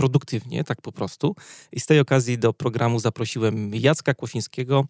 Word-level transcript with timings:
produktywnie, 0.00 0.64
tak 0.64 0.82
po 0.82 0.92
prostu. 0.92 1.36
I 1.72 1.80
z 1.80 1.86
tej 1.86 2.00
okazji 2.00 2.38
do 2.38 2.52
programu 2.52 2.98
zaprosiłem 2.98 3.74
Jacka 3.74 4.14
Kłosińskiego, 4.14 4.84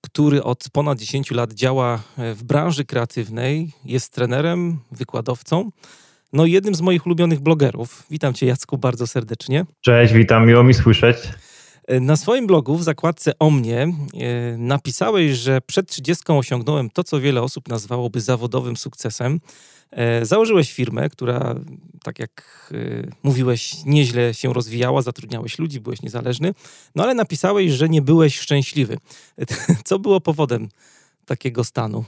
który 0.00 0.42
od 0.42 0.64
ponad 0.72 0.98
10 0.98 1.30
lat 1.30 1.52
działa 1.52 2.02
e, 2.18 2.34
w 2.34 2.42
branży 2.42 2.84
kreatywnej, 2.84 3.72
jest 3.84 4.12
trenerem, 4.12 4.78
wykładowcą. 4.92 5.70
No 6.32 6.46
i 6.46 6.52
jednym 6.52 6.74
z 6.74 6.80
moich 6.80 7.06
ulubionych 7.06 7.40
blogerów. 7.40 8.06
Witam 8.10 8.34
Cię, 8.34 8.46
Jacku, 8.46 8.78
bardzo 8.78 9.06
serdecznie. 9.06 9.66
Cześć, 9.80 10.12
witam, 10.12 10.46
miło 10.46 10.64
mi 10.64 10.74
słyszeć. 10.74 11.16
E, 11.86 12.00
na 12.00 12.16
swoim 12.16 12.46
blogu 12.46 12.76
w 12.76 12.82
zakładce 12.82 13.38
o 13.38 13.50
mnie 13.50 13.82
e, 13.82 13.88
napisałeś, 14.58 15.32
że 15.32 15.60
przed 15.60 15.88
30 15.88 16.24
osiągnąłem 16.28 16.90
to, 16.90 17.04
co 17.04 17.20
wiele 17.20 17.42
osób 17.42 17.68
nazwałoby 17.68 18.20
zawodowym 18.20 18.76
sukcesem. 18.76 19.40
E, 19.90 20.26
założyłeś 20.26 20.72
firmę, 20.72 21.08
która, 21.08 21.54
tak 22.02 22.18
jak 22.18 22.54
mówiłeś, 23.22 23.84
nieźle 23.84 24.34
się 24.34 24.52
rozwijała, 24.52 25.02
zatrudniałeś 25.02 25.58
ludzi, 25.58 25.80
byłeś 25.80 26.02
niezależny, 26.02 26.54
no 26.94 27.02
ale 27.02 27.14
napisałeś, 27.14 27.72
że 27.72 27.88
nie 27.88 28.02
byłeś 28.02 28.38
szczęśliwy. 28.38 28.96
Co 29.84 29.98
było 29.98 30.20
powodem 30.20 30.68
takiego 31.26 31.64
stanu? 31.64 32.04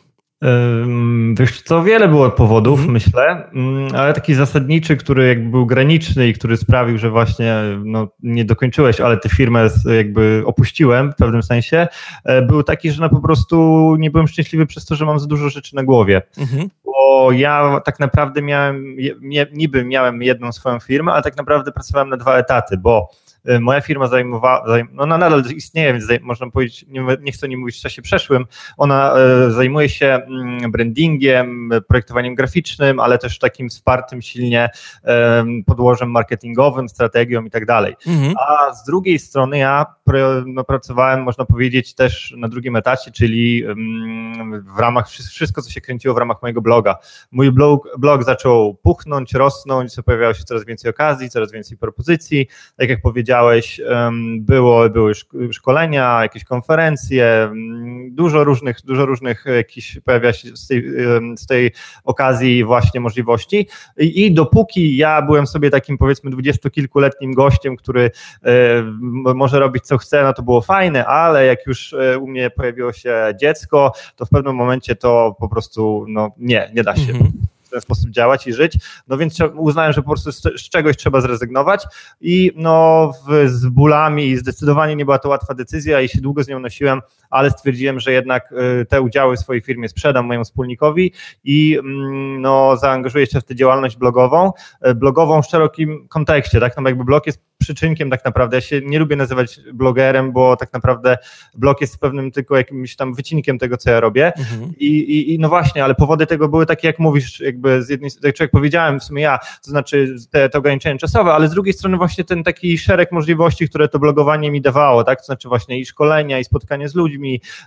Wiesz 1.38 1.62
co, 1.62 1.82
wiele 1.82 2.08
było 2.08 2.30
powodów, 2.30 2.80
mm. 2.80 2.92
myślę, 2.92 3.50
mm, 3.54 3.88
ale 3.94 4.14
taki 4.14 4.34
zasadniczy, 4.34 4.96
który 4.96 5.28
jakby 5.28 5.50
był 5.50 5.66
graniczny 5.66 6.28
i 6.28 6.32
który 6.32 6.56
sprawił, 6.56 6.98
że 6.98 7.10
właśnie 7.10 7.56
no, 7.84 8.08
nie 8.22 8.44
dokończyłeś, 8.44 9.00
ale 9.00 9.16
tę 9.16 9.28
firmę 9.28 9.68
jakby 9.96 10.42
opuściłem 10.46 11.12
w 11.12 11.16
pewnym 11.16 11.42
sensie, 11.42 11.88
e, 12.24 12.42
był 12.42 12.62
taki, 12.62 12.90
że 12.90 13.02
no 13.02 13.08
po 13.08 13.20
prostu 13.20 13.96
nie 13.98 14.10
byłem 14.10 14.28
szczęśliwy 14.28 14.66
przez 14.66 14.84
to, 14.84 14.94
że 14.94 15.06
mam 15.06 15.18
za 15.18 15.26
dużo 15.26 15.50
rzeczy 15.50 15.76
na 15.76 15.84
głowie. 15.84 16.22
-hmm. 16.38 16.66
Bo 16.84 17.32
ja 17.32 17.80
tak 17.84 18.00
naprawdę 18.00 18.42
miałem, 18.42 18.96
niby 19.52 19.84
miałem 19.84 20.22
jedną 20.22 20.52
swoją 20.52 20.80
firmę, 20.80 21.12
ale 21.12 21.22
tak 21.22 21.36
naprawdę 21.36 21.72
pracowałem 21.72 22.08
na 22.08 22.16
dwa 22.16 22.36
etaty, 22.36 22.76
bo 22.76 23.10
moja 23.60 23.80
firma 23.80 24.06
zajmowała, 24.06 24.66
zajm, 24.66 24.88
no 24.92 25.06
nadal 25.06 25.42
istnieje, 25.56 25.92
więc 25.92 26.04
zaj, 26.04 26.20
można 26.22 26.50
powiedzieć, 26.50 26.84
nie, 26.88 27.06
nie 27.20 27.32
chcę 27.32 27.48
nie 27.48 27.56
mówić 27.56 27.78
w 27.78 27.80
czasie 27.80 28.02
przeszłym, 28.02 28.46
ona 28.76 29.14
y, 29.48 29.52
zajmuje 29.52 29.88
się 29.88 30.06
mm, 30.06 30.70
brandingiem, 30.70 31.70
projektowaniem 31.88 32.34
graficznym, 32.34 33.00
ale 33.00 33.18
też 33.18 33.38
takim 33.38 33.68
wspartym 33.68 34.22
silnie 34.22 34.70
podłożem 35.66 36.10
marketingowym, 36.10 36.88
strategią 36.88 37.44
i 37.44 37.50
tak 37.50 37.66
dalej. 37.66 37.96
Mhm. 38.06 38.34
A 38.48 38.74
z 38.74 38.84
drugiej 38.84 39.18
strony 39.18 39.58
ja 39.58 39.86
no, 40.46 40.64
pracowałem, 40.64 41.22
można 41.22 41.44
powiedzieć, 41.44 41.94
też 41.94 42.34
na 42.36 42.48
drugim 42.48 42.76
etacie, 42.76 43.10
czyli 43.10 43.64
w 44.76 44.78
ramach 44.78 45.08
wszystko, 45.08 45.62
co 45.62 45.70
się 45.70 45.80
kręciło 45.80 46.14
w 46.14 46.18
ramach 46.18 46.42
mojego 46.42 46.62
bloga. 46.62 46.96
Mój 47.32 47.52
blog, 47.52 47.88
blog 47.98 48.24
zaczął 48.24 48.74
puchnąć, 48.74 49.34
rosnąć, 49.34 49.92
pojawiało 50.04 50.34
się 50.34 50.44
coraz 50.44 50.64
więcej 50.64 50.90
okazji, 50.90 51.30
coraz 51.30 51.52
więcej 51.52 51.78
propozycji. 51.78 52.46
Tak 52.76 52.88
jak 52.88 53.02
powiedziałeś, 53.02 53.80
było, 54.36 54.90
były 54.90 55.12
szkolenia, 55.52 56.22
jakieś 56.22 56.44
konferencje, 56.44 57.52
dużo 58.10 58.44
różnych, 58.44 58.76
dużo 58.84 59.06
różnych 59.06 59.44
jakichś 59.56 60.00
pojawia 60.00 60.32
się 60.32 60.56
z 60.56 60.66
tej, 60.66 60.84
z 61.36 61.46
tej 61.46 61.70
okazji 62.04 62.64
właśnie 62.64 63.00
możliwości 63.00 63.68
I, 63.96 64.26
i 64.26 64.34
dopóki 64.34 64.96
ja 64.96 65.22
byłem 65.22 65.46
sobie 65.46 65.70
takim 65.70 65.98
powiedzmy 65.98 66.30
dwudziestokilkuletnim 66.30 67.34
gościem, 67.34 67.76
który 67.76 68.10
może 69.34 69.60
robić 69.60 69.84
co 69.84 69.95
chce, 69.98 70.22
no 70.22 70.32
to 70.32 70.42
było 70.42 70.60
fajne, 70.60 71.06
ale 71.06 71.46
jak 71.46 71.66
już 71.66 71.92
e, 71.92 72.18
u 72.18 72.26
mnie 72.26 72.50
pojawiło 72.50 72.92
się 72.92 73.34
dziecko, 73.40 73.92
to 74.16 74.26
w 74.26 74.30
pewnym 74.30 74.54
momencie 74.54 74.96
to 74.96 75.36
po 75.40 75.48
prostu 75.48 76.04
no 76.08 76.30
nie, 76.38 76.70
nie 76.74 76.84
da 76.84 76.96
się. 76.96 77.12
Mhm 77.12 77.32
w 77.66 77.70
ten 77.70 77.80
sposób 77.80 78.10
działać 78.10 78.46
i 78.46 78.52
żyć. 78.52 78.78
No 79.08 79.16
więc 79.16 79.38
uznałem, 79.56 79.92
że 79.92 80.02
po 80.02 80.08
prostu 80.08 80.32
z, 80.32 80.42
czegoś 80.70 80.96
trzeba 80.96 81.20
zrezygnować 81.20 81.84
i 82.20 82.52
no 82.56 83.12
w, 83.28 83.48
z 83.50 83.66
bólami 83.66 84.26
i 84.26 84.36
zdecydowanie 84.36 84.96
nie 84.96 85.04
była 85.04 85.18
to 85.18 85.28
łatwa 85.28 85.54
decyzja 85.54 86.00
i 86.00 86.08
się 86.08 86.20
długo 86.20 86.44
z 86.44 86.48
nią 86.48 86.58
nosiłem, 86.58 87.00
ale 87.30 87.50
stwierdziłem, 87.50 88.00
że 88.00 88.12
jednak 88.12 88.52
y, 88.52 88.86
te 88.86 89.00
udziały 89.00 89.36
w 89.36 89.40
swojej 89.40 89.62
firmie 89.62 89.88
sprzedam 89.88 90.26
mojemu 90.26 90.44
wspólnikowi 90.44 91.12
i 91.44 91.78
mm, 91.78 92.40
no 92.40 92.76
zaangażuję 92.76 93.26
się 93.26 93.40
w 93.40 93.44
tę 93.44 93.54
działalność 93.54 93.96
blogową, 93.96 94.52
y, 94.86 94.94
blogową 94.94 95.42
w 95.42 95.46
szerokim 95.46 96.08
kontekście, 96.08 96.60
tak, 96.60 96.76
no 96.76 96.88
jakby 96.88 97.04
blog 97.04 97.26
jest 97.26 97.46
przyczynkiem 97.58 98.10
tak 98.10 98.24
naprawdę. 98.24 98.56
Ja 98.56 98.60
się 98.60 98.80
nie 98.80 98.98
lubię 98.98 99.16
nazywać 99.16 99.60
blogerem, 99.74 100.32
bo 100.32 100.56
tak 100.56 100.72
naprawdę 100.72 101.18
blog 101.54 101.80
jest 101.80 101.98
pewnym 101.98 102.30
tylko 102.30 102.56
jakimś 102.56 102.96
tam 102.96 103.14
wycinkiem 103.14 103.58
tego, 103.58 103.76
co 103.76 103.90
ja 103.90 104.00
robię. 104.00 104.32
Mhm. 104.38 104.72
I, 104.78 104.86
i, 104.86 105.34
I, 105.34 105.38
no 105.38 105.48
właśnie, 105.48 105.84
ale 105.84 105.94
powody 105.94 106.26
tego 106.26 106.48
były 106.48 106.66
takie, 106.66 106.86
jak 106.86 106.98
mówisz, 106.98 107.40
jakby 107.40 107.82
z 107.82 107.88
jednej 107.88 108.10
strony, 108.10 108.32
jak 108.40 108.50
powiedziałem 108.50 109.00
w 109.00 109.04
sumie 109.04 109.22
ja, 109.22 109.38
to 109.38 109.70
znaczy 109.70 110.16
te, 110.30 110.48
te 110.48 110.58
ograniczenia 110.58 110.98
czasowe, 110.98 111.32
ale 111.32 111.48
z 111.48 111.50
drugiej 111.50 111.72
strony 111.74 111.96
właśnie 111.96 112.24
ten 112.24 112.44
taki 112.44 112.78
szereg 112.78 113.12
możliwości, 113.12 113.68
które 113.68 113.88
to 113.88 113.98
blogowanie 113.98 114.50
mi 114.50 114.60
dawało, 114.60 115.04
tak? 115.04 115.18
To 115.18 115.24
znaczy 115.24 115.48
właśnie 115.48 115.78
i 115.78 115.86
szkolenia, 115.86 116.38
i 116.38 116.44
spotkanie 116.44 116.88
z 116.88 116.94
ludźmi, 116.94 117.15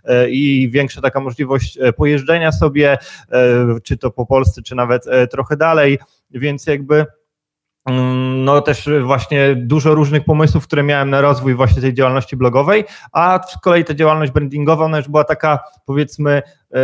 e, 0.06 0.30
i 0.30 0.70
większa 0.70 1.02
taka 1.02 1.20
możliwość 1.20 1.78
e, 1.82 1.94
pojeżdżenia 1.94 2.52
sobie, 2.52 2.98
e, 3.32 3.66
czy 3.84 3.98
to 3.98 4.12
po 4.12 4.26
Polsce, 4.26 4.62
czy 4.62 4.76
nawet 4.76 5.06
trochę 5.32 5.58
dalej, 5.58 6.00
więc 6.32 6.68
jakby 6.68 7.06
no 7.86 8.62
też 8.62 8.90
właśnie 9.04 9.56
dużo 9.56 9.96
różnych 9.96 10.26
pomysłów, 10.26 10.64
które 10.68 10.84
miałem 10.84 11.10
na 11.10 11.22
rozwój 11.22 11.56
właśnie 11.56 11.82
tej 11.82 11.94
działalności 11.94 12.38
blogowej, 12.38 12.84
a 13.12 13.40
z 13.48 13.58
kolei 13.62 13.86
ta 13.86 13.94
działalność 13.94 14.32
brandingowa, 14.32 14.86
ona 14.86 14.98
już 14.98 15.08
była 15.08 15.24
taka 15.24 15.60
powiedzmy 15.86 16.42
e, 16.74 16.82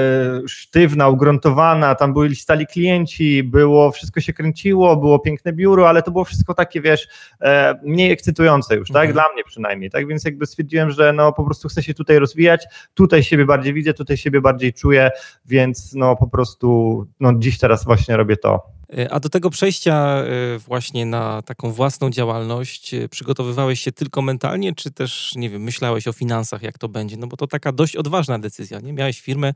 sztywna, 0.48 1.08
ugruntowana, 1.08 1.96
tam 1.96 2.14
byli 2.14 2.36
stali 2.36 2.68
klienci, 2.68 3.44
było, 3.44 3.92
wszystko 3.92 4.22
się 4.22 4.34
kręciło, 4.34 4.98
było 4.98 5.20
piękne 5.20 5.54
biuro, 5.54 5.90
ale 5.90 6.04
to 6.04 6.12
było 6.12 6.24
wszystko 6.24 6.54
takie, 6.54 6.82
wiesz, 6.82 7.08
e, 7.42 7.76
mniej 7.84 8.12
ekscytujące 8.12 8.76
już, 8.76 8.88
tak, 8.88 9.10
mhm. 9.10 9.14
dla 9.14 9.34
mnie 9.34 9.44
przynajmniej, 9.44 9.90
tak, 9.90 10.08
więc 10.08 10.26
jakby 10.26 10.46
stwierdziłem, 10.46 10.92
że 10.92 11.14
no 11.14 11.34
po 11.34 11.44
prostu 11.44 11.68
chcę 11.68 11.84
się 11.84 11.94
tutaj 11.94 12.20
rozwijać, 12.20 12.66
tutaj 12.94 13.24
siebie 13.24 13.46
bardziej 13.46 13.74
widzę, 13.74 13.94
tutaj 13.94 14.18
siebie 14.18 14.42
bardziej 14.42 14.74
czuję, 14.74 15.12
więc 15.46 15.94
no 15.94 16.16
po 16.16 16.28
prostu, 16.28 17.08
no 17.20 17.34
dziś 17.38 17.58
teraz 17.58 17.86
właśnie 17.86 18.18
robię 18.18 18.38
to. 18.38 18.75
E, 18.98 19.14
a 19.14 19.20
do 19.20 19.30
tego 19.30 19.50
przejścia 19.50 19.96
e, 19.96 20.60
właśnie 20.60 21.06
na 21.06 21.42
taką 21.42 21.72
własną 21.72 22.10
działalność 22.10 22.94
e, 22.94 23.10
przygotowywałeś 23.10 23.80
się 23.80 23.92
tylko 23.92 24.22
mentalnie, 24.22 24.76
czy 24.76 24.92
też, 24.92 25.34
nie 25.36 25.50
wiem, 25.50 25.62
myślałeś 25.62 26.08
o 26.08 26.14
finansach, 26.14 26.62
jak 26.62 26.78
to 26.78 26.90
będzie? 26.90 27.18
No 27.18 27.28
bo 27.28 27.38
to 27.38 27.48
taka 27.48 27.72
dość 27.72 27.96
odważna 27.96 28.40
decyzja, 28.40 28.80
nie? 28.80 28.94
Miałeś 28.94 29.22
firmę, 29.22 29.54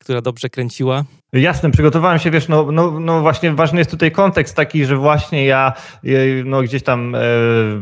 która 0.00 0.20
dobrze 0.20 0.48
kręciła, 0.48 1.04
Jasne, 1.32 1.70
przygotowałem 1.70 2.18
się, 2.18 2.30
wiesz, 2.30 2.48
no, 2.48 2.72
no, 2.72 3.00
no 3.00 3.20
właśnie 3.20 3.52
ważny 3.52 3.78
jest 3.78 3.90
tutaj 3.90 4.12
kontekst 4.12 4.56
taki, 4.56 4.84
że 4.84 4.96
właśnie 4.96 5.46
ja 5.46 5.72
no 6.44 6.62
gdzieś 6.62 6.82
tam 6.82 7.14
e, 7.14 7.18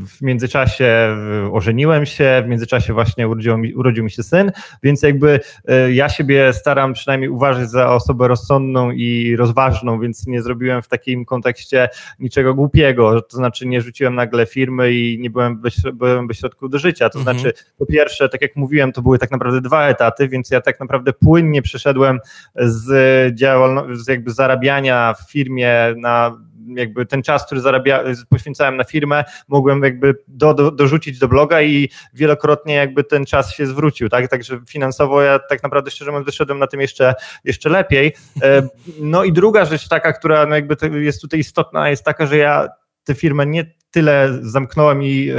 w 0.07 0.23
międzyczasie 0.23 0.85
e, 0.85 1.53
ożeniłem 1.53 2.07
się, 2.07 2.43
w 2.45 2.49
międzyczasie 2.49 2.93
właśnie 2.93 3.29
urodził 3.29 3.59
mi, 3.59 3.75
urodził 3.75 4.05
mi 4.05 4.11
się 4.11 4.23
syn, 4.23 4.53
więc 4.83 5.03
jakby 5.03 5.41
e, 5.69 5.93
ja 5.93 6.09
siebie 6.09 6.53
staram 6.53 6.93
przynajmniej 6.93 7.31
uważać 7.31 7.71
za 7.71 7.95
osobę 7.95 8.29
rozsądną 8.29 8.91
i 8.91 9.37
rozważną, 9.37 10.01
więc 10.01 10.27
nie 10.27 10.43
zrobiłem 10.43 10.83
w 10.83 10.89
takim 10.89 11.25
kontekście 11.25 11.89
niczego 12.19 12.55
głupiego, 12.55 13.23
to 13.23 13.37
znaczy 13.37 13.67
nie 13.67 13.81
rzuciłem 13.81 14.15
nagle 14.15 14.47
firmy 14.47 14.93
i 14.93 15.19
nie 15.21 15.31
byłem 15.31 15.61
bez, 15.61 15.75
byłem 15.95 16.27
bez 16.27 16.39
środków 16.39 16.71
do 16.71 16.79
życia, 16.79 17.11
to 17.11 17.19
mhm. 17.19 17.39
znaczy 17.39 17.53
po 17.79 17.87
pierwsze, 17.87 18.29
tak 18.29 18.43
jak 18.43 18.57
mówiłem, 18.57 18.93
to 18.93 19.03
były 19.03 19.19
tak 19.19 19.31
naprawdę 19.31 19.61
dwa 19.61 19.87
etaty, 19.87 20.29
więc 20.29 20.51
ja 20.51 20.61
tak 20.61 20.81
naprawdę 20.81 21.13
płynnie 21.13 21.63
przeszedłem 21.63 22.08
z 22.57 23.35
działalności, 23.35 24.11
jakby 24.11 24.31
zarabiania 24.31 25.15
w 25.15 25.33
firmie 25.33 25.95
na 25.97 26.49
jakby 26.77 27.07
ten 27.07 27.23
czas, 27.23 27.47
który 27.47 27.61
zarabia, 27.61 28.05
poświęcałem 28.29 28.77
na 28.77 28.85
firmę, 28.85 29.25
mogłem 29.49 29.83
jakby 29.83 30.15
do, 30.29 30.55
do, 30.55 30.71
dorzucić 30.71 31.19
do 31.19 31.29
bloga 31.29 31.63
i 31.63 31.89
wielokrotnie 32.15 32.75
jakby 32.75 33.05
ten 33.05 33.25
czas 33.25 33.55
się 33.55 33.67
zwrócił, 33.67 34.09
tak? 34.09 34.29
Także 34.29 34.61
finansowo 34.69 35.23
ja 35.23 35.39
tak 35.39 35.63
naprawdę 35.63 35.91
szczerze 35.91 36.11
mówiąc 36.11 36.27
wyszedłem 36.27 36.59
na 36.59 36.67
tym 36.67 36.81
jeszcze, 36.81 37.15
jeszcze 37.45 37.69
lepiej. 37.69 38.15
E, 38.43 38.69
no 39.01 39.25
i 39.25 39.33
druga 39.33 39.65
rzecz 39.65 39.89
taka, 39.89 40.13
która 40.13 40.47
no 40.47 40.55
jakby 40.55 41.01
jest 41.05 41.21
tutaj 41.21 41.41
istotna, 41.41 41.91
jest 41.91 42.05
taka, 42.05 42.27
że 42.27 42.37
ja 42.37 42.69
tę 43.05 43.15
firmę 43.15 43.47
nie 43.47 43.78
tyle 43.99 44.39
zamknąłem 44.43 45.03
i 45.03 45.33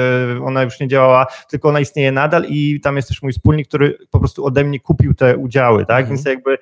ona 0.46 0.64
już 0.64 0.80
nie 0.80 0.88
działała, 0.88 1.26
tylko 1.50 1.70
ona 1.70 1.80
istnieje 1.80 2.12
nadal 2.12 2.46
i 2.50 2.80
tam 2.82 2.96
jest 2.96 3.08
też 3.08 3.22
mój 3.22 3.32
wspólnik, 3.32 3.68
który 3.68 3.98
po 4.12 4.20
prostu 4.20 4.46
ode 4.46 4.64
mnie 4.64 4.80
kupił 4.80 5.14
te 5.14 5.38
udziały, 5.38 5.86
tak? 5.86 6.00
Mhm. 6.00 6.10
Więc 6.10 6.26
jakby 6.26 6.58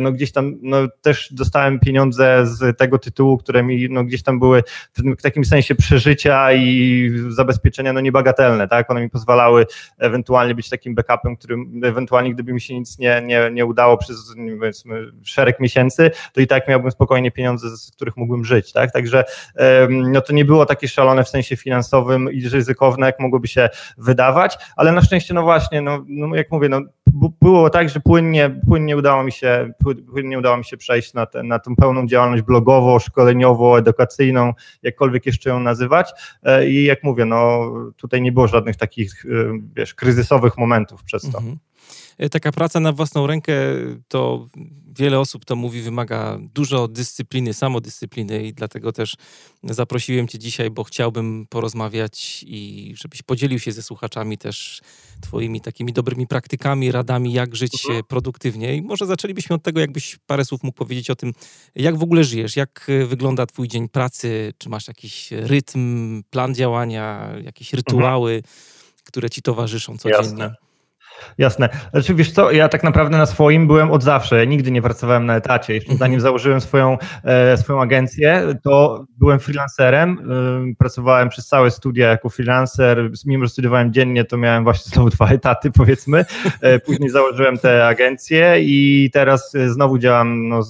no 0.00 0.12
gdzieś 0.12 0.32
tam 0.32 0.54
no, 0.62 0.76
też 1.02 1.32
dostałem 1.32 1.80
pieniądze 1.80 2.46
z 2.46 2.78
tego 2.78 2.98
tytułu, 2.98 3.38
które 3.38 3.62
mi 3.62 3.88
no, 3.90 4.04
gdzieś 4.04 4.22
tam 4.22 4.38
były 4.38 4.62
w 5.18 5.22
takim 5.22 5.44
sensie 5.44 5.74
przeżycia 5.74 6.52
i 6.52 7.10
zabezpieczenia 7.28 7.92
no 7.92 8.00
niebagatelne, 8.00 8.68
tak? 8.68 8.90
One 8.90 9.00
mi 9.00 9.10
pozwalały 9.10 9.66
ewentualnie 9.98 10.54
być 10.54 10.68
takim 10.68 10.94
backupem, 10.94 11.36
którym 11.36 11.80
ewentualnie 11.84 12.34
gdyby 12.34 12.52
mi 12.52 12.60
się 12.60 12.74
nic 12.74 12.98
nie, 12.98 13.22
nie, 13.26 13.50
nie 13.52 13.66
udało 13.66 13.98
przez 13.98 14.34
powiedzmy 14.58 15.06
szereg 15.24 15.60
miesięcy, 15.60 16.10
to 16.32 16.40
i 16.40 16.46
tak 16.46 16.68
miałbym 16.68 16.90
spokojnie 16.90 17.30
pieniądze, 17.30 17.76
z 17.76 17.90
których 17.90 18.16
mógłbym 18.16 18.44
żyć, 18.44 18.72
tak? 18.72 18.92
Także 18.92 19.24
no 19.88 20.20
to 20.20 20.32
nie 20.32 20.44
było 20.44 20.66
takie 20.66 20.88
szalone 20.88 21.24
w 21.24 21.28
sensie 21.30 21.56
finansowym 21.56 22.32
i 22.32 22.48
ryzykowne, 22.48 23.06
jak 23.06 23.20
mogłoby 23.20 23.48
się 23.48 23.68
wydawać, 23.98 24.58
ale 24.76 24.92
na 24.92 25.02
szczęście 25.02 25.34
no 25.34 25.42
właśnie, 25.42 25.80
no, 25.80 26.04
no 26.08 26.34
jak 26.36 26.50
mówię, 26.50 26.68
no 26.68 26.80
było 27.42 27.70
tak, 27.70 27.88
że 27.88 28.00
płynnie, 28.00 28.60
płynnie 28.68 28.96
udało 28.96 29.24
mi 29.24 29.32
się, 29.32 29.72
płynnie 30.12 30.38
udało 30.38 30.56
mi 30.56 30.64
się 30.64 30.76
przejść 30.76 31.14
na, 31.14 31.26
te, 31.26 31.42
na 31.42 31.58
tą 31.58 31.76
pełną 31.76 32.06
działalność 32.06 32.42
blogową, 32.42 32.98
szkoleniową, 32.98 33.76
edukacyjną, 33.76 34.52
jakkolwiek 34.82 35.26
jeszcze 35.26 35.50
ją 35.50 35.60
nazywać. 35.60 36.12
E, 36.42 36.68
I 36.68 36.84
jak 36.84 37.02
mówię, 37.02 37.24
no 37.24 37.70
tutaj 37.96 38.22
nie 38.22 38.32
było 38.32 38.48
żadnych 38.48 38.76
takich, 38.76 39.24
e, 39.24 39.28
wiesz, 39.76 39.94
kryzysowych 39.94 40.58
momentów 40.58 41.04
przez 41.04 41.22
to. 41.22 41.38
Mhm. 41.38 41.58
E, 42.20 42.28
taka 42.28 42.52
praca 42.52 42.80
na 42.80 42.92
własną 42.92 43.26
rękę 43.26 43.52
to 44.08 44.46
wiele 44.98 45.20
osób 45.20 45.44
to 45.44 45.56
mówi, 45.56 45.82
wymaga 45.82 46.38
dużo 46.54 46.88
dyscypliny, 46.88 47.54
samodyscypliny 47.54 48.46
i 48.46 48.54
dlatego 48.54 48.92
też 48.92 49.16
zaprosiłem 49.62 50.28
Cię 50.28 50.38
dzisiaj, 50.38 50.70
bo 50.70 50.84
chciałbym 50.84 51.46
porozmawiać 51.50 52.44
i 52.48 52.94
żebyś 52.96 53.22
podzielił 53.22 53.58
się 53.58 53.72
ze 53.72 53.82
słuchaczami 53.82 54.38
też 54.38 54.80
Twoimi 55.20 55.60
takimi 55.60 55.92
dobrymi 55.92 56.26
praktykami, 56.26 56.92
radami, 56.92 57.32
jak 57.32 57.56
żyć 57.56 57.86
mhm. 57.86 58.04
produktywnie. 58.04 58.76
I 58.76 58.82
może 58.82 59.06
zaczęlibyśmy 59.06 59.56
od 59.56 59.62
tego, 59.62 59.80
jakbyś 59.80 60.18
parę 60.26 60.44
słów 60.44 60.62
mógł 60.62 60.76
powiedzieć 60.76 61.10
o 61.10 61.16
tym, 61.16 61.32
jak 61.74 61.96
w 61.96 62.02
ogóle 62.02 62.24
żyjesz, 62.24 62.56
jak 62.56 62.86
wygląda 63.06 63.46
Twój 63.46 63.68
dzień 63.68 63.88
pracy, 63.88 64.52
czy 64.58 64.68
masz 64.68 64.88
jakiś 64.88 65.30
rytm, 65.30 66.22
plan 66.30 66.54
działania, 66.54 67.32
jakieś 67.44 67.72
rytuały, 67.72 68.32
mhm. 68.32 68.54
które 69.04 69.30
Ci 69.30 69.42
towarzyszą 69.42 69.98
codziennie. 69.98 70.42
Jasne. 70.42 70.69
Jasne. 71.38 71.68
Znaczy, 71.92 72.14
wiesz 72.14 72.32
co, 72.32 72.50
ja 72.50 72.68
tak 72.68 72.82
naprawdę 72.82 73.18
na 73.18 73.26
swoim 73.26 73.66
byłem 73.66 73.90
od 73.90 74.02
zawsze. 74.02 74.38
Ja 74.38 74.44
nigdy 74.44 74.70
nie 74.70 74.82
pracowałem 74.82 75.26
na 75.26 75.36
etacie. 75.36 75.74
Jeszcze 75.74 75.88
zanim 75.88 76.14
mhm. 76.14 76.20
założyłem 76.20 76.60
swoją, 76.60 76.98
e, 77.24 77.56
swoją 77.56 77.82
agencję, 77.82 78.54
to 78.62 79.04
byłem 79.18 79.40
freelancerem. 79.40 80.18
E, 80.70 80.74
pracowałem 80.78 81.28
przez 81.28 81.46
całe 81.46 81.70
studia 81.70 82.08
jako 82.08 82.28
freelancer. 82.28 83.10
Mimo, 83.26 83.44
że 83.44 83.50
studiowałem 83.50 83.92
dziennie, 83.92 84.24
to 84.24 84.36
miałem 84.36 84.64
właśnie 84.64 84.90
znowu 84.94 85.10
dwa 85.10 85.28
etaty, 85.28 85.70
powiedzmy. 85.70 86.24
E, 86.60 86.78
później 86.78 87.10
założyłem 87.10 87.58
tę 87.58 87.86
agencję 87.86 88.56
i 88.60 89.10
teraz 89.12 89.54
e, 89.54 89.70
znowu 89.70 89.98
działam, 89.98 90.48
no, 90.48 90.60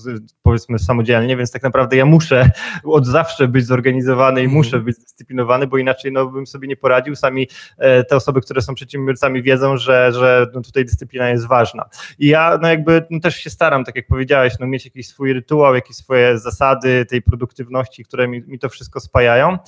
powiedzmy, 0.42 0.78
samodzielnie, 0.78 1.36
więc 1.36 1.50
tak 1.50 1.62
naprawdę 1.62 1.96
ja 1.96 2.06
muszę 2.06 2.50
od 2.84 3.06
zawsze 3.06 3.48
być 3.48 3.66
zorganizowany 3.66 4.40
i 4.40 4.44
mhm. 4.44 4.56
muszę 4.56 4.80
być 4.80 4.96
zdyscyplinowany, 4.96 5.66
bo 5.66 5.78
inaczej 5.78 6.12
no, 6.12 6.26
bym 6.26 6.46
sobie 6.46 6.68
nie 6.68 6.76
poradził. 6.76 7.16
Sami 7.16 7.48
e, 7.78 8.04
te 8.04 8.16
osoby, 8.16 8.40
które 8.40 8.62
są 8.62 8.74
przedsiębiorcami 8.74 9.42
wiedzą, 9.42 9.76
że, 9.76 10.12
że 10.12 10.39
no 10.54 10.60
tutaj 10.60 10.84
dyscyplina 10.84 11.28
jest 11.28 11.46
ważna. 11.46 11.84
I 12.18 12.26
ja 12.26 12.58
no 12.62 12.68
jakby 12.68 13.06
no 13.10 13.20
też 13.20 13.36
się 13.36 13.50
staram, 13.50 13.84
tak 13.84 13.96
jak 13.96 14.06
powiedziałeś, 14.06 14.54
no 14.60 14.66
mieć 14.66 14.84
jakiś 14.84 15.08
swój 15.08 15.32
rytuał, 15.32 15.74
jakieś 15.74 15.96
swoje 15.96 16.38
zasady 16.38 17.06
tej 17.06 17.22
produktywności, 17.22 18.04
które 18.04 18.28
mi, 18.28 18.42
mi 18.46 18.58
to 18.58 18.68
wszystko 18.68 19.00
spajają. 19.00 19.58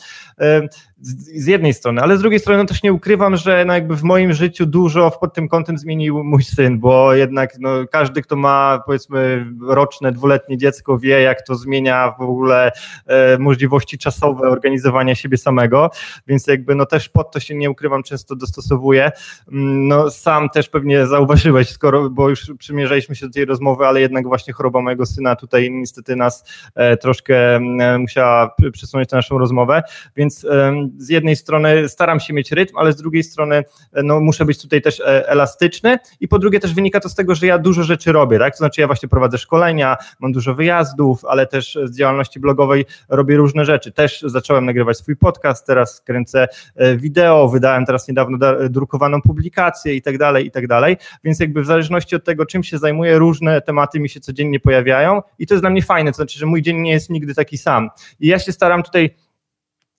Z, 1.01 1.43
z 1.43 1.47
jednej 1.47 1.75
strony, 1.75 2.03
ale 2.03 2.19
z 2.19 2.21
drugiej 2.21 2.41
strony 2.41 2.59
no 2.59 2.69
też 2.69 2.83
nie 2.83 2.93
ukrywam, 2.93 3.37
że 3.37 3.65
no 3.65 3.75
jakby 3.75 3.97
w 3.97 4.03
moim 4.03 4.33
życiu 4.33 4.67
dużo 4.67 5.11
pod 5.11 5.35
tym 5.35 5.49
kątem 5.49 5.79
zmienił 5.79 6.25
mój 6.25 6.43
syn, 6.43 6.81
bo 6.81 7.15
jednak 7.15 7.55
no 7.61 7.71
każdy, 7.93 8.23
kto 8.23 8.37
ma 8.37 8.83
powiedzmy 8.87 9.47
roczne, 9.69 10.13
dwuletnie 10.13 10.59
dziecko 10.59 10.99
wie, 10.99 11.21
jak 11.21 11.47
to 11.47 11.55
zmienia 11.55 12.15
w 12.19 12.21
ogóle 12.21 12.73
e, 13.07 13.39
możliwości 13.39 13.99
czasowe 13.99 14.49
organizowania 14.49 15.15
siebie 15.15 15.39
samego, 15.39 15.91
więc 16.27 16.47
jakby 16.47 16.75
no 16.75 16.87
też 16.87 17.09
pod 17.09 17.33
to 17.33 17.41
się 17.41 17.55
nie 17.55 17.71
ukrywam, 17.71 18.03
często 18.03 18.37
dostosowuję. 18.37 19.11
Mm, 19.53 19.89
no 19.89 20.11
sam 20.11 20.49
też 20.49 20.62
też 20.63 20.69
pewnie 20.69 21.07
zauważyłeś, 21.07 21.69
skoro, 21.69 22.11
bo 22.11 22.29
już 22.29 22.53
przymierzaliśmy 22.59 23.15
się 23.15 23.27
do 23.27 23.33
tej 23.33 23.45
rozmowy, 23.45 23.87
ale 23.87 24.01
jednak 24.01 24.27
właśnie 24.27 24.53
choroba 24.53 24.81
mojego 24.81 25.07
syna 25.07 25.37
tutaj 25.37 25.71
niestety 25.71 26.17
nas 26.17 26.45
e, 26.75 26.97
troszkę 26.97 27.57
e, 27.57 27.99
musiała 27.99 28.55
przesunąć 28.73 29.09
tę 29.09 29.17
naszą 29.17 29.39
rozmowę, 29.39 29.83
więc 30.17 30.45
e, 30.45 30.75
z 30.97 31.09
jednej 31.09 31.37
strony 31.37 31.89
staram 31.89 32.21
się 32.21 32.35
mieć 32.35 32.53
rytm, 32.53 32.77
ale 32.77 32.93
z 32.93 32.97
drugiej 32.97 33.25
strony 33.25 33.65
no, 34.05 34.21
muszę 34.21 34.45
być 34.45 34.63
tutaj 34.63 34.83
też 34.83 35.03
elastyczny 35.05 35.99
i 36.21 36.29
po 36.29 36.39
drugie 36.39 36.61
też 36.61 36.75
wynika 36.75 37.01
to 37.01 37.09
z 37.09 37.15
tego, 37.15 37.35
że 37.35 37.47
ja 37.47 37.59
dużo 37.59 37.83
rzeczy 37.83 38.13
robię, 38.13 38.39
tak? 38.39 38.53
To 38.53 38.59
znaczy 38.59 38.81
ja 38.81 38.87
właśnie 38.87 39.09
prowadzę 39.09 39.39
szkolenia, 39.39 39.97
mam 40.21 40.33
dużo 40.33 40.55
wyjazdów, 40.55 41.25
ale 41.25 41.47
też 41.47 41.79
z 41.85 41.97
działalności 41.97 42.41
blogowej 42.41 42.85
robię 43.09 43.37
różne 43.37 43.65
rzeczy. 43.65 43.93
Też 43.93 44.25
zacząłem 44.27 44.65
nagrywać 44.65 44.99
swój 44.99 45.17
podcast, 45.17 45.67
teraz 45.67 46.01
kręcę 46.01 46.49
wideo, 46.97 47.49
wydałem 47.49 47.87
teraz 47.87 48.09
niedawno 48.09 48.39
drukowaną 48.71 49.23
publikację 49.23 49.95
i 49.95 50.03
tak 50.03 50.19
dalej, 50.19 50.42
tak 50.51 50.67
dalej, 50.67 50.97
więc 51.25 51.41
jakby 51.41 51.63
w 51.63 51.67
zależności 51.67 52.17
od 52.17 52.25
tego, 52.25 52.47
czym 52.47 52.63
się 52.63 52.79
zajmuję, 52.79 53.19
różne 53.19 53.61
tematy 53.61 54.01
mi 54.01 54.09
się 54.09 54.21
codziennie 54.21 54.61
pojawiają 54.61 55.23
i 55.39 55.47
to 55.47 55.55
jest 55.55 55.63
dla 55.63 55.71
mnie 55.71 55.83
fajne, 55.83 56.11
to 56.11 56.17
znaczy, 56.17 56.39
że 56.39 56.47
mój 56.47 56.63
dzień 56.63 56.81
nie 56.81 56.93
jest 56.93 57.11
nigdy 57.11 57.35
taki 57.35 57.59
sam. 57.59 57.91
I 58.21 58.27
ja 58.27 58.39
się 58.39 58.53
staram 58.53 58.83
tutaj 58.83 59.15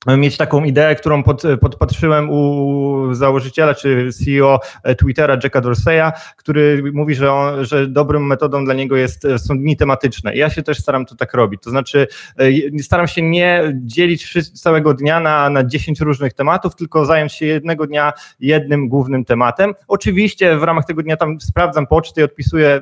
mieć 0.08 0.38
taką 0.38 0.64
ideę, 0.64 0.96
którą 0.96 1.24
pod, 1.24 1.44
podpatrzyłem 1.62 2.30
u 2.30 3.14
założyciela 3.14 3.76
czy 3.76 4.10
CEO 4.14 4.60
Twittera 4.98 5.38
Jacka 5.44 5.62
Dorseya, 5.62 6.12
który 6.38 6.92
mówi, 6.94 7.16
że, 7.16 7.32
on, 7.32 7.66
że 7.66 7.88
metodą 8.20 8.66
dla 8.66 8.74
niego 8.74 8.96
jest, 8.96 9.28
są 9.38 9.58
dni 9.58 9.78
tematyczne. 9.78 10.36
Ja 10.36 10.50
się 10.50 10.64
też 10.64 10.80
staram 10.80 11.06
to 11.06 11.16
tak 11.16 11.34
robić. 11.34 11.62
To 11.64 11.70
znaczy 11.70 12.08
e, 12.38 12.80
staram 12.80 13.08
się 13.08 13.22
nie 13.22 13.74
dzielić 13.76 14.34
całego 14.54 14.94
dnia 14.94 15.20
na, 15.20 15.50
na 15.50 15.64
10 15.64 16.00
różnych 16.00 16.34
tematów, 16.34 16.76
tylko 16.76 17.06
zająć 17.06 17.34
się 17.34 17.46
jednego 17.46 17.88
dnia 17.88 18.14
jednym 18.40 18.90
głównym 18.90 19.26
tematem. 19.26 19.74
Oczywiście 19.88 20.58
w 20.58 20.64
ramach 20.64 20.86
tego 20.86 21.04
dnia 21.04 21.18
tam 21.18 21.42
sprawdzam 21.42 21.88
poczty 21.88 22.22
i 22.22 22.24
odpisuję 22.24 22.82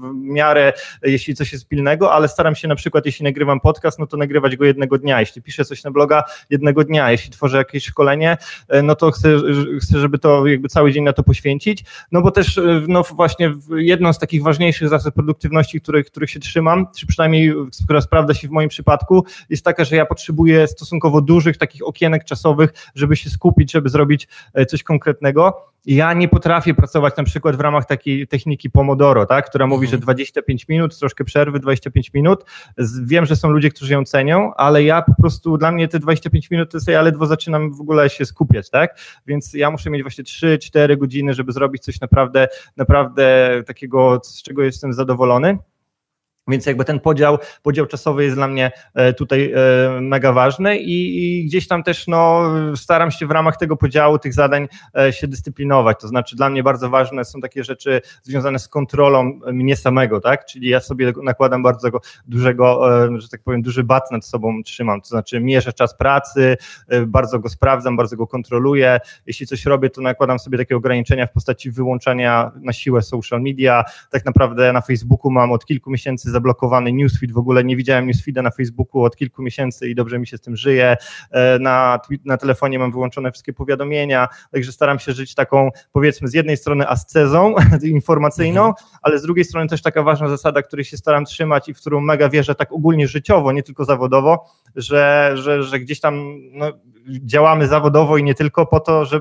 w 0.00 0.14
miarę, 0.14 0.72
jeśli 1.02 1.34
coś 1.34 1.52
jest 1.52 1.68
pilnego, 1.68 2.12
ale 2.12 2.28
staram 2.28 2.54
się 2.54 2.68
na 2.68 2.74
przykład, 2.74 3.06
jeśli 3.06 3.24
nagrywam 3.24 3.60
podcast, 3.60 3.98
no 3.98 4.06
to 4.06 4.16
nagrywać 4.16 4.56
go 4.56 4.64
jednego 4.64 4.98
dnia. 4.98 5.20
Jeśli 5.20 5.42
piszę 5.42 5.64
coś 5.64 5.84
na 5.84 5.90
bloga, 5.90 6.24
jednego 6.50 6.84
dnia. 6.84 7.10
Jeśli 7.10 7.30
tworzę 7.30 7.58
jakieś 7.58 7.84
szkolenie, 7.84 8.36
e, 8.68 8.82
no 8.82 8.94
to 8.94 9.10
chcę, 9.10 9.28
chcę 9.82 9.98
żeby 9.98 10.18
to 10.18 10.46
jakby 10.46 10.68
cały 10.68 10.92
dzień 10.92 11.04
na 11.04 11.12
to 11.12 11.22
poświęcić, 11.22 11.84
no 12.12 12.22
bo 12.22 12.30
też 12.30 12.58
e, 12.58 12.82
no 12.88 13.02
właśnie 13.02 13.52
jedną 13.76 14.12
z 14.12 14.18
takich 14.18 14.42
ważniejszych 14.42 14.88
zasad 14.88 15.14
produktywności, 15.14 15.80
których, 15.80 16.06
których 16.06 16.30
się 16.30 16.40
trzymam, 16.40 16.86
czy 16.96 17.06
przynajmniej 17.06 17.54
która 17.84 18.00
sprawdza 18.00 18.34
się 18.34 18.48
w 18.48 18.50
moim 18.50 18.68
przypadku, 18.68 19.24
jest 19.50 19.64
taka, 19.64 19.84
że 19.84 19.96
ja 19.96 20.06
potrzebuję 20.06 20.66
stosunkowo 20.66 21.20
dużych 21.20 21.56
takich 21.56 21.86
okienek 21.86 22.24
czasowych, 22.24 22.72
żeby 22.94 23.16
się 23.16 23.30
skupić, 23.30 23.72
żeby 23.72 23.88
zrobić 23.88 24.28
e, 24.54 24.66
coś 24.66 24.82
konkretnego. 24.82 25.70
Ja 25.86 26.12
nie 26.12 26.28
potrafię 26.28 26.74
pracować 26.74 27.16
na 27.16 27.24
przykład 27.24 27.56
w 27.56 27.60
ramach 27.60 27.86
takiej 27.86 28.28
techniki 28.28 28.70
Pomodoro, 28.70 29.26
tak, 29.26 29.50
która 29.50 29.66
mówi, 29.66 29.88
że 29.90 29.98
25 29.98 30.62
mhm. 30.62 30.76
minut, 30.76 30.98
troszkę 30.98 31.24
przerwy, 31.24 31.60
25 31.60 32.14
minut. 32.14 32.44
Wiem, 33.02 33.26
że 33.26 33.36
są 33.36 33.50
ludzie, 33.50 33.70
którzy 33.70 33.92
ją 33.92 34.04
cenią, 34.04 34.54
ale 34.54 34.84
ja 34.84 35.02
po 35.02 35.14
prostu, 35.20 35.56
dla 35.56 35.72
mnie 35.72 35.88
te 35.88 35.98
25 35.98 36.50
minut 36.50 36.70
to 36.70 36.76
jest, 36.76 36.88
ja 36.88 37.02
ledwo 37.02 37.26
zaczynam 37.26 37.72
w 37.72 37.80
ogóle 37.80 38.10
się 38.10 38.26
skupiać, 38.26 38.70
tak? 38.70 38.98
Więc 39.26 39.54
ja 39.54 39.70
muszę 39.70 39.90
mieć 39.90 40.02
właśnie 40.02 40.24
3-4 40.24 40.98
godziny, 40.98 41.34
żeby 41.34 41.52
zrobić 41.52 41.82
coś 41.82 42.00
naprawdę, 42.00 42.48
naprawdę 42.76 43.50
takiego, 43.66 44.20
z 44.24 44.42
czego 44.42 44.62
jestem 44.62 44.92
zadowolony. 44.92 45.58
Więc 46.48 46.66
jakby 46.66 46.84
ten 46.84 47.00
podział, 47.00 47.38
podział 47.62 47.86
czasowy 47.86 48.24
jest 48.24 48.36
dla 48.36 48.48
mnie 48.48 48.70
e, 48.94 49.12
tutaj 49.12 49.52
e, 49.52 50.00
mega 50.00 50.32
ważny 50.32 50.78
i, 50.78 51.18
i, 51.40 51.44
gdzieś 51.44 51.68
tam 51.68 51.82
też 51.82 52.06
no, 52.06 52.50
staram 52.76 53.10
się 53.10 53.26
w 53.26 53.30
ramach 53.30 53.56
tego 53.56 53.76
podziału 53.76 54.18
tych 54.18 54.34
zadań 54.34 54.68
e, 54.98 55.12
się 55.12 55.28
dyscyplinować. 55.28 56.00
To 56.00 56.08
znaczy 56.08 56.36
dla 56.36 56.50
mnie 56.50 56.62
bardzo 56.62 56.90
ważne 56.90 57.24
są 57.24 57.40
takie 57.40 57.64
rzeczy 57.64 58.00
związane 58.22 58.58
z 58.58 58.68
kontrolą 58.68 59.40
mnie 59.52 59.76
samego, 59.76 60.20
tak? 60.20 60.44
Czyli 60.46 60.68
ja 60.68 60.80
sobie 60.80 61.12
nakładam 61.22 61.62
bardzo 61.62 61.88
dużego, 62.26 62.80
że 63.18 63.28
tak 63.28 63.42
powiem, 63.42 63.62
duży 63.62 63.84
bat 63.84 64.10
nad 64.10 64.26
sobą 64.26 64.62
trzymam. 64.62 65.00
To 65.00 65.08
znaczy 65.08 65.40
mierzę 65.40 65.72
czas 65.72 65.96
pracy, 65.96 66.56
bardzo 67.06 67.38
go 67.38 67.48
sprawdzam, 67.48 67.96
bardzo 67.96 68.16
go 68.16 68.26
kontroluję. 68.26 68.98
Jeśli 69.26 69.46
coś 69.46 69.64
robię, 69.66 69.90
to 69.90 70.00
nakładam 70.00 70.38
sobie 70.38 70.58
takie 70.58 70.76
ograniczenia 70.76 71.26
w 71.26 71.32
postaci 71.32 71.70
wyłączania 71.70 72.50
na 72.60 72.72
siłę 72.72 73.02
social 73.02 73.42
media. 73.42 73.84
Tak 74.10 74.24
naprawdę 74.24 74.72
na 74.72 74.80
Facebooku 74.80 75.30
mam 75.30 75.52
od 75.52 75.66
kilku 75.66 75.90
miesięcy 75.90 76.30
zablokowany 76.40 76.92
newsfeed, 76.92 77.32
w 77.32 77.38
ogóle 77.38 77.64
nie 77.64 77.76
widziałem 77.76 78.06
newsfeeda 78.06 78.42
na 78.42 78.50
Facebooku 78.50 79.04
od 79.04 79.16
kilku 79.16 79.42
miesięcy 79.42 79.88
i 79.88 79.94
dobrze 79.94 80.18
mi 80.18 80.26
się 80.26 80.36
z 80.36 80.40
tym 80.40 80.56
żyje. 80.56 80.96
E, 81.30 81.58
na, 81.58 82.00
na 82.24 82.36
telefonie 82.36 82.78
mam 82.78 82.92
wyłączone 82.92 83.32
wszystkie 83.32 83.52
powiadomienia, 83.52 84.28
także 84.52 84.72
staram 84.72 84.98
się 84.98 85.12
żyć 85.12 85.34
taką, 85.34 85.70
powiedzmy, 85.92 86.28
z 86.28 86.34
jednej 86.34 86.56
strony 86.56 86.88
ascezą 86.88 87.54
informacyjną, 87.82 88.66
mhm. 88.66 88.86
ale 89.02 89.18
z 89.18 89.22
drugiej 89.22 89.44
strony 89.44 89.68
też 89.68 89.82
taka 89.82 90.02
ważna 90.02 90.28
zasada, 90.28 90.62
której 90.62 90.84
się 90.84 90.96
staram 90.96 91.24
trzymać 91.24 91.68
i 91.68 91.74
w 91.74 91.76
którą 91.76 92.00
mega 92.00 92.28
wierzę 92.28 92.54
tak 92.54 92.72
ogólnie 92.72 93.08
życiowo, 93.08 93.52
nie 93.52 93.62
tylko 93.62 93.84
zawodowo, 93.84 94.44
że, 94.76 95.32
że, 95.34 95.62
że 95.62 95.80
gdzieś 95.80 96.00
tam 96.00 96.38
no, 96.52 96.72
działamy 97.06 97.66
zawodowo 97.66 98.18
i 98.18 98.24
nie 98.24 98.34
tylko 98.34 98.66
po 98.66 98.80
to, 98.80 99.04
że 99.04 99.20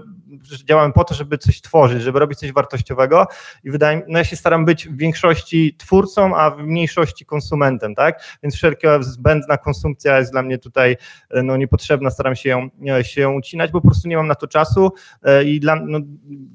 działamy 0.66 0.94
po 0.94 1.04
to, 1.04 1.14
żeby 1.14 1.38
coś 1.38 1.62
tworzyć, 1.62 2.02
żeby 2.02 2.20
robić 2.20 2.40
coś 2.40 2.52
wartościowego 2.52 3.28
i 3.64 3.72
wydaje 3.72 3.98
mi, 3.98 4.04
no 4.08 4.18
ja 4.18 4.24
się 4.24 4.36
staram 4.36 4.66
być 4.66 4.88
w 4.88 4.98
większości 4.98 5.76
twórcą, 5.78 6.36
a 6.36 6.52
w 6.52 6.60
mniejszości 6.60 7.26
konsumentem, 7.26 7.96
tak? 7.96 8.38
Więc 8.44 8.56
wszelka 8.56 9.04
zbędna 9.04 9.58
konsumpcja 9.58 10.20
jest 10.20 10.32
dla 10.32 10.42
mnie 10.42 10.58
tutaj 10.58 10.98
no, 11.44 11.58
niepotrzebna, 11.58 12.10
staram 12.10 12.36
się 12.36 12.50
ją, 12.50 12.70
się 13.02 13.30
ucinać, 13.30 13.72
bo 13.72 13.82
po 13.82 13.88
prostu 13.88 14.08
nie 14.08 14.18
mam 14.18 14.28
na 14.28 14.36
to 14.36 14.48
czasu 14.48 14.92
e, 15.24 15.44
i 15.44 15.60
dla, 15.60 15.76
no, 15.76 16.00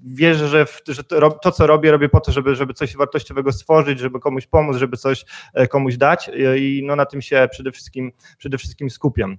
wierzę, 0.05 0.49
że, 0.49 0.67
w, 0.67 0.81
że 0.89 1.05
to, 1.05 1.31
to, 1.31 1.53
co 1.53 1.67
robię, 1.67 1.91
robię 1.91 2.09
po 2.09 2.21
to, 2.21 2.33
żeby, 2.33 2.55
żeby 2.55 2.75
coś 2.75 2.97
wartościowego 2.97 3.53
stworzyć, 3.53 3.99
żeby 3.99 4.21
komuś 4.21 4.47
pomóc, 4.47 4.77
żeby 4.77 4.97
coś 4.97 5.25
e, 5.55 5.67
komuś 5.67 5.97
dać 5.97 6.29
e, 6.29 6.59
i 6.59 6.83
no, 6.87 6.97
na 6.97 7.07
tym 7.07 7.23
się 7.23 7.49
przede 7.51 7.73
wszystkim, 7.73 8.13
przede 8.39 8.59
wszystkim 8.59 8.91
skupiam. 8.91 9.39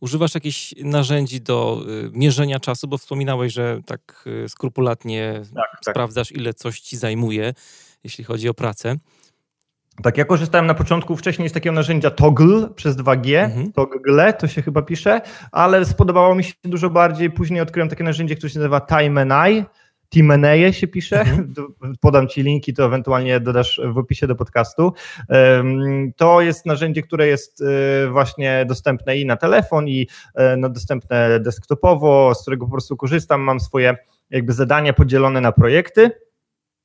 Używasz 0.00 0.34
jakichś 0.34 0.74
narzędzi 0.78 1.40
do 1.40 1.82
y, 1.88 2.10
mierzenia 2.12 2.60
czasu, 2.60 2.88
bo 2.88 2.98
wspominałeś, 2.98 3.52
że 3.52 3.80
tak 3.86 4.24
y, 4.26 4.48
skrupulatnie 4.48 5.32
tak, 5.54 5.70
tak. 5.84 5.92
sprawdzasz, 5.94 6.32
ile 6.32 6.54
coś 6.54 6.80
ci 6.80 6.96
zajmuje, 6.96 7.54
jeśli 8.04 8.24
chodzi 8.24 8.48
o 8.48 8.54
pracę. 8.54 8.96
Tak, 10.02 10.18
ja 10.18 10.24
korzystałem 10.24 10.66
na 10.66 10.74
początku 10.74 11.16
wcześniej 11.16 11.48
z 11.48 11.52
takiego 11.52 11.74
narzędzia 11.74 12.10
Toggle 12.10 12.68
przez 12.76 12.96
2G, 12.96 13.44
mhm. 13.44 13.72
Toggle 13.72 14.32
to 14.32 14.48
się 14.48 14.62
chyba 14.62 14.82
pisze, 14.82 15.20
ale 15.52 15.84
spodobało 15.84 16.34
mi 16.34 16.44
się 16.44 16.52
dużo 16.64 16.90
bardziej. 16.90 17.30
Później 17.30 17.60
odkryłem 17.60 17.88
takie 17.88 18.04
narzędzie, 18.04 18.36
które 18.36 18.50
się 18.50 18.58
nazywa 18.58 18.80
Time 18.80 19.22
and 19.22 19.32
I 19.50 19.64
Timeneje 20.08 20.72
się 20.72 20.88
pisze, 20.88 21.20
mhm. 21.20 21.54
podam 22.00 22.28
Ci 22.28 22.42
linki, 22.42 22.74
to 22.74 22.84
ewentualnie 22.84 23.40
dodasz 23.40 23.80
w 23.84 23.98
opisie 23.98 24.26
do 24.26 24.36
podcastu. 24.36 24.92
To 26.16 26.40
jest 26.40 26.66
narzędzie, 26.66 27.02
które 27.02 27.26
jest 27.26 27.62
e, 27.62 28.08
właśnie 28.10 28.64
dostępne 28.68 29.16
i 29.16 29.26
na 29.26 29.36
telefon, 29.36 29.88
i 29.88 30.08
e, 30.34 30.56
no, 30.56 30.68
dostępne 30.68 31.40
desktopowo, 31.40 32.34
z 32.34 32.42
którego 32.42 32.66
po 32.66 32.72
prostu 32.72 32.96
korzystam, 32.96 33.40
mam 33.40 33.60
swoje 33.60 33.96
jakby 34.30 34.52
zadania 34.52 34.92
podzielone 34.92 35.40
na 35.40 35.52
projekty 35.52 36.25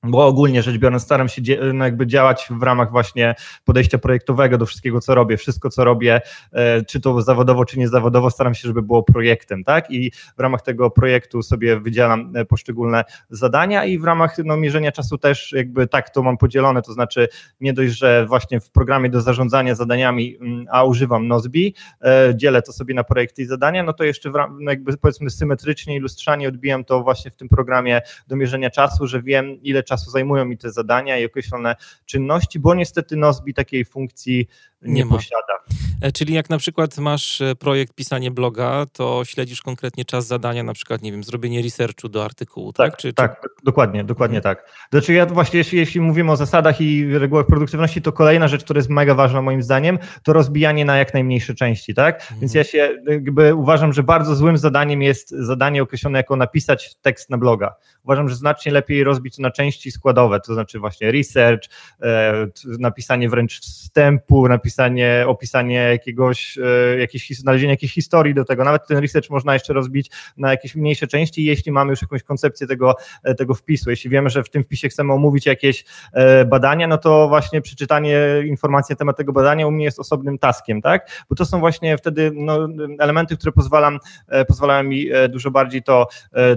bo 0.03 0.25
ogólnie 0.25 0.63
rzecz 0.63 0.77
biorąc 0.77 1.03
staram 1.03 1.29
się 1.29 1.41
no 1.73 1.85
jakby 1.85 2.07
działać 2.07 2.47
w 2.49 2.63
ramach 2.63 2.91
właśnie 2.91 3.35
podejścia 3.65 3.97
projektowego 3.97 4.57
do 4.57 4.65
wszystkiego, 4.65 5.01
co 5.01 5.15
robię. 5.15 5.37
Wszystko, 5.37 5.69
co 5.69 5.83
robię, 5.83 6.21
e, 6.51 6.85
czy 6.85 7.01
to 7.01 7.21
zawodowo, 7.21 7.65
czy 7.65 7.79
niezawodowo, 7.79 8.29
staram 8.29 8.53
się, 8.53 8.67
żeby 8.67 8.81
było 8.81 9.03
projektem, 9.03 9.63
tak? 9.63 9.91
I 9.91 10.11
w 10.37 10.39
ramach 10.39 10.61
tego 10.61 10.89
projektu 10.89 11.43
sobie 11.43 11.79
wydzielam 11.79 12.31
e, 12.35 12.45
poszczególne 12.45 13.03
zadania 13.29 13.85
i 13.85 13.99
w 13.99 14.03
ramach 14.03 14.37
no, 14.45 14.57
mierzenia 14.57 14.91
czasu 14.91 15.17
też 15.17 15.51
jakby 15.51 15.87
tak 15.87 16.09
to 16.09 16.23
mam 16.23 16.37
podzielone, 16.37 16.81
to 16.81 16.93
znaczy 16.93 17.27
nie 17.59 17.73
dość, 17.73 17.93
że 17.93 18.25
właśnie 18.25 18.59
w 18.59 18.71
programie 18.71 19.09
do 19.09 19.21
zarządzania 19.21 19.75
zadaniami, 19.75 20.37
mm, 20.41 20.65
a 20.71 20.83
używam 20.83 21.27
Nozbi, 21.27 21.75
e, 22.01 22.33
dzielę 22.35 22.61
to 22.61 22.73
sobie 22.73 22.93
na 22.93 23.03
projekty 23.03 23.41
i 23.41 23.45
zadania, 23.45 23.83
no 23.83 23.93
to 23.93 24.03
jeszcze 24.03 24.29
w, 24.29 24.33
no 24.59 24.71
jakby 24.71 24.97
powiedzmy 24.97 25.29
symetrycznie 25.29 25.95
i 25.95 25.99
lustrzanie 25.99 26.47
odbijam 26.47 26.83
to 26.83 27.03
właśnie 27.03 27.31
w 27.31 27.35
tym 27.35 27.49
programie 27.49 28.01
do 28.27 28.35
mierzenia 28.35 28.69
czasu, 28.69 29.07
że 29.07 29.21
wiem 29.21 29.61
ile 29.61 29.83
czasu 29.91 30.11
zajmują 30.11 30.45
mi 30.45 30.57
te 30.57 30.71
zadania 30.71 31.19
i 31.19 31.25
określone 31.25 31.75
czynności, 32.05 32.59
bo 32.59 32.75
niestety 32.75 33.15
Nozbi 33.15 33.53
takiej 33.53 33.85
funkcji 33.85 34.47
nie, 34.81 34.93
nie 34.93 35.09
posiada. 35.09 35.53
E, 36.01 36.11
czyli 36.11 36.33
jak 36.33 36.49
na 36.49 36.57
przykład 36.57 36.97
masz 36.97 37.41
e, 37.41 37.55
projekt 37.55 37.95
pisanie 37.95 38.31
bloga, 38.31 38.85
to 38.93 39.21
śledzisz 39.25 39.61
konkretnie 39.61 40.05
czas 40.05 40.27
zadania, 40.27 40.63
na 40.63 40.73
przykład, 40.73 41.01
nie 41.01 41.11
wiem, 41.11 41.23
zrobienie 41.23 41.61
researchu 41.61 42.09
do 42.09 42.25
artykułu, 42.25 42.73
tak? 42.73 42.91
Tak, 42.91 42.99
czy, 42.99 43.13
tak 43.13 43.41
czy... 43.41 43.47
dokładnie, 43.63 44.03
dokładnie 44.03 44.41
tak. 44.41 44.71
Znaczy 44.91 45.13
ja 45.13 45.25
właśnie, 45.25 45.57
jeśli, 45.57 45.77
jeśli 45.77 46.01
mówimy 46.01 46.31
o 46.31 46.35
zasadach 46.35 46.81
i 46.81 47.17
regułach 47.17 47.45
produktywności, 47.45 48.01
to 48.01 48.11
kolejna 48.11 48.47
rzecz, 48.47 48.63
która 48.63 48.77
jest 48.77 48.89
mega 48.89 49.15
ważna 49.15 49.41
moim 49.41 49.63
zdaniem, 49.63 49.99
to 50.23 50.33
rozbijanie 50.33 50.85
na 50.85 50.97
jak 50.97 51.13
najmniejsze 51.13 51.55
części, 51.55 51.93
tak? 51.93 52.21
Mhm. 52.21 52.39
Więc 52.39 52.53
ja 52.53 52.63
się 52.63 52.97
jakby 53.07 53.55
uważam, 53.55 53.93
że 53.93 54.03
bardzo 54.03 54.35
złym 54.35 54.57
zadaniem 54.57 55.01
jest 55.01 55.29
zadanie 55.29 55.83
określone 55.83 56.19
jako 56.19 56.35
napisać 56.35 56.95
tekst 57.01 57.29
na 57.29 57.37
bloga. 57.37 57.75
Uważam, 58.03 58.29
że 58.29 58.35
znacznie 58.35 58.71
lepiej 58.71 59.03
rozbić 59.03 59.35
to 59.35 59.41
na 59.41 59.51
części 59.51 59.91
składowe, 59.91 60.39
to 60.39 60.53
znaczy 60.53 60.79
właśnie 60.79 61.11
research, 61.11 61.69
e, 62.01 62.47
napisanie 62.79 63.29
wręcz 63.29 63.59
wstępu, 63.59 64.47
napisanie 64.47 64.70
napisanie, 64.71 65.23
opisanie 65.27 65.75
jakiegoś, 65.75 66.57
e, 66.57 66.99
jakieś, 66.99 67.29
znalezienie 67.29 67.73
jakiejś 67.73 67.93
historii 67.93 68.33
do 68.33 68.45
tego. 68.45 68.63
Nawet 68.63 68.87
ten 68.87 68.97
research 68.97 69.29
można 69.29 69.53
jeszcze 69.53 69.73
rozbić 69.73 70.11
na 70.37 70.51
jakieś 70.51 70.75
mniejsze 70.75 71.07
części, 71.07 71.45
jeśli 71.45 71.71
mamy 71.71 71.89
już 71.89 72.01
jakąś 72.01 72.23
koncepcję 72.23 72.67
tego, 72.67 72.95
e, 73.23 73.35
tego 73.35 73.53
wpisu. 73.53 73.89
Jeśli 73.89 74.09
wiemy, 74.09 74.29
że 74.29 74.43
w 74.43 74.49
tym 74.49 74.63
wpisie 74.63 74.89
chcemy 74.89 75.13
omówić 75.13 75.45
jakieś 75.45 75.85
e, 76.13 76.45
badania, 76.45 76.87
no 76.87 76.97
to 76.97 77.27
właśnie 77.27 77.61
przeczytanie 77.61 78.19
informacji 78.45 78.93
na 78.93 78.97
temat 78.97 79.17
tego 79.17 79.33
badania 79.33 79.67
u 79.67 79.71
mnie 79.71 79.85
jest 79.85 79.99
osobnym 79.99 80.37
taskiem, 80.37 80.81
tak? 80.81 81.25
Bo 81.29 81.35
to 81.35 81.45
są 81.45 81.59
właśnie 81.59 81.97
wtedy 81.97 82.31
no, 82.35 82.67
elementy, 82.99 83.37
które 83.37 83.51
pozwalam, 83.51 83.99
pozwalają 84.47 84.83
mi 84.83 85.07
dużo 85.29 85.51
bardziej 85.51 85.83
to, 85.83 86.07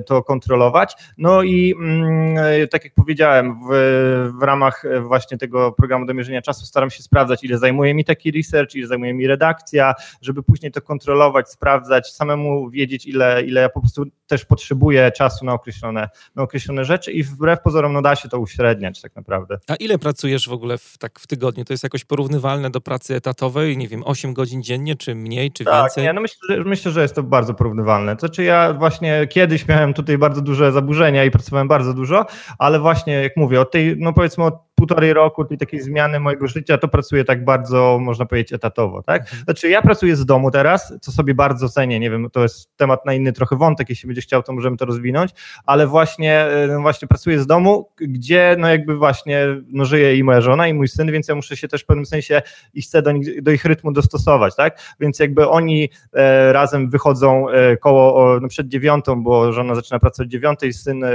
to 0.06 0.22
kontrolować. 0.22 0.94
No 1.18 1.42
i 1.42 1.74
mm, 1.78 2.68
tak 2.68 2.84
jak 2.84 2.94
powiedziałem, 2.94 3.60
w, 3.70 4.32
w 4.40 4.42
ramach 4.42 4.84
właśnie 5.02 5.38
tego 5.38 5.72
programu 5.72 6.06
do 6.06 6.14
mierzenia 6.14 6.42
czasu 6.42 6.66
staram 6.66 6.90
się 6.90 7.02
sprawdzać, 7.02 7.44
ile 7.44 7.58
zajmuje 7.58 7.94
mi 7.94 8.03
taki 8.04 8.30
research, 8.30 8.74
ile 8.74 8.86
zajmuje 8.86 9.14
mi 9.14 9.26
redakcja, 9.26 9.94
żeby 10.22 10.42
później 10.42 10.72
to 10.72 10.82
kontrolować, 10.82 11.50
sprawdzać, 11.50 12.12
samemu 12.12 12.70
wiedzieć, 12.70 13.06
ile, 13.06 13.42
ile 13.42 13.60
ja 13.60 13.68
po 13.68 13.80
prostu 13.80 14.04
też 14.26 14.44
potrzebuję 14.44 15.12
czasu 15.12 15.44
na 15.44 15.52
określone, 15.52 16.08
na 16.34 16.42
określone 16.42 16.84
rzeczy 16.84 17.12
i 17.12 17.22
wbrew 17.22 17.60
pozorom 17.60 17.92
no 17.92 18.02
da 18.02 18.16
się 18.16 18.28
to 18.28 18.38
uśredniać 18.38 19.00
tak 19.00 19.16
naprawdę. 19.16 19.58
A 19.68 19.74
ile 19.74 19.98
pracujesz 19.98 20.48
w 20.48 20.52
ogóle 20.52 20.78
w, 20.78 20.98
tak 20.98 21.18
w 21.18 21.26
tygodniu? 21.26 21.64
To 21.64 21.72
jest 21.72 21.82
jakoś 21.82 22.04
porównywalne 22.04 22.70
do 22.70 22.80
pracy 22.80 23.14
etatowej? 23.14 23.76
Nie 23.76 23.88
wiem, 23.88 24.02
8 24.06 24.34
godzin 24.34 24.62
dziennie, 24.62 24.96
czy 24.96 25.14
mniej, 25.14 25.52
czy 25.52 25.64
tak, 25.64 25.82
więcej? 25.82 26.04
Nie, 26.04 26.12
no 26.12 26.20
myślę, 26.20 26.38
że, 26.48 26.64
myślę, 26.64 26.92
że 26.92 27.02
jest 27.02 27.14
to 27.14 27.22
bardzo 27.22 27.54
porównywalne. 27.54 28.16
To 28.16 28.20
znaczy 28.20 28.42
ja 28.42 28.72
właśnie 28.72 29.26
kiedyś 29.30 29.68
miałem 29.68 29.94
tutaj 29.94 30.18
bardzo 30.18 30.40
duże 30.40 30.72
zaburzenia 30.72 31.24
i 31.24 31.30
pracowałem 31.30 31.68
bardzo 31.68 31.94
dużo, 31.94 32.26
ale 32.58 32.80
właśnie 32.80 33.12
jak 33.12 33.36
mówię, 33.36 33.60
od 33.60 33.70
tej, 33.70 33.96
no 33.98 34.12
powiedzmy 34.12 34.44
od 34.44 34.54
półtorej 34.74 35.12
roku, 35.12 35.44
tej 35.44 35.58
takiej 35.58 35.80
zmiany 35.80 36.20
mojego 36.20 36.46
życia, 36.46 36.78
to 36.78 36.88
pracuję 36.88 37.24
tak 37.24 37.44
bardzo, 37.44 37.98
można 38.00 38.26
powiedzieć, 38.26 38.52
etatowo, 38.52 39.02
tak? 39.02 39.22
Mhm. 39.22 39.44
Znaczy 39.44 39.68
ja 39.68 39.82
pracuję 39.82 40.16
z 40.16 40.26
domu 40.26 40.50
teraz, 40.50 40.94
co 41.00 41.12
sobie 41.12 41.34
bardzo 41.34 41.68
cenię, 41.68 42.00
nie 42.00 42.10
wiem, 42.10 42.30
to 42.32 42.42
jest 42.42 42.76
temat 42.76 43.06
na 43.06 43.14
inny 43.14 43.32
trochę 43.32 43.56
wątek, 43.56 43.90
jeśli 43.90 44.06
będzie 44.06 44.22
chciał, 44.22 44.42
to 44.42 44.52
możemy 44.52 44.76
to 44.76 44.84
rozwinąć, 44.84 45.30
ale 45.66 45.86
właśnie, 45.86 46.46
no 46.68 46.80
właśnie 46.80 47.08
pracuję 47.08 47.40
z 47.40 47.46
domu, 47.46 47.88
gdzie 47.96 48.56
no 48.58 48.68
jakby 48.68 48.96
właśnie 48.96 49.46
no 49.66 49.84
żyje 49.84 50.16
i 50.16 50.24
moja 50.24 50.40
żona 50.40 50.68
i 50.68 50.74
mój 50.74 50.88
syn, 50.88 51.12
więc 51.12 51.28
ja 51.28 51.34
muszę 51.34 51.56
się 51.56 51.68
też 51.68 51.82
w 51.82 51.86
pewnym 51.86 52.06
sensie 52.06 52.42
i 52.74 52.82
chcę 52.82 53.02
do, 53.02 53.12
nich, 53.12 53.42
do 53.42 53.50
ich 53.50 53.64
rytmu 53.64 53.92
dostosować, 53.92 54.56
tak? 54.56 54.78
Więc 55.00 55.18
jakby 55.18 55.48
oni 55.48 55.88
e, 56.12 56.52
razem 56.52 56.90
wychodzą 56.90 57.48
e, 57.48 57.76
koło 57.76 58.16
o, 58.16 58.40
no 58.40 58.48
przed 58.48 58.68
dziewiątą, 58.68 59.22
bo 59.22 59.52
żona 59.52 59.74
zaczyna 59.74 59.98
pracować 59.98 60.30
dziewiątej, 60.30 60.72
syn 60.72 61.04
e, 61.04 61.10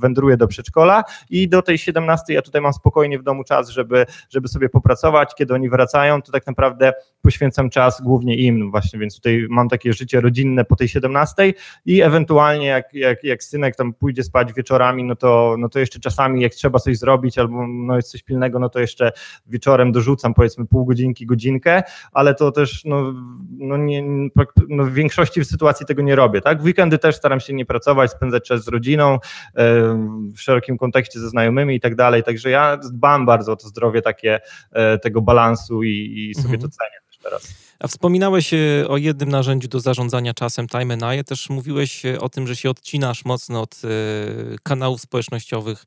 wędruje 0.00 0.36
do 0.36 0.46
przedszkola 0.46 1.04
i 1.30 1.48
do 1.48 1.62
tej 1.62 1.78
siedemnastej 1.78 2.34
ja 2.34 2.42
tutaj 2.42 2.60
mam 2.60 2.72
spokojnie 2.72 2.99
spokojnie 3.00 3.18
w 3.18 3.22
domu 3.22 3.44
czas, 3.44 3.68
żeby, 3.68 4.06
żeby 4.30 4.48
sobie 4.48 4.68
popracować. 4.68 5.34
Kiedy 5.34 5.54
oni 5.54 5.70
wracają, 5.70 6.22
to 6.22 6.32
tak 6.32 6.46
naprawdę 6.46 6.92
poświęcam 7.22 7.70
czas 7.70 8.02
głównie 8.02 8.36
im 8.36 8.70
właśnie, 8.70 8.98
więc 8.98 9.16
tutaj 9.16 9.46
mam 9.50 9.68
takie 9.68 9.92
życie 9.92 10.20
rodzinne 10.20 10.64
po 10.64 10.76
tej 10.76 10.88
17 10.88 11.52
i 11.86 12.02
ewentualnie 12.02 12.66
jak, 12.66 12.94
jak, 12.94 13.24
jak 13.24 13.44
synek 13.44 13.76
tam 13.76 13.92
pójdzie 13.92 14.22
spać 14.22 14.52
wieczorami, 14.52 15.04
no 15.04 15.16
to, 15.16 15.56
no 15.58 15.68
to 15.68 15.78
jeszcze 15.78 16.00
czasami 16.00 16.42
jak 16.42 16.52
trzeba 16.52 16.78
coś 16.78 16.98
zrobić 16.98 17.38
albo 17.38 17.66
no 17.66 17.96
jest 17.96 18.10
coś 18.10 18.22
pilnego, 18.22 18.58
no 18.58 18.68
to 18.68 18.80
jeszcze 18.80 19.12
wieczorem 19.46 19.92
dorzucam 19.92 20.34
powiedzmy 20.34 20.66
pół 20.66 20.84
godzinki, 20.84 21.26
godzinkę, 21.26 21.82
ale 22.12 22.34
to 22.34 22.52
też 22.52 22.84
no, 22.84 23.14
no, 23.58 23.76
nie, 23.76 24.04
no 24.68 24.84
w 24.84 24.92
większości 24.92 25.44
sytuacji 25.44 25.86
tego 25.86 26.02
nie 26.02 26.16
robię, 26.16 26.40
tak? 26.40 26.62
W 26.62 26.64
weekendy 26.64 26.98
też 26.98 27.16
staram 27.16 27.40
się 27.40 27.52
nie 27.52 27.66
pracować, 27.66 28.10
spędzać 28.10 28.44
czas 28.44 28.64
z 28.64 28.68
rodziną, 28.68 29.18
w 30.34 30.40
szerokim 30.40 30.78
kontekście 30.78 31.20
ze 31.20 31.28
znajomymi 31.28 31.74
i 31.74 31.80
tak 31.80 31.94
dalej, 31.94 32.22
także 32.22 32.50
ja 32.50 32.78
dbam 32.90 33.26
bardzo 33.26 33.52
o 33.52 33.56
to 33.56 33.68
zdrowie 33.68 34.02
takie 34.02 34.40
e, 34.72 34.98
tego 34.98 35.20
balansu 35.20 35.82
i, 35.82 36.28
i 36.30 36.34
sobie 36.34 36.54
mhm. 36.54 36.60
to 36.62 36.68
cenię 36.68 36.96
też 37.06 37.18
teraz. 37.22 37.54
A 37.78 37.88
wspominałeś 37.88 38.54
e, 38.54 38.58
o 38.88 38.96
jednym 38.96 39.28
narzędziu 39.28 39.68
do 39.68 39.80
zarządzania 39.80 40.34
czasem, 40.34 40.66
Time 40.68 40.94
and 40.94 41.02
I. 41.20 41.24
Też 41.24 41.50
mówiłeś 41.50 42.06
e, 42.06 42.20
o 42.20 42.28
tym, 42.28 42.46
że 42.46 42.56
się 42.56 42.70
odcinasz 42.70 43.24
mocno 43.24 43.62
od 43.62 43.82
kanałów 44.62 45.00
społecznościowych. 45.00 45.84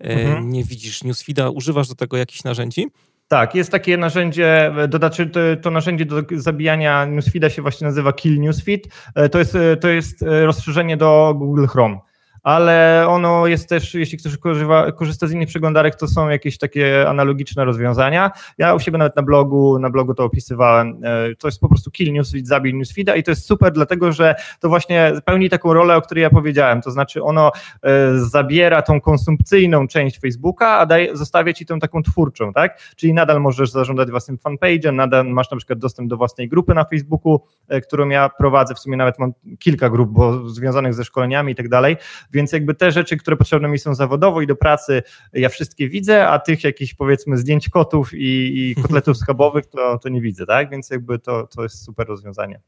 Mhm. 0.00 0.50
Nie 0.50 0.64
widzisz 0.64 1.04
newsfeeda. 1.04 1.50
Używasz 1.50 1.88
do 1.88 1.94
tego 1.94 2.16
jakichś 2.16 2.44
narzędzi? 2.44 2.86
Tak, 3.28 3.54
jest 3.54 3.70
takie 3.70 3.96
narzędzie, 3.96 4.74
dodaczy, 4.88 5.26
to, 5.26 5.40
to, 5.62 5.70
narzędzie 5.70 6.06
do 6.06 6.22
zabijania 6.36 7.04
newsfeeda 7.04 7.50
się 7.50 7.62
właśnie 7.62 7.86
nazywa 7.86 8.12
Kill 8.12 8.40
Newsfeed. 8.40 8.88
To 9.32 9.38
jest, 9.38 9.56
to 9.80 9.88
jest 9.88 10.24
rozszerzenie 10.44 10.96
do 10.96 11.34
Google 11.38 11.66
Chrome. 11.66 11.98
Ale 12.42 13.04
ono 13.08 13.46
jest 13.46 13.68
też, 13.68 13.94
jeśli 13.94 14.18
ktoś 14.18 14.36
korzysta, 14.36 14.92
korzysta 14.92 15.26
z 15.26 15.32
innych 15.32 15.48
przeglądarek, 15.48 15.94
to 15.94 16.08
są 16.08 16.28
jakieś 16.28 16.58
takie 16.58 17.08
analogiczne 17.08 17.64
rozwiązania. 17.64 18.30
Ja 18.58 18.74
u 18.74 18.80
siebie 18.80 18.98
nawet 18.98 19.16
na 19.16 19.22
blogu, 19.22 19.78
na 19.78 19.90
blogu 19.90 20.14
to 20.14 20.24
opisywałem. 20.24 21.00
E, 21.04 21.34
to 21.34 21.48
jest 21.48 21.60
po 21.60 21.68
prostu 21.68 21.90
kill 21.90 22.12
newsfeed, 22.12 22.46
zabij 22.46 22.74
newsfeeda 22.74 23.16
i 23.16 23.22
to 23.22 23.30
jest 23.30 23.46
super, 23.46 23.72
dlatego 23.72 24.12
że 24.12 24.34
to 24.60 24.68
właśnie 24.68 25.12
pełni 25.24 25.50
taką 25.50 25.72
rolę, 25.72 25.96
o 25.96 26.02
której 26.02 26.22
ja 26.22 26.30
powiedziałem. 26.30 26.82
To 26.82 26.90
znaczy 26.90 27.22
ono 27.22 27.52
e, 27.82 28.18
zabiera 28.18 28.82
tą 28.82 29.00
konsumpcyjną 29.00 29.88
część 29.88 30.20
Facebooka, 30.20 30.78
a 30.78 30.86
daje, 30.86 31.16
zostawia 31.16 31.52
ci 31.52 31.66
tą 31.66 31.78
taką 31.78 32.02
twórczą, 32.02 32.52
tak? 32.52 32.78
Czyli 32.96 33.14
nadal 33.14 33.40
możesz 33.40 33.70
zarządzać 33.70 34.10
własnym 34.10 34.38
fanpage'em, 34.38 34.94
nadal 34.94 35.26
masz 35.26 35.50
na 35.50 35.56
przykład 35.56 35.78
dostęp 35.78 36.10
do 36.10 36.16
własnej 36.16 36.48
grupy 36.48 36.74
na 36.74 36.84
Facebooku, 36.84 37.40
e, 37.68 37.80
którą 37.80 38.08
ja 38.08 38.28
prowadzę. 38.28 38.74
W 38.74 38.78
sumie 38.78 38.96
nawet 38.96 39.18
mam 39.18 39.32
kilka 39.58 39.90
grup, 39.90 40.10
bo 40.10 40.48
związanych 40.48 40.94
ze 40.94 41.04
szkoleniami 41.04 41.52
i 41.52 41.54
tak 41.54 41.68
dalej. 41.68 41.96
Więc 42.32 42.52
jakby 42.52 42.74
te 42.74 42.92
rzeczy, 42.92 43.16
które 43.16 43.36
potrzebne 43.36 43.68
mi 43.68 43.78
są 43.78 43.94
zawodowo 43.94 44.42
i 44.42 44.46
do 44.46 44.56
pracy, 44.56 45.02
ja 45.32 45.48
wszystkie 45.48 45.88
widzę, 45.88 46.28
a 46.28 46.38
tych 46.38 46.64
jakichś 46.64 46.94
powiedzmy 46.94 47.36
zdjęć 47.36 47.68
kotów 47.68 48.14
i, 48.14 48.70
i 48.70 48.74
kotletów 48.82 49.16
schabowych 49.16 49.66
to, 49.66 49.98
to 49.98 50.08
nie 50.08 50.20
widzę, 50.20 50.46
tak? 50.46 50.70
Więc 50.70 50.90
jakby 50.90 51.18
to, 51.18 51.46
to 51.46 51.62
jest 51.62 51.84
super 51.84 52.06
rozwiązanie. 52.06 52.60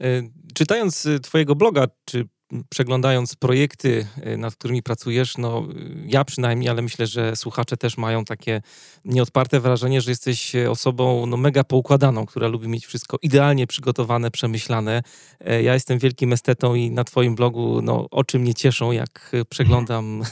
E, 0.00 0.22
czytając 0.54 1.06
e, 1.06 1.20
Twojego 1.20 1.54
bloga, 1.54 1.86
czy 2.04 2.28
przeglądając 2.68 3.36
projekty, 3.36 4.06
y, 4.26 4.36
nad 4.36 4.54
którymi 4.54 4.82
pracujesz, 4.82 5.38
no 5.38 5.68
ja 6.06 6.24
przynajmniej, 6.24 6.68
ale 6.68 6.82
myślę, 6.82 7.06
że 7.06 7.36
słuchacze 7.36 7.76
też 7.76 7.96
mają 7.96 8.24
takie 8.24 8.62
nieodparte 9.04 9.60
wrażenie, 9.60 10.00
że 10.00 10.10
jesteś 10.10 10.56
osobą 10.56 11.26
no, 11.26 11.36
mega 11.36 11.64
poukładaną, 11.64 12.26
która 12.26 12.48
lubi 12.48 12.68
mieć 12.68 12.86
wszystko 12.86 13.18
idealnie 13.22 13.66
przygotowane, 13.66 14.30
przemyślane. 14.30 15.02
E, 15.40 15.62
ja 15.62 15.74
jestem 15.74 15.98
wielkim 15.98 16.32
estetą 16.32 16.74
i 16.74 16.90
na 16.90 17.04
twoim 17.04 17.34
blogu 17.34 17.82
no, 17.82 18.06
oczy 18.10 18.38
mnie 18.38 18.54
cieszą, 18.54 18.92
jak 18.92 19.32
przeglądam 19.48 20.22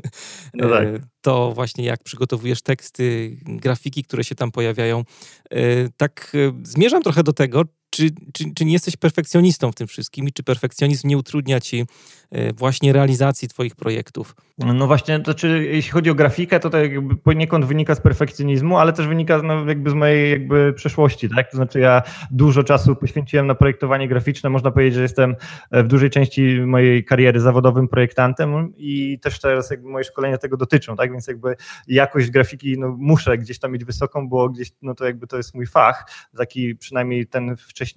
no 0.54 0.68
tak. 0.68 0.84
E, 0.84 1.00
to 1.20 1.52
właśnie 1.52 1.84
jak 1.84 2.02
przygotowujesz 2.02 2.62
teksty, 2.62 3.36
grafiki, 3.42 4.04
które 4.04 4.24
się 4.24 4.34
tam 4.34 4.50
pojawiają. 4.50 5.04
E, 5.50 5.88
tak 5.96 6.36
zmierzam 6.62 7.02
trochę 7.02 7.22
do 7.22 7.32
tego, 7.32 7.64
czy, 7.98 8.10
czy, 8.32 8.44
czy 8.54 8.64
nie 8.64 8.72
jesteś 8.72 8.96
perfekcjonistą 8.96 9.72
w 9.72 9.74
tym 9.74 9.86
wszystkim 9.86 10.28
i 10.28 10.32
czy 10.32 10.42
perfekcjonizm 10.42 11.08
nie 11.08 11.18
utrudnia 11.18 11.60
ci 11.60 11.84
e, 12.30 12.52
właśnie 12.52 12.92
realizacji 12.92 13.48
twoich 13.48 13.76
projektów? 13.76 14.36
No 14.58 14.86
właśnie, 14.86 15.20
to 15.20 15.34
czy 15.34 15.64
jeśli 15.64 15.90
chodzi 15.90 16.10
o 16.10 16.14
grafikę, 16.14 16.60
to 16.60 16.70
to 16.70 16.78
jakby 16.78 17.16
poniekąd 17.16 17.64
wynika 17.64 17.94
z 17.94 18.00
perfekcjonizmu, 18.00 18.78
ale 18.78 18.92
też 18.92 19.06
wynika 19.06 19.42
no, 19.42 19.64
jakby 19.64 19.90
z 19.90 19.94
mojej 19.94 20.30
jakby 20.30 20.72
przeszłości, 20.72 21.28
tak? 21.28 21.50
To 21.50 21.56
znaczy 21.56 21.80
ja 21.80 22.02
dużo 22.30 22.64
czasu 22.64 22.96
poświęciłem 22.96 23.46
na 23.46 23.54
projektowanie 23.54 24.08
graficzne, 24.08 24.50
można 24.50 24.70
powiedzieć, 24.70 24.94
że 24.94 25.02
jestem 25.02 25.36
w 25.72 25.86
dużej 25.86 26.10
części 26.10 26.60
mojej 26.60 27.04
kariery 27.04 27.40
zawodowym 27.40 27.88
projektantem 27.88 28.72
i 28.76 29.18
też 29.22 29.40
teraz 29.40 29.70
jakby 29.70 29.88
moje 29.88 30.04
szkolenia 30.04 30.38
tego 30.38 30.56
dotyczą, 30.56 30.96
tak? 30.96 31.12
Więc 31.12 31.26
jakby 31.26 31.56
jakość 31.88 32.30
grafiki 32.30 32.78
no, 32.78 32.96
muszę 32.98 33.38
gdzieś 33.38 33.58
tam 33.58 33.72
mieć 33.72 33.84
wysoką, 33.84 34.28
bo 34.28 34.48
gdzieś 34.48 34.72
no 34.82 34.94
to 34.94 35.04
jakby 35.04 35.26
to 35.26 35.36
jest 35.36 35.54
mój 35.54 35.66
fach, 35.66 36.10
taki 36.36 36.76
przynajmniej 36.76 37.26
ten 37.26 37.56
wcześniejszy. 37.56 37.87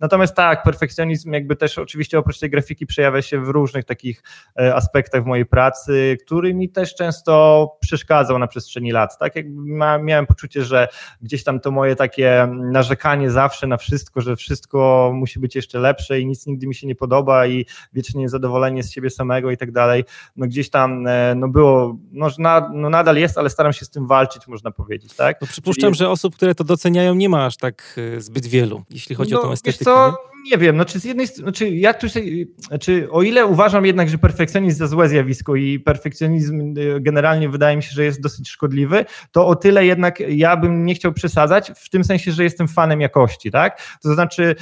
Natomiast 0.00 0.34
tak, 0.34 0.62
perfekcjonizm 0.62 1.32
jakby 1.32 1.56
też 1.56 1.78
oczywiście 1.78 2.18
oprócz 2.18 2.38
tej 2.38 2.50
grafiki 2.50 2.86
przejawia 2.86 3.22
się 3.22 3.40
w 3.40 3.48
różnych 3.48 3.84
takich 3.84 4.22
e, 4.60 4.74
aspektach 4.74 5.22
w 5.22 5.26
mojej 5.26 5.46
pracy, 5.46 6.16
który 6.26 6.54
mi 6.54 6.68
też 6.68 6.94
często 6.94 7.76
przeszkadzał 7.80 8.38
na 8.38 8.46
przestrzeni 8.46 8.92
lat. 8.92 9.18
Tak 9.18 9.36
jakby 9.36 9.62
miałem 10.02 10.26
poczucie, 10.26 10.64
że 10.64 10.88
gdzieś 11.22 11.44
tam 11.44 11.60
to 11.60 11.70
moje 11.70 11.96
takie 11.96 12.48
narzekanie 12.72 13.30
zawsze 13.30 13.66
na 13.66 13.76
wszystko, 13.76 14.20
że 14.20 14.36
wszystko 14.36 15.10
musi 15.14 15.40
być 15.40 15.54
jeszcze 15.56 15.78
lepsze 15.78 16.20
i 16.20 16.26
nic 16.26 16.46
nigdy 16.46 16.66
mi 16.66 16.74
się 16.74 16.86
nie 16.86 16.94
podoba 16.94 17.46
i 17.46 17.66
wiecznie 17.92 18.20
niezadowolenie 18.20 18.82
z 18.82 18.92
siebie 18.92 19.10
samego 19.10 19.50
i 19.50 19.56
tak 19.56 19.72
dalej, 19.72 20.04
no 20.36 20.46
gdzieś 20.46 20.70
tam 20.70 21.06
e, 21.06 21.34
no 21.34 21.48
było, 21.48 21.96
no, 22.12 22.28
no 22.72 22.90
nadal 22.90 23.16
jest, 23.16 23.38
ale 23.38 23.50
staram 23.50 23.72
się 23.72 23.84
z 23.84 23.90
tym 23.90 24.06
walczyć, 24.06 24.46
można 24.48 24.70
powiedzieć, 24.70 25.14
tak? 25.14 25.40
No 25.40 25.46
przypuszczam, 25.46 25.90
Czyli... 25.92 25.98
że 25.98 26.10
osób, 26.10 26.36
które 26.36 26.54
to 26.54 26.64
doceniają 26.64 27.14
nie 27.14 27.28
ma 27.28 27.46
aż 27.46 27.56
tak 27.56 28.00
e, 28.16 28.20
zbyt 28.20 28.46
wielu, 28.46 28.82
jeśli 28.90 29.13
chodzi 29.14 29.32
no, 29.32 29.40
o 29.40 29.42
tą 29.42 29.52
estetykę. 29.52 30.12
Nie 30.50 30.58
wiem, 30.58 30.84
czy 30.84 31.00
z 31.00 31.04
jednej 31.04 31.26
strony, 31.26 31.42
znaczy 31.42 31.68
ja 31.70 31.94
tu 31.94 32.08
się, 32.08 32.20
znaczy 32.68 33.08
o 33.10 33.22
ile 33.22 33.46
uważam 33.46 33.86
jednak, 33.86 34.08
że 34.08 34.18
perfekcjonizm 34.18 34.78
za 34.78 34.86
złe 34.86 35.08
zjawisko 35.08 35.56
i 35.56 35.80
perfekcjonizm 35.80 36.74
y, 36.78 37.00
generalnie 37.00 37.48
wydaje 37.48 37.76
mi 37.76 37.82
się, 37.82 37.90
że 37.92 38.04
jest 38.04 38.20
dosyć 38.20 38.48
szkodliwy, 38.48 39.04
to 39.32 39.46
o 39.46 39.56
tyle 39.56 39.86
jednak 39.86 40.20
ja 40.20 40.56
bym 40.56 40.84
nie 40.84 40.94
chciał 40.94 41.12
przesadzać, 41.12 41.72
w 41.76 41.90
tym 41.90 42.04
sensie, 42.04 42.32
że 42.32 42.44
jestem 42.44 42.68
fanem 42.68 43.00
jakości, 43.00 43.50
tak? 43.50 43.98
To 44.02 44.14
znaczy 44.14 44.54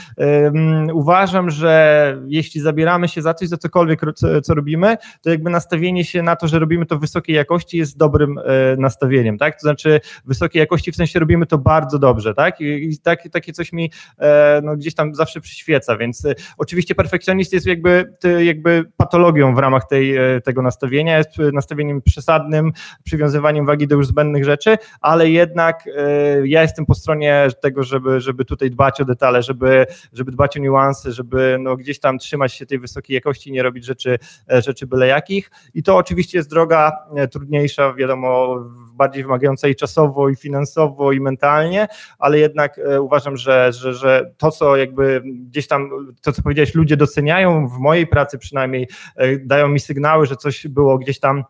uważam, 0.93 1.51
że 1.51 2.19
jeśli 2.27 2.61
zabieramy 2.61 3.09
się 3.09 3.23
za 3.23 3.35
coś, 3.35 3.49
za 3.49 3.57
cokolwiek, 3.57 4.01
co, 4.15 4.41
co, 4.41 4.55
robimy, 4.55 4.97
to 5.23 5.31
jakby 5.31 5.51
nastawienie 5.51 6.05
się 6.05 6.23
na 6.23 6.37
to, 6.37 6.49
że 6.49 6.59
robimy 6.59 6.87
to 6.87 6.99
wysokiej 6.99 7.37
jakości 7.37 7.79
jest 7.79 7.97
dobrym 7.97 8.39
e, 8.39 8.43
nastawieniem, 8.79 9.39
tak? 9.39 9.55
To 9.55 9.61
znaczy 9.61 10.01
wysokiej 10.25 10.61
jakości 10.61 10.93
w 10.93 10.97
sensie 10.97 11.19
robimy 11.19 11.47
to 11.47 11.59
bardzo 11.59 11.99
dobrze, 11.99 12.35
tak? 12.35 12.61
I, 12.61 12.65
i 12.65 12.99
tak, 12.99 13.29
takie 13.33 13.53
coś 13.53 13.73
mi 13.73 13.91
e, 14.19 14.61
no, 14.65 14.77
gdzieś 14.77 14.95
tam 14.95 15.15
zawsze 15.15 15.41
przyświeca 15.41 15.72
świeca, 15.73 15.97
więc 15.97 16.25
y, 16.25 16.35
oczywiście 16.59 16.95
perfekcjonizm 16.95 17.55
jest 17.57 17.67
jakby, 17.67 18.14
jakby 18.38 18.85
patologią 18.97 19.55
w 19.55 19.59
ramach 19.59 19.89
tej, 19.89 20.17
e, 20.17 20.41
tego 20.41 20.63
nastawienia, 20.63 21.19
jest 21.19 21.30
nastawieniem 21.52 22.02
przesadnym, 22.02 22.73
przywiązywaniem 23.04 23.67
wagi 23.67 23.87
do 23.87 23.97
już 23.97 24.06
zbędnych 24.06 24.45
rzeczy, 24.45 24.78
ale 25.00 25.30
jednak 25.30 25.89
e, 25.97 26.47
ja 26.47 26.63
jestem 26.63 26.87
po 26.87 26.95
stronie 26.95 27.49
tego, 27.63 27.82
żeby, 27.82 28.21
żeby 28.21 28.45
tutaj 28.45 28.71
dbać 28.71 29.00
o 29.00 29.04
detale, 29.04 29.43
żeby, 29.43 29.87
żeby 30.13 30.32
dbać 30.32 30.56
o 30.56 30.61
niuanse, 30.61 31.13
żeby 31.13 31.56
no 31.61 31.76
gdzieś 31.76 32.00
tam 32.00 32.19
trzymać 32.19 32.52
się 32.52 32.67
tej 32.67 32.78
wysokiej 32.78 33.15
jakości, 33.15 33.52
nie 33.52 33.63
robić 33.63 33.85
rzeczy, 33.85 34.19
e, 34.52 34.63
rzeczy 34.63 34.87
byle 34.87 35.06
jakich. 35.06 35.50
I 35.75 35.82
to 35.82 35.97
oczywiście 35.97 36.39
jest 36.39 36.50
droga 36.50 36.93
trudniejsza, 37.30 37.95
wiadomo, 37.95 38.58
bardziej 38.95 39.23
wymagająca 39.23 39.69
i 39.69 39.75
czasowo, 39.75 40.28
i 40.28 40.37
finansowo, 40.37 41.13
i 41.13 41.21
mentalnie, 41.21 41.89
ale 42.19 42.39
jednak 42.39 42.80
uważam, 43.00 43.37
że, 43.37 43.73
że, 43.73 43.95
że 43.95 44.32
to, 44.39 44.50
co 44.50 44.76
jakby 44.76 45.23
gdzieś 45.25 45.62
gdzieś 45.63 45.69
tam 45.69 46.15
to, 46.23 46.33
co 46.33 46.43
powiedziałeś, 46.43 46.75
ludzie 46.75 46.97
doceniają, 46.97 47.69
w 47.69 47.79
mojej 47.79 48.07
pracy 48.07 48.39
przynajmniej 48.39 48.89
e, 49.17 49.37
dają 49.37 49.69
mi 49.69 49.81
sygnały, 49.81 50.27
że 50.27 50.37
coś 50.37 50.67
było 50.67 50.99
gdzieś 50.99 51.21
tam 51.21 51.45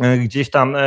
e, 0.00 0.18
gdzieś 0.18 0.50
tam 0.50 0.76
e, 0.76 0.82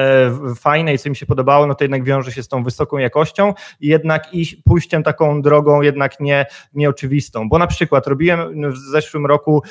fajne 0.55 0.93
i 0.93 0.97
co 0.97 1.09
mi 1.09 1.15
się 1.15 1.25
podobało, 1.25 1.67
no 1.67 1.75
to 1.75 1.83
jednak 1.83 2.03
wiąże 2.03 2.31
się 2.31 2.43
z 2.43 2.47
tą 2.47 2.63
wysoką 2.63 2.97
jakością 2.97 3.53
i 3.79 3.87
jednak 3.87 4.33
iść 4.33 4.55
pójściem 4.55 5.03
taką 5.03 5.41
drogą 5.41 5.81
jednak 5.81 6.19
nie, 6.19 6.45
nieoczywistą, 6.73 7.49
bo 7.49 7.57
na 7.57 7.67
przykład 7.67 8.07
robiłem 8.07 8.71
w 8.71 8.77
zeszłym 8.77 9.25
roku 9.25 9.63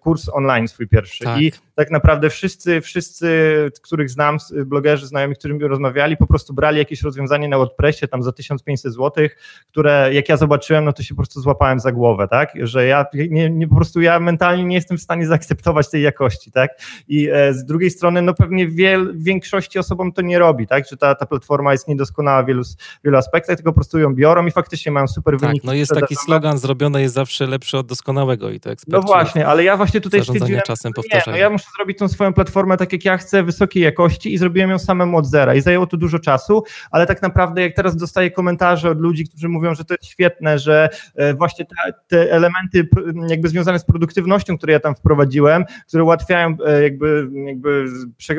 kurs 0.00 0.28
online 0.28 0.68
swój 0.68 0.88
pierwszy 0.88 1.24
tak. 1.24 1.40
i 1.40 1.52
tak 1.80 1.90
naprawdę 1.90 2.30
wszyscy, 2.30 2.80
wszyscy, 2.80 3.70
których 3.82 4.10
znam, 4.10 4.36
blogerzy, 4.66 5.06
znajomi, 5.06 5.34
którymi 5.34 5.64
rozmawiali, 5.64 6.16
po 6.16 6.26
prostu 6.26 6.54
brali 6.54 6.78
jakieś 6.78 7.02
rozwiązanie 7.02 7.48
na 7.48 7.58
WordPressie 7.58 8.08
tam 8.08 8.22
za 8.22 8.32
1500 8.32 8.94
zł, 8.94 9.28
które 9.68 10.10
jak 10.12 10.28
ja 10.28 10.36
zobaczyłem, 10.36 10.84
no 10.84 10.92
to 10.92 11.02
się 11.02 11.14
po 11.14 11.16
prostu 11.16 11.40
złapałem 11.40 11.80
za 11.80 11.92
głowę, 11.92 12.28
tak, 12.28 12.52
że 12.60 12.86
ja 12.86 13.06
nie, 13.30 13.50
nie 13.50 13.68
po 13.68 13.74
prostu 13.74 14.00
ja 14.00 14.20
mentalnie 14.20 14.64
nie 14.64 14.74
jestem 14.74 14.98
w 14.98 15.00
stanie 15.00 15.26
zaakceptować 15.26 15.90
tej 15.90 16.02
jakości, 16.02 16.52
tak, 16.52 16.70
i 17.08 17.28
e, 17.32 17.54
z 17.54 17.64
drugiej 17.64 17.90
strony, 17.90 18.22
no 18.22 18.34
pewnie 18.34 18.68
wiel, 18.68 19.12
większości 19.16 19.78
osobom 19.78 20.12
to 20.12 20.22
nie 20.22 20.38
robi, 20.38 20.66
tak, 20.66 20.88
że 20.90 20.96
ta, 20.96 21.14
ta 21.14 21.26
platforma 21.26 21.72
jest 21.72 21.88
niedoskonała 21.88 22.42
w 22.42 22.46
wielu, 22.46 22.62
wielu 23.04 23.16
aspektach, 23.16 23.56
tylko 23.56 23.72
po 23.72 23.74
prostu 23.74 23.98
ją 23.98 24.14
biorą 24.14 24.46
i 24.46 24.50
faktycznie 24.50 24.92
mają 24.92 25.08
super 25.08 25.34
tak, 25.34 25.40
wyniki. 25.40 25.66
no 25.66 25.74
jest 25.74 25.92
taki 25.94 26.16
slogan, 26.16 26.58
zrobione 26.58 27.02
jest 27.02 27.14
zawsze 27.14 27.46
lepsze 27.46 27.78
od 27.78 27.86
doskonałego 27.86 28.50
i 28.50 28.60
to 28.60 28.70
eksperci 28.70 29.00
No 29.00 29.12
właśnie, 29.12 29.46
ale 29.46 29.64
ja 29.64 29.76
właśnie 29.76 30.00
tutaj 30.00 30.24
stwierdziłem, 30.24 30.62
czasem 30.66 30.92
powtarzają. 30.92 31.26
Nie, 31.26 31.32
no 31.32 31.38
ja 31.38 31.50
muszę 31.50 31.66
zrobić 31.76 31.98
tą 31.98 32.08
swoją 32.08 32.32
platformę 32.32 32.76
tak 32.76 32.92
jak 32.92 33.04
ja 33.04 33.16
chcę, 33.16 33.42
wysokiej 33.42 33.82
jakości 33.82 34.34
i 34.34 34.38
zrobiłem 34.38 34.70
ją 34.70 34.78
samemu 34.78 35.16
od 35.16 35.26
zera. 35.26 35.54
I 35.54 35.60
zajęło 35.60 35.86
to 35.86 35.96
dużo 35.96 36.18
czasu, 36.18 36.62
ale 36.90 37.06
tak 37.06 37.22
naprawdę 37.22 37.62
jak 37.62 37.74
teraz 37.74 37.96
dostaję 37.96 38.30
komentarze 38.30 38.90
od 38.90 39.00
ludzi, 39.00 39.24
którzy 39.24 39.48
mówią, 39.48 39.74
że 39.74 39.84
to 39.84 39.94
jest 39.94 40.06
świetne, 40.06 40.58
że 40.58 40.88
e, 41.16 41.34
właśnie 41.34 41.64
te, 41.64 41.74
te 42.08 42.32
elementy 42.32 42.88
jakby 43.28 43.48
związane 43.48 43.78
z 43.78 43.84
produktywnością, 43.84 44.58
które 44.58 44.72
ja 44.72 44.80
tam 44.80 44.94
wprowadziłem, 44.94 45.64
które 45.88 46.04
ułatwiają 46.04 46.56
e, 46.66 46.82
jakby, 46.82 47.28
jakby 47.46 47.84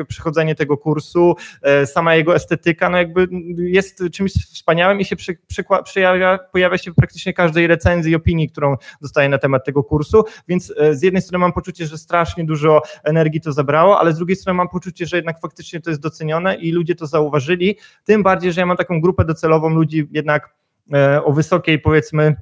przechodzenie 0.08 0.54
tego 0.54 0.76
kursu, 0.76 1.34
e, 1.62 1.86
sama 1.86 2.14
jego 2.14 2.34
estetyka, 2.34 2.88
no 2.90 2.98
jakby 2.98 3.28
jest 3.56 4.02
czymś 4.12 4.32
wspaniałym 4.32 5.00
i 5.00 5.04
się 5.04 5.16
przy, 5.16 5.36
przejawia, 5.84 6.38
pojawia 6.52 6.78
się 6.78 6.90
w 6.90 6.94
praktycznie 6.94 7.32
każdej 7.32 7.66
recenzji, 7.66 8.14
opinii, 8.14 8.50
którą 8.50 8.76
dostaję 9.00 9.28
na 9.28 9.38
temat 9.38 9.64
tego 9.64 9.84
kursu, 9.84 10.24
więc 10.48 10.74
z 10.92 11.02
jednej 11.02 11.22
strony 11.22 11.38
mam 11.42 11.52
poczucie, 11.52 11.86
że 11.86 11.98
strasznie 11.98 12.44
dużo 12.44 12.82
energii 13.04 13.21
to 13.40 13.52
zabrało, 13.52 14.00
ale 14.00 14.12
z 14.12 14.16
drugiej 14.16 14.36
strony 14.36 14.56
mam 14.56 14.68
poczucie, 14.68 15.06
że 15.06 15.16
jednak 15.16 15.40
faktycznie 15.40 15.80
to 15.80 15.90
jest 15.90 16.02
docenione 16.02 16.54
i 16.54 16.72
ludzie 16.72 16.94
to 16.94 17.06
zauważyli, 17.06 17.78
tym 18.04 18.22
bardziej, 18.22 18.52
że 18.52 18.60
ja 18.60 18.66
mam 18.66 18.76
taką 18.76 19.00
grupę 19.00 19.24
docelową 19.24 19.68
ludzi 19.68 20.08
jednak 20.10 20.54
e, 20.92 21.24
o 21.24 21.32
wysokiej 21.32 21.78
powiedzmy 21.78 22.36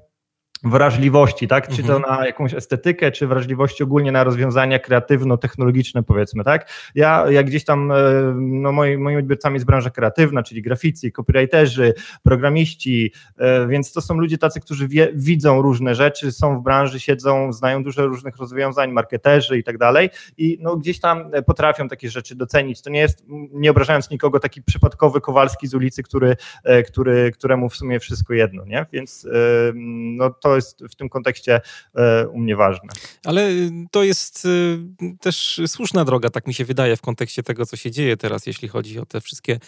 wrażliwości, 0.65 1.49
tak? 1.49 1.69
Czy 1.69 1.83
to 1.83 1.97
Mhm. 1.97 2.19
na 2.19 2.27
jakąś 2.27 2.55
estetykę, 2.55 3.11
czy 3.11 3.27
wrażliwości 3.27 3.83
ogólnie 3.83 4.13
na 4.13 4.25
rozwiązania 4.25 4.79
kreatywno-technologiczne, 4.79 6.03
powiedzmy, 6.03 6.45
tak? 6.45 6.71
Ja, 6.95 7.25
jak 7.31 7.47
gdzieś 7.47 7.65
tam, 7.65 7.93
e, 7.93 7.95
no 8.37 8.73
moi, 8.73 8.99
moimi 8.99 9.19
odbiorcami 9.19 9.55
jest 9.55 9.67
branża 9.67 9.91
kreatywna, 9.91 10.43
czyli 10.43 10.63
graficy, 10.63 11.11
copywriterzy, 11.11 11.95
programiści, 12.23 13.13
e, 13.39 13.67
więc 13.67 13.93
to 13.93 14.01
są 14.01 14.15
ludzie 14.15 14.39
tacy, 14.39 14.61
którzy 14.61 14.89
wie, 14.89 15.09
widzą 15.15 15.63
różne 15.63 15.95
rzeczy, 15.95 16.33
są 16.33 16.61
w 16.61 16.63
branży, 16.63 17.01
siedzą, 17.01 17.53
znają 17.53 17.85
dużo 17.85 18.07
różnych 18.07 18.37
rozwiązań, 18.37 18.93
marketerzy 18.93 19.59
i 19.59 19.65
tak 19.65 19.79
dalej 19.79 20.11
i 20.39 20.59
no 20.61 20.77
gdzieś 20.77 21.01
tam 21.01 21.31
potrafią 21.47 21.89
takie 21.89 22.11
rzeczy 22.11 22.37
docenić. 22.37 22.83
To 22.83 22.91
nie 22.91 23.01
jest, 23.01 23.25
nie 23.53 23.71
obrażając 23.71 24.11
nikogo, 24.11 24.41
taki 24.41 24.63
przypadkowy 24.63 25.21
Kowalski 25.21 25.67
z 25.67 25.75
ulicy, 25.75 26.03
który, 26.03 26.37
e, 26.65 26.83
który, 26.83 27.31
któremu 27.33 27.69
w 27.69 27.77
sumie 27.77 28.01
wszystko 28.01 28.35
jedno, 28.35 28.65
nie? 28.65 28.87
Więc 28.93 29.27
no 30.17 30.31
to 30.31 30.50
jest 30.57 30.85
w 30.91 30.95
tym 30.95 31.09
kontekście 31.09 31.61
e, 31.95 32.29
u 32.29 32.39
mnie 32.39 32.57
ważne. 32.57 32.89
Ale 33.25 33.49
y, 33.49 33.71
to 33.91 34.03
jest 34.03 34.45
y, 34.45 34.79
też 35.21 35.61
słuszna 35.67 36.05
droga, 36.05 36.31
tak 36.31 36.47
mi 36.47 36.55
się 36.55 36.65
wydaje, 36.65 36.97
w 36.97 37.01
kontekście 37.01 37.43
tego, 37.43 37.67
co 37.67 37.77
się 37.77 37.91
dzieje 37.91 38.17
teraz, 38.17 38.47
jeśli 38.47 38.69
chodzi 38.69 38.99
o 38.99 39.07
te 39.07 39.21
wszystkie 39.21 39.59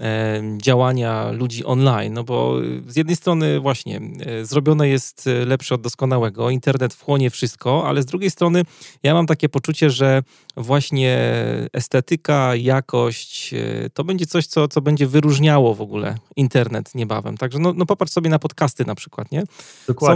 e, 0.00 0.42
działania 0.62 1.30
ludzi 1.30 1.64
online. 1.64 2.12
No 2.14 2.24
bo 2.24 2.62
y, 2.62 2.82
z 2.86 2.96
jednej 2.96 3.16
strony 3.16 3.60
właśnie 3.60 4.00
e, 4.20 4.44
zrobione 4.44 4.88
jest 4.88 5.28
lepsze 5.46 5.74
od 5.74 5.80
doskonałego, 5.80 6.50
internet 6.50 6.94
wchłonie 6.94 7.30
wszystko, 7.30 7.88
ale 7.88 8.02
z 8.02 8.06
drugiej 8.06 8.30
strony 8.30 8.62
ja 9.02 9.14
mam 9.14 9.26
takie 9.26 9.48
poczucie, 9.48 9.90
że 9.90 10.22
właśnie 10.56 11.18
estetyka, 11.72 12.56
jakość 12.56 13.54
to 13.94 14.04
będzie 14.04 14.26
coś, 14.26 14.46
co, 14.46 14.68
co 14.68 14.80
będzie 14.80 15.06
wyróżniało 15.06 15.74
w 15.74 15.80
ogóle 15.80 16.14
internet 16.36 16.94
niebawem. 16.94 17.36
Także 17.36 17.58
no, 17.58 17.72
no 17.76 17.86
popatrz 17.86 18.12
sobie 18.12 18.30
na 18.30 18.38
podcasty 18.38 18.84
na 18.84 18.94
przykład, 18.94 19.32
nie? 19.32 19.42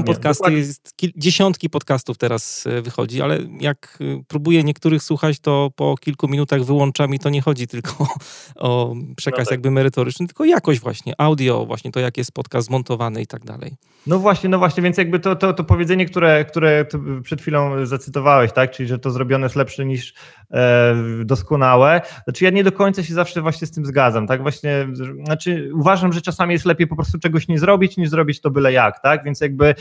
Są 0.07 0.12
podcasty, 0.15 0.39
dokładnie. 0.41 0.59
jest 0.59 0.93
kil- 0.97 1.13
dziesiątki 1.17 1.71
podcastów 1.71 2.19
teraz 2.19 2.67
e, 2.67 2.83
wychodzi, 2.83 3.23
ale 3.23 3.39
jak 3.61 3.99
e, 4.01 4.23
próbuję 4.29 4.65
niektórych 4.65 5.03
słuchać, 5.03 5.41
to 5.41 5.71
po 5.77 5.95
kilku 6.01 6.29
minutach 6.29 6.65
wyłączam 6.65 7.15
i 7.15 7.19
to 7.19 7.31
nie 7.31 7.43
chodzi 7.43 7.67
tylko 7.67 8.07
o 8.57 8.95
przekaz 9.17 9.39
No 9.39 9.45
tak. 9.45 9.51
jakby 9.51 9.71
merytoryczny, 9.71 10.27
tylko 10.27 10.45
jakość 10.45 10.81
właśnie, 10.81 11.13
audio, 11.19 11.67
właśnie 11.67 11.93
to 11.93 12.01
jak 12.01 12.17
jest 12.17 12.33
podcast 12.33 12.67
zmontowany 12.67 13.23
i 13.23 13.27
tak 13.27 13.45
dalej. 13.45 13.77
No 14.07 14.19
właśnie, 14.19 14.49
no 14.49 14.59
właśnie, 14.59 14.83
więc 14.83 14.99
jakby 14.99 15.21
to, 15.21 15.37
to, 15.37 15.53
to 15.53 15.65
powiedzenie, 15.65 16.07
które, 16.07 16.45
które 16.45 16.87
przed 17.23 17.41
chwilą 17.41 17.87
zacytowałeś, 17.87 18.53
tak, 18.53 18.71
czyli 18.71 18.89
że 18.89 18.99
to 18.99 19.11
zrobione 19.11 19.47
jest 19.47 19.57
lepsze 19.57 19.85
niż 19.85 20.15
e, 20.51 20.95
doskonałe, 21.25 22.01
znaczy 22.25 22.45
ja 22.45 22.51
nie 22.51 22.65
do 22.65 22.73
końca 22.73 23.03
się 23.03 23.15
zawsze 23.15 23.43
właśnie 23.43 23.67
z 23.67 23.71
tym 23.71 23.87
zgadzam, 23.87 24.27
tak, 24.27 24.43
właśnie, 24.43 24.89
znaczy 25.25 25.71
uważam, 25.75 26.13
że 26.13 26.21
czasami 26.21 26.53
jest 26.53 26.65
lepiej 26.65 26.87
po 26.87 26.97
prostu 26.97 27.19
czegoś 27.19 27.49
nie 27.49 27.59
zrobić, 27.59 27.97
niż 27.97 28.09
zrobić 28.11 28.41
to 28.41 28.51
byle 28.51 28.73
jak, 28.73 29.03
tak, 29.03 29.25
więc 29.25 29.41
jakby 29.41 29.75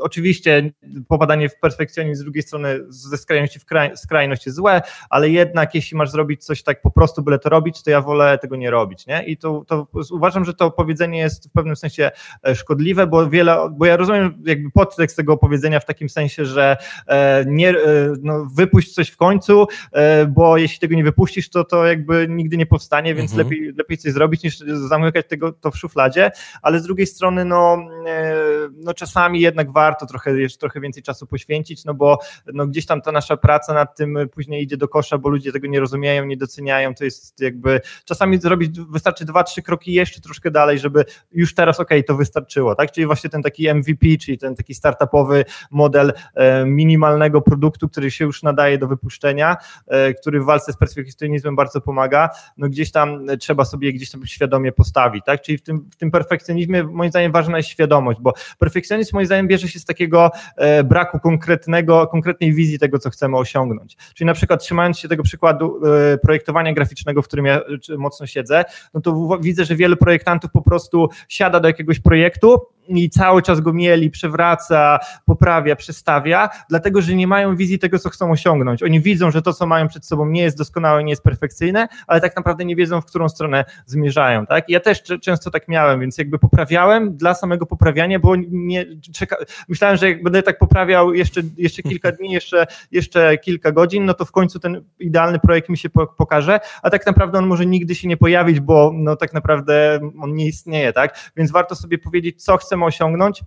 oczywiście 0.00 0.72
popadanie 1.08 1.48
w 1.48 1.58
perfekcjonizm 1.58 2.20
z 2.20 2.24
drugiej 2.24 2.42
strony 2.42 2.80
ze 2.88 3.16
skrajności 3.16 3.58
w 3.58 3.64
kraj, 3.64 3.96
skrajność 3.96 4.46
jest 4.46 4.56
złe, 4.56 4.82
ale 5.10 5.30
jednak 5.30 5.74
jeśli 5.74 5.96
masz 5.96 6.10
zrobić 6.10 6.44
coś 6.44 6.62
tak 6.62 6.82
po 6.82 6.90
prostu 6.90 7.22
byle 7.22 7.38
to 7.38 7.48
robić, 7.48 7.82
to 7.82 7.90
ja 7.90 8.00
wolę 8.00 8.38
tego 8.38 8.56
nie 8.56 8.70
robić, 8.70 9.06
nie, 9.06 9.24
i 9.24 9.36
to, 9.36 9.64
to 9.66 9.86
uważam, 10.10 10.44
że 10.44 10.54
to 10.54 10.70
powiedzenie 10.70 11.18
jest 11.18 11.48
w 11.48 11.52
pewnym 11.52 11.76
sensie 11.76 12.10
e, 12.46 12.54
szkodliwe, 12.54 13.06
bo 13.06 13.30
wiele, 13.30 13.56
bo 13.70 13.86
ja 13.86 13.96
rozumiem 13.96 14.42
jakby 14.44 14.70
podtekst 14.70 15.16
tego 15.16 15.36
powiedzenia 15.36 15.80
w 15.80 15.84
takim 15.84 16.08
sensie, 16.08 16.44
że 16.44 16.76
e, 17.06 17.44
nie, 17.46 17.70
e, 17.70 17.74
no, 18.22 18.46
wypuść 18.54 18.94
coś 18.94 19.08
w 19.08 19.16
końcu, 19.16 19.66
e, 19.92 20.26
bo 20.26 20.56
jeśli 20.56 20.78
tego 20.78 20.94
nie 20.94 21.04
wypuścisz, 21.04 21.50
to 21.50 21.64
to 21.64 21.86
jakby 21.86 22.26
nigdy 22.28 22.56
nie 22.56 22.66
powstanie, 22.66 23.14
więc 23.14 23.32
Mhm. 23.32 23.48
lepiej, 23.48 23.72
lepiej 23.78 23.98
coś 23.98 24.12
zrobić 24.12 24.42
niż 24.42 24.58
zamykać 24.58 25.28
tego 25.28 25.52
to 25.52 25.70
w 25.70 25.78
szufladzie, 25.78 26.30
ale 26.62 26.80
z 26.80 26.82
drugiej 26.82 27.06
strony 27.06 27.44
no, 27.44 27.78
e, 28.06 28.34
no 28.76 28.94
czasami 28.94 29.31
jednak 29.40 29.72
warto 29.72 30.06
trochę, 30.06 30.40
jeszcze 30.40 30.58
trochę 30.58 30.80
więcej 30.80 31.02
czasu 31.02 31.26
poświęcić, 31.26 31.84
no 31.84 31.94
bo 31.94 32.18
no 32.52 32.66
gdzieś 32.66 32.86
tam 32.86 33.02
ta 33.02 33.12
nasza 33.12 33.36
praca 33.36 33.74
nad 33.74 33.96
tym 33.96 34.18
później 34.32 34.62
idzie 34.62 34.76
do 34.76 34.88
kosza, 34.88 35.18
bo 35.18 35.28
ludzie 35.28 35.52
tego 35.52 35.66
nie 35.66 35.80
rozumieją, 35.80 36.24
nie 36.24 36.36
doceniają, 36.36 36.94
to 36.94 37.04
jest 37.04 37.40
jakby 37.40 37.80
czasami 38.04 38.38
zrobić, 38.38 38.80
wystarczy 38.80 39.24
dwa, 39.24 39.44
trzy 39.44 39.62
kroki 39.62 39.92
jeszcze 39.92 40.20
troszkę 40.20 40.50
dalej, 40.50 40.78
żeby 40.78 41.04
już 41.32 41.54
teraz 41.54 41.80
okej, 41.80 42.04
to 42.04 42.16
wystarczyło, 42.16 42.74
tak, 42.74 42.92
czyli 42.92 43.06
właśnie 43.06 43.30
ten 43.30 43.42
taki 43.42 43.74
MVP, 43.74 44.06
czyli 44.20 44.38
ten 44.38 44.54
taki 44.54 44.74
startupowy 44.74 45.44
model 45.70 46.12
e, 46.34 46.64
minimalnego 46.66 47.42
produktu, 47.42 47.88
który 47.88 48.10
się 48.10 48.24
już 48.24 48.42
nadaje 48.42 48.78
do 48.78 48.88
wypuszczenia, 48.88 49.56
e, 49.86 50.14
który 50.14 50.40
w 50.40 50.44
walce 50.44 50.72
z 50.72 50.76
perfekcjonizmem 50.76 51.56
bardzo 51.56 51.80
pomaga, 51.80 52.28
no 52.56 52.68
gdzieś 52.68 52.90
tam 52.90 53.26
trzeba 53.40 53.64
sobie 53.64 53.92
gdzieś 53.92 54.10
tam 54.10 54.26
świadomie 54.26 54.72
postawić, 54.72 55.24
tak, 55.24 55.42
czyli 55.42 55.58
w 55.58 55.62
tym, 55.62 55.88
w 55.90 55.96
tym 55.96 56.10
perfekcjonizmie 56.10 56.82
moim 56.84 57.10
zdaniem 57.10 57.32
ważna 57.32 57.56
jest 57.56 57.68
świadomość, 57.68 58.20
bo 58.20 58.32
perfekcjonizm 58.58 59.16
zdaniem 59.26 59.48
bierze 59.48 59.68
się 59.68 59.78
z 59.78 59.84
takiego 59.84 60.30
e, 60.56 60.84
braku 60.84 61.20
konkretnego, 61.20 62.06
konkretnej 62.06 62.52
wizji 62.52 62.78
tego, 62.78 62.98
co 62.98 63.10
chcemy 63.10 63.36
osiągnąć, 63.36 63.96
czyli 64.14 64.26
na 64.26 64.34
przykład 64.34 64.62
trzymając 64.62 64.98
się 64.98 65.08
tego 65.08 65.22
przykładu 65.22 65.80
e, 65.86 66.18
projektowania 66.18 66.72
graficznego, 66.72 67.22
w 67.22 67.26
którym 67.26 67.46
ja 67.46 67.60
mocno 67.98 68.26
siedzę, 68.26 68.64
no 68.94 69.00
to 69.00 69.38
widzę, 69.40 69.64
że 69.64 69.76
wielu 69.76 69.96
projektantów 69.96 70.50
po 70.50 70.62
prostu 70.62 71.08
siada 71.28 71.60
do 71.60 71.68
jakiegoś 71.68 72.00
projektu 72.00 72.60
i 72.88 73.10
cały 73.10 73.42
czas 73.42 73.60
go 73.60 73.72
mieli, 73.72 74.10
przewraca, 74.10 74.98
poprawia, 75.26 75.76
przestawia, 75.76 76.48
dlatego 76.68 77.02
że 77.02 77.14
nie 77.14 77.26
mają 77.26 77.56
wizji 77.56 77.78
tego, 77.78 77.98
co 77.98 78.10
chcą 78.10 78.30
osiągnąć. 78.30 78.82
Oni 78.82 79.00
widzą, 79.00 79.30
że 79.30 79.42
to, 79.42 79.52
co 79.52 79.66
mają 79.66 79.88
przed 79.88 80.06
sobą, 80.06 80.26
nie 80.26 80.42
jest 80.42 80.58
doskonałe, 80.58 81.04
nie 81.04 81.10
jest 81.10 81.22
perfekcyjne, 81.22 81.88
ale 82.06 82.20
tak 82.20 82.36
naprawdę 82.36 82.64
nie 82.64 82.76
wiedzą, 82.76 83.00
w 83.00 83.06
którą 83.06 83.28
stronę 83.28 83.64
zmierzają. 83.86 84.46
Tak? 84.46 84.68
Ja 84.68 84.80
też 84.80 85.02
często 85.22 85.50
tak 85.50 85.68
miałem, 85.68 86.00
więc 86.00 86.18
jakby 86.18 86.38
poprawiałem 86.38 87.16
dla 87.16 87.34
samego 87.34 87.66
poprawiania, 87.66 88.18
bo 88.18 88.36
nie 88.50 88.86
czeka... 89.14 89.36
myślałem, 89.68 89.96
że 89.96 90.08
jak 90.08 90.22
będę 90.22 90.42
tak 90.42 90.58
poprawiał 90.58 91.14
jeszcze, 91.14 91.40
jeszcze 91.56 91.82
kilka 91.82 92.12
dni, 92.12 92.32
jeszcze, 92.32 92.66
jeszcze 92.90 93.38
kilka 93.38 93.72
godzin, 93.72 94.04
no 94.04 94.14
to 94.14 94.24
w 94.24 94.32
końcu 94.32 94.58
ten 94.58 94.84
idealny 94.98 95.38
projekt 95.38 95.68
mi 95.68 95.78
się 95.78 95.90
po- 95.90 96.06
pokaże, 96.06 96.60
a 96.82 96.90
tak 96.90 97.06
naprawdę 97.06 97.38
on 97.38 97.46
może 97.46 97.66
nigdy 97.66 97.94
się 97.94 98.08
nie 98.08 98.16
pojawić, 98.16 98.60
bo 98.60 98.90
no 98.94 99.16
tak 99.16 99.32
naprawdę 99.32 100.00
on 100.20 100.34
nie 100.34 100.46
istnieje, 100.46 100.92
tak? 100.92 101.30
Więc 101.36 101.50
warto 101.50 101.74
sobie 101.74 101.98
powiedzieć, 101.98 102.44
co 102.44 102.58
chcemy 102.72 102.84
osiągnąć, 102.84 103.42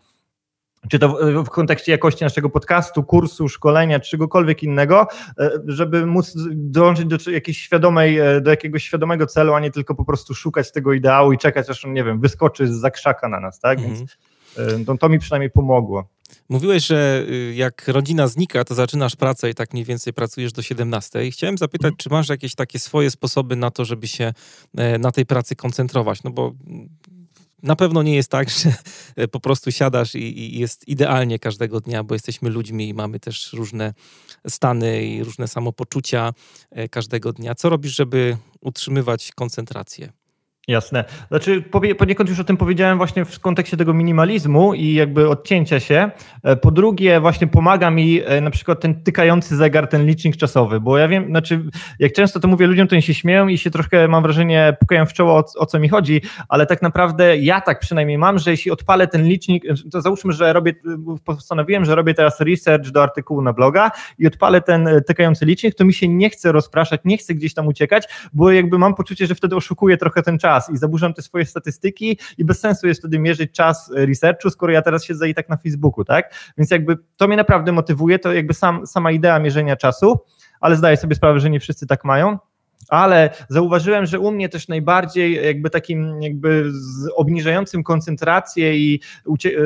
czy 0.89 0.99
to 0.99 1.17
w- 1.43 1.49
kontekście 1.49 1.91
jakości 1.91 2.23
naszego 2.23 2.49
podcastu, 2.49 3.03
kursu, 3.03 3.49
szkolenia, 3.49 3.99
czy 3.99 4.09
czegokolwiek 4.09 4.63
innego, 4.63 5.07
e, 5.39 5.51
żeby 5.67 6.05
móc 6.05 6.33
dążyć 6.51 7.05
do 7.05 7.31
jakiejś 7.31 7.57
świadomej, 7.57 8.19
e, 8.19 8.41
do 8.41 8.49
jakiegoś 8.49 8.83
świadomego 8.83 9.25
celu, 9.25 9.53
a 9.53 9.59
nie 9.59 9.71
tylko 9.71 9.95
po 9.95 10.05
prostu 10.05 10.33
szukać 10.33 10.71
tego 10.71 10.93
ideału 10.93 11.33
i 11.33 11.37
czekać, 11.37 11.69
aż 11.69 11.85
on, 11.85 11.93
nie 11.93 12.03
wiem, 12.03 12.19
wyskoczy 12.19 12.67
z 12.67 12.71
zakrzaka 12.71 13.29
na 13.29 13.39
nas, 13.39 13.59
tak? 13.59 13.79
Mhm. 13.79 13.95
Więc 13.97 14.17
e, 14.57 14.85
to, 14.85 14.97
to 14.97 15.09
mi 15.09 15.19
przynajmniej 15.19 15.51
pomogło. 15.51 16.07
Mówiłeś, 16.49 16.85
że 16.85 17.25
y, 17.29 17.53
jak 17.55 17.87
rodzina 17.87 18.27
znika, 18.27 18.63
to 18.63 18.75
zaczynasz 18.75 19.15
pracę 19.15 19.49
i 19.49 19.53
tak 19.53 19.73
mniej 19.73 19.85
więcej 19.85 20.13
pracujesz 20.13 20.53
do 20.53 20.61
17. 20.61 21.31
Chciałem 21.31 21.57
zapytać, 21.57 21.93
czy 21.97 22.09
masz 22.09 22.29
jakieś 22.29 22.55
takie 22.55 22.79
swoje 22.79 23.11
sposoby 23.11 23.55
na 23.55 23.71
to, 23.71 23.85
żeby 23.85 24.07
się 24.07 24.33
na 24.99 25.11
tej 25.11 25.25
pracy 25.25 25.55
koncentrować? 25.55 26.23
No 26.23 26.31
bo 26.31 26.53
na 27.63 27.75
pewno 27.75 28.03
nie 28.03 28.15
jest 28.15 28.31
tak, 28.31 28.49
że 28.59 28.73
e, 29.15 29.27
po 29.27 29.39
prostu 29.39 29.71
siadasz 29.71 30.15
i, 30.15 30.39
i 30.39 30.59
jest 30.59 30.87
idealnie 30.87 31.39
każdego 31.39 31.81
dnia, 31.81 32.03
bo 32.03 32.15
jesteśmy 32.15 32.49
ludźmi 32.49 32.89
i 32.89 32.93
mamy 32.93 33.19
też 33.19 33.53
różne 33.53 33.93
stany 34.47 35.05
i 35.05 35.23
różne 35.23 35.47
samopoczucia 35.47 36.33
e, 36.71 36.89
każdego 36.89 37.33
dnia. 37.33 37.55
Co 37.55 37.69
robisz, 37.69 37.95
żeby 37.95 38.37
utrzymywać 38.61 39.31
koncentrację? 39.31 40.24
Jasne. 40.67 41.03
Znaczy, 41.27 41.63
poniekąd 41.97 42.29
już 42.29 42.39
o 42.39 42.43
tym 42.43 42.57
powiedziałem 42.57 42.97
właśnie 42.97 43.25
w 43.25 43.39
kontekście 43.39 43.77
tego 43.77 43.93
minimalizmu 43.93 44.73
i 44.73 44.93
jakby 44.93 45.29
odcięcia 45.29 45.79
się. 45.79 46.11
E, 46.43 46.55
Po 46.55 46.71
drugie, 46.71 47.19
właśnie 47.19 47.47
pomaga 47.47 47.91
mi 47.91 48.21
e, 48.25 48.41
na 48.41 48.51
przykład 48.51 48.79
ten 48.79 49.03
tykający 49.03 49.55
zegar, 49.55 49.87
ten 49.87 50.05
licznik 50.05 50.37
czasowy, 50.37 50.79
bo 50.79 50.97
ja 50.97 51.07
wiem, 51.07 51.27
znaczy, 51.27 51.69
jak 51.99 52.13
często 52.13 52.39
to 52.39 52.47
mówię 52.47 52.67
ludziom, 52.67 52.87
to 52.87 52.95
oni 52.95 53.01
się 53.01 53.13
śmieją 53.13 53.47
i 53.47 53.57
się 53.57 53.71
troszkę, 53.71 54.07
mam 54.07 54.23
wrażenie, 54.23 54.77
pukają 54.79 55.05
w 55.05 55.13
czoło, 55.13 55.33
o, 55.37 55.43
o 55.57 55.65
co 55.65 55.79
mi 55.79 55.89
chodzi, 55.89 56.21
ale 56.49 56.65
tak 56.65 56.81
naprawdę 56.81 57.37
ja 57.37 57.61
tak 57.61 57.79
przynajmniej 57.79 58.17
mam, 58.17 58.39
że 58.39 58.51
jeśli 58.51 58.71
odpalę 58.71 59.07
ten 59.07 59.27
licznik, 59.27 59.63
to 59.91 60.01
załóżmy, 60.01 60.33
że 60.33 60.53
robię, 60.53 60.73
postanowiłem, 61.25 61.85
że 61.85 61.95
robię 61.95 62.13
teraz 62.13 62.41
research 62.41 62.89
do 62.89 63.03
artykułu 63.03 63.41
na 63.41 63.53
bloga 63.53 63.91
i 64.19 64.27
odpalę 64.27 64.61
ten 64.61 64.87
e, 64.87 65.01
tykający 65.01 65.45
licznik, 65.45 65.75
to 65.75 65.85
mi 65.85 65.93
się 65.93 66.07
nie 66.07 66.29
chce 66.29 66.51
rozpraszać, 66.51 67.01
nie 67.05 67.17
chce 67.17 67.33
gdzieś 67.35 67.53
tam 67.53 67.67
uciekać, 67.67 68.03
bo 68.33 68.51
jakby 68.51 68.77
mam 68.77 68.95
poczucie, 68.95 69.27
że 69.27 69.35
wtedy 69.35 69.55
oszukuję 69.55 69.97
trochę 69.97 70.21
ten 70.21 70.39
czas 70.39 70.54
i 70.69 70.77
zaburzam 70.77 71.13
te 71.13 71.21
swoje 71.21 71.45
statystyki 71.45 72.19
i 72.37 72.45
bez 72.45 72.59
sensu 72.59 72.87
jest 72.87 73.01
wtedy 73.01 73.19
mierzyć 73.19 73.51
czas 73.51 73.91
e, 73.91 74.05
researchu, 74.05 74.49
skoro 74.49 74.71
ja 74.73 74.81
teraz 74.81 75.05
siedzę 75.05 75.29
i 75.29 75.35
tak 75.35 75.49
na 75.49 75.57
Facebooku, 75.57 76.05
tak? 76.05 76.33
Więc 76.57 76.71
jakby 76.71 76.97
to 77.17 77.27
mnie 77.27 77.37
naprawdę 77.37 77.71
motywuje, 77.71 78.19
to 78.19 78.33
jakby 78.33 78.53
sam, 78.53 78.87
sama 78.87 79.11
idea 79.11 79.39
mierzenia 79.39 79.75
czasu, 79.75 80.19
ale 80.59 80.75
zdaję 80.75 80.97
sobie 80.97 81.15
sprawę, 81.15 81.39
że 81.39 81.49
nie 81.49 81.59
wszyscy 81.59 81.87
tak 81.87 82.05
mają. 82.05 82.37
Ale 82.89 83.29
zauważyłem, 83.49 84.05
że 84.05 84.19
u 84.19 84.31
mnie 84.31 84.49
też 84.49 84.67
najbardziej 84.67 85.45
jakby 85.45 85.69
takim 85.69 86.21
jakby 86.21 86.71
obniżającym 87.15 87.83
koncentrację 87.83 88.77
i 88.77 89.01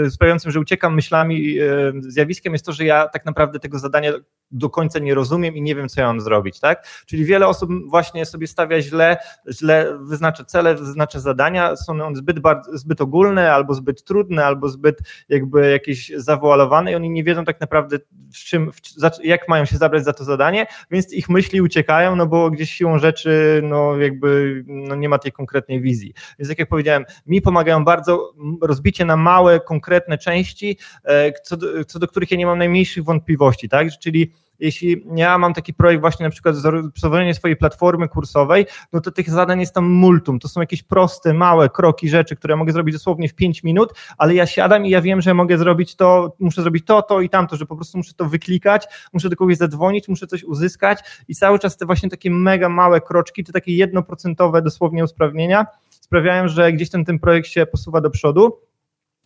e, 0.06 0.10
sprawiającym, 0.10 0.52
że 0.52 0.60
uciekam 0.60 0.95
myślami 0.95 1.60
e, 1.60 1.65
zjawiskiem 1.99 2.54
jest 2.54 2.65
to, 2.65 2.73
że 2.73 2.86
ja 2.86 3.08
tak 3.08 3.25
naprawdę 3.25 3.60
tego 3.60 3.80
zadania 3.80 4.12
do 4.51 4.69
końca 4.69 4.99
nie 4.99 5.15
rozumiem 5.15 5.55
i 5.55 5.62
nie 5.62 5.75
wiem, 5.75 5.89
co 5.89 6.01
ja 6.01 6.07
mam 6.07 6.21
zrobić, 6.21 6.59
tak? 6.59 6.88
Czyli 7.05 7.25
wiele 7.25 7.47
osób 7.47 7.69
właśnie 7.88 8.25
sobie 8.25 8.47
stawia 8.47 8.81
źle, 8.81 9.17
źle 9.51 9.97
wyznacza 10.01 10.43
cele, 10.45 10.75
wyznacza 10.75 11.19
zadania, 11.19 11.75
są 11.75 12.01
one 12.01 12.15
zbyt, 12.15 12.38
zbyt 12.73 13.01
ogólne, 13.01 13.53
albo 13.53 13.73
zbyt 13.73 14.03
trudne, 14.03 14.45
albo 14.45 14.69
zbyt 14.69 14.99
jakby 15.29 15.71
jakieś 15.71 16.12
zawoalowane 16.15 16.91
i 16.91 16.95
oni 16.95 17.09
nie 17.09 17.23
wiedzą 17.23 17.45
tak 17.45 17.62
naprawdę, 17.62 17.97
w 18.33 18.38
czym, 18.38 18.71
w, 18.71 18.79
jak 19.23 19.49
mają 19.49 19.65
się 19.65 19.77
zabrać 19.77 20.03
za 20.03 20.13
to 20.13 20.23
zadanie, 20.23 20.67
więc 20.91 21.13
ich 21.13 21.29
myśli 21.29 21.62
uciekają, 21.62 22.15
no 22.15 22.27
bo 22.27 22.51
gdzieś 22.51 22.71
siłą 22.71 22.97
rzeczy, 22.97 23.62
no 23.63 23.97
jakby 23.97 24.63
no 24.67 24.95
nie 24.95 25.09
ma 25.09 25.19
tej 25.19 25.31
konkretnej 25.31 25.81
wizji. 25.81 26.13
Więc 26.39 26.49
tak 26.49 26.59
jak 26.59 26.69
powiedziałem, 26.69 27.05
mi 27.25 27.41
pomagają 27.41 27.85
bardzo 27.85 28.33
rozbicie 28.62 29.05
na 29.05 29.17
małe, 29.17 29.59
konkretne 29.59 30.17
części, 30.17 30.77
e, 31.03 31.33
co 31.43 31.57
do, 31.57 31.85
co 31.85 31.99
do 31.99 32.07
których 32.07 32.31
ja 32.31 32.38
nie 32.38 32.45
mam 32.45 32.57
najmniejszych 32.57 33.03
wątpliwości, 33.03 33.69
tak? 33.69 33.88
Czyli 33.99 34.33
jeśli 34.60 35.06
ja 35.15 35.38
mam 35.38 35.54
taki 35.54 35.74
projekt 35.74 36.02
właśnie 36.02 36.24
na 36.24 36.30
przykład 36.30 36.56
stworzenie 36.95 37.34
swojej 37.34 37.58
platformy 37.58 38.08
kursowej, 38.08 38.65
no 38.93 39.02
to 39.02 39.12
tych 39.12 39.30
zadań 39.30 39.60
jest 39.60 39.74
tam 39.74 39.86
multum, 39.86 40.39
to 40.39 40.48
są 40.48 40.62
jakieś 40.62 40.84
proste, 40.84 41.34
małe 41.34 41.69
kroki, 41.69 42.10
rzeczy, 42.10 42.36
które 42.36 42.56
mogę 42.56 42.74
zrobić 42.74 42.95
dosłownie 42.95 43.30
w 43.30 43.36
5 43.36 43.63
minut, 43.63 43.93
ale 44.17 44.36
ja 44.36 44.45
siadam 44.45 44.86
i 44.86 44.89
ja 44.89 45.02
wiem, 45.02 45.22
że 45.22 45.34
mogę 45.34 45.58
zrobić 45.58 45.95
to, 45.95 46.36
muszę 46.39 46.62
zrobić 46.62 46.86
to, 46.86 47.02
to 47.02 47.22
i 47.22 47.30
tamto, 47.30 47.56
że 47.56 47.65
po 47.65 47.76
prostu 47.76 47.98
muszę 47.98 48.13
to 48.13 48.26
wyklikać, 48.26 48.88
muszę 49.13 49.30
do 49.30 49.36
kogoś 49.36 49.58
zadzwonić, 49.58 50.08
muszę 50.08 50.28
coś 50.28 50.43
uzyskać 50.43 51.00
i 51.28 51.36
cały 51.36 51.60
czas 51.60 51.78
te 51.78 51.86
właśnie 51.86 52.10
takie 52.10 52.32
mega 52.32 52.69
małe 52.69 53.02
kroczki, 53.02 53.43
te 53.43 53.54
takie 53.54 53.76
jednoprocentowe 53.76 54.62
dosłownie 54.62 55.04
usprawnienia 55.04 55.65
sprawiają, 55.89 56.48
że 56.48 56.74
gdzieś 56.74 56.89
ten, 56.89 57.06
ten 57.06 57.19
projekt 57.19 57.48
się 57.48 57.65
posuwa 57.65 58.02
do 58.02 58.10
przodu. 58.10 58.68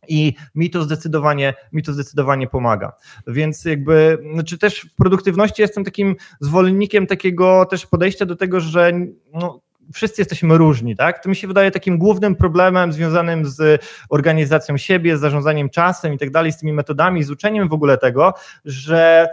I 0.08 0.34
mi 0.56 0.70
to 0.70 0.84
zdecydowanie, 0.84 1.54
mi 1.72 1.84
to 1.84 1.94
zdecydowanie 1.94 2.48
pomaga. 2.48 2.94
Więc 3.28 3.66
jakby, 3.66 4.18
znaczy 4.34 4.58
też 4.58 4.82
w 4.82 4.96
produktywności 4.96 5.62
jestem 5.62 5.84
takim 5.84 6.16
zwolennikiem 6.40 7.08
takiego 7.08 7.66
też 7.66 7.86
podejścia 7.86 8.26
do 8.26 8.36
tego, 8.36 8.60
że 8.60 8.92
no, 9.34 9.60
wszyscy 9.94 10.22
jesteśmy 10.22 10.58
różni, 10.58 10.96
tak? 10.96 11.24
To 11.24 11.30
mi 11.30 11.36
się 11.36 11.48
wydaje 11.48 11.72
takim 11.72 11.98
głównym 11.98 12.36
problemem 12.36 12.94
związanym 12.94 13.46
z 13.46 13.84
organizacją 14.10 14.78
siebie, 14.78 15.18
z 15.18 15.20
zarządzaniem 15.20 15.70
czasem 15.70 16.14
i 16.14 16.18
tak 16.18 16.32
dalej, 16.32 16.52
z 16.52 16.58
tymi 16.58 16.74
metodami, 16.74 17.24
z 17.24 17.32
uczeniem 17.32 17.70
w 17.70 17.74
ogóle 17.74 17.98
tego, 17.98 18.34
że 18.66 19.28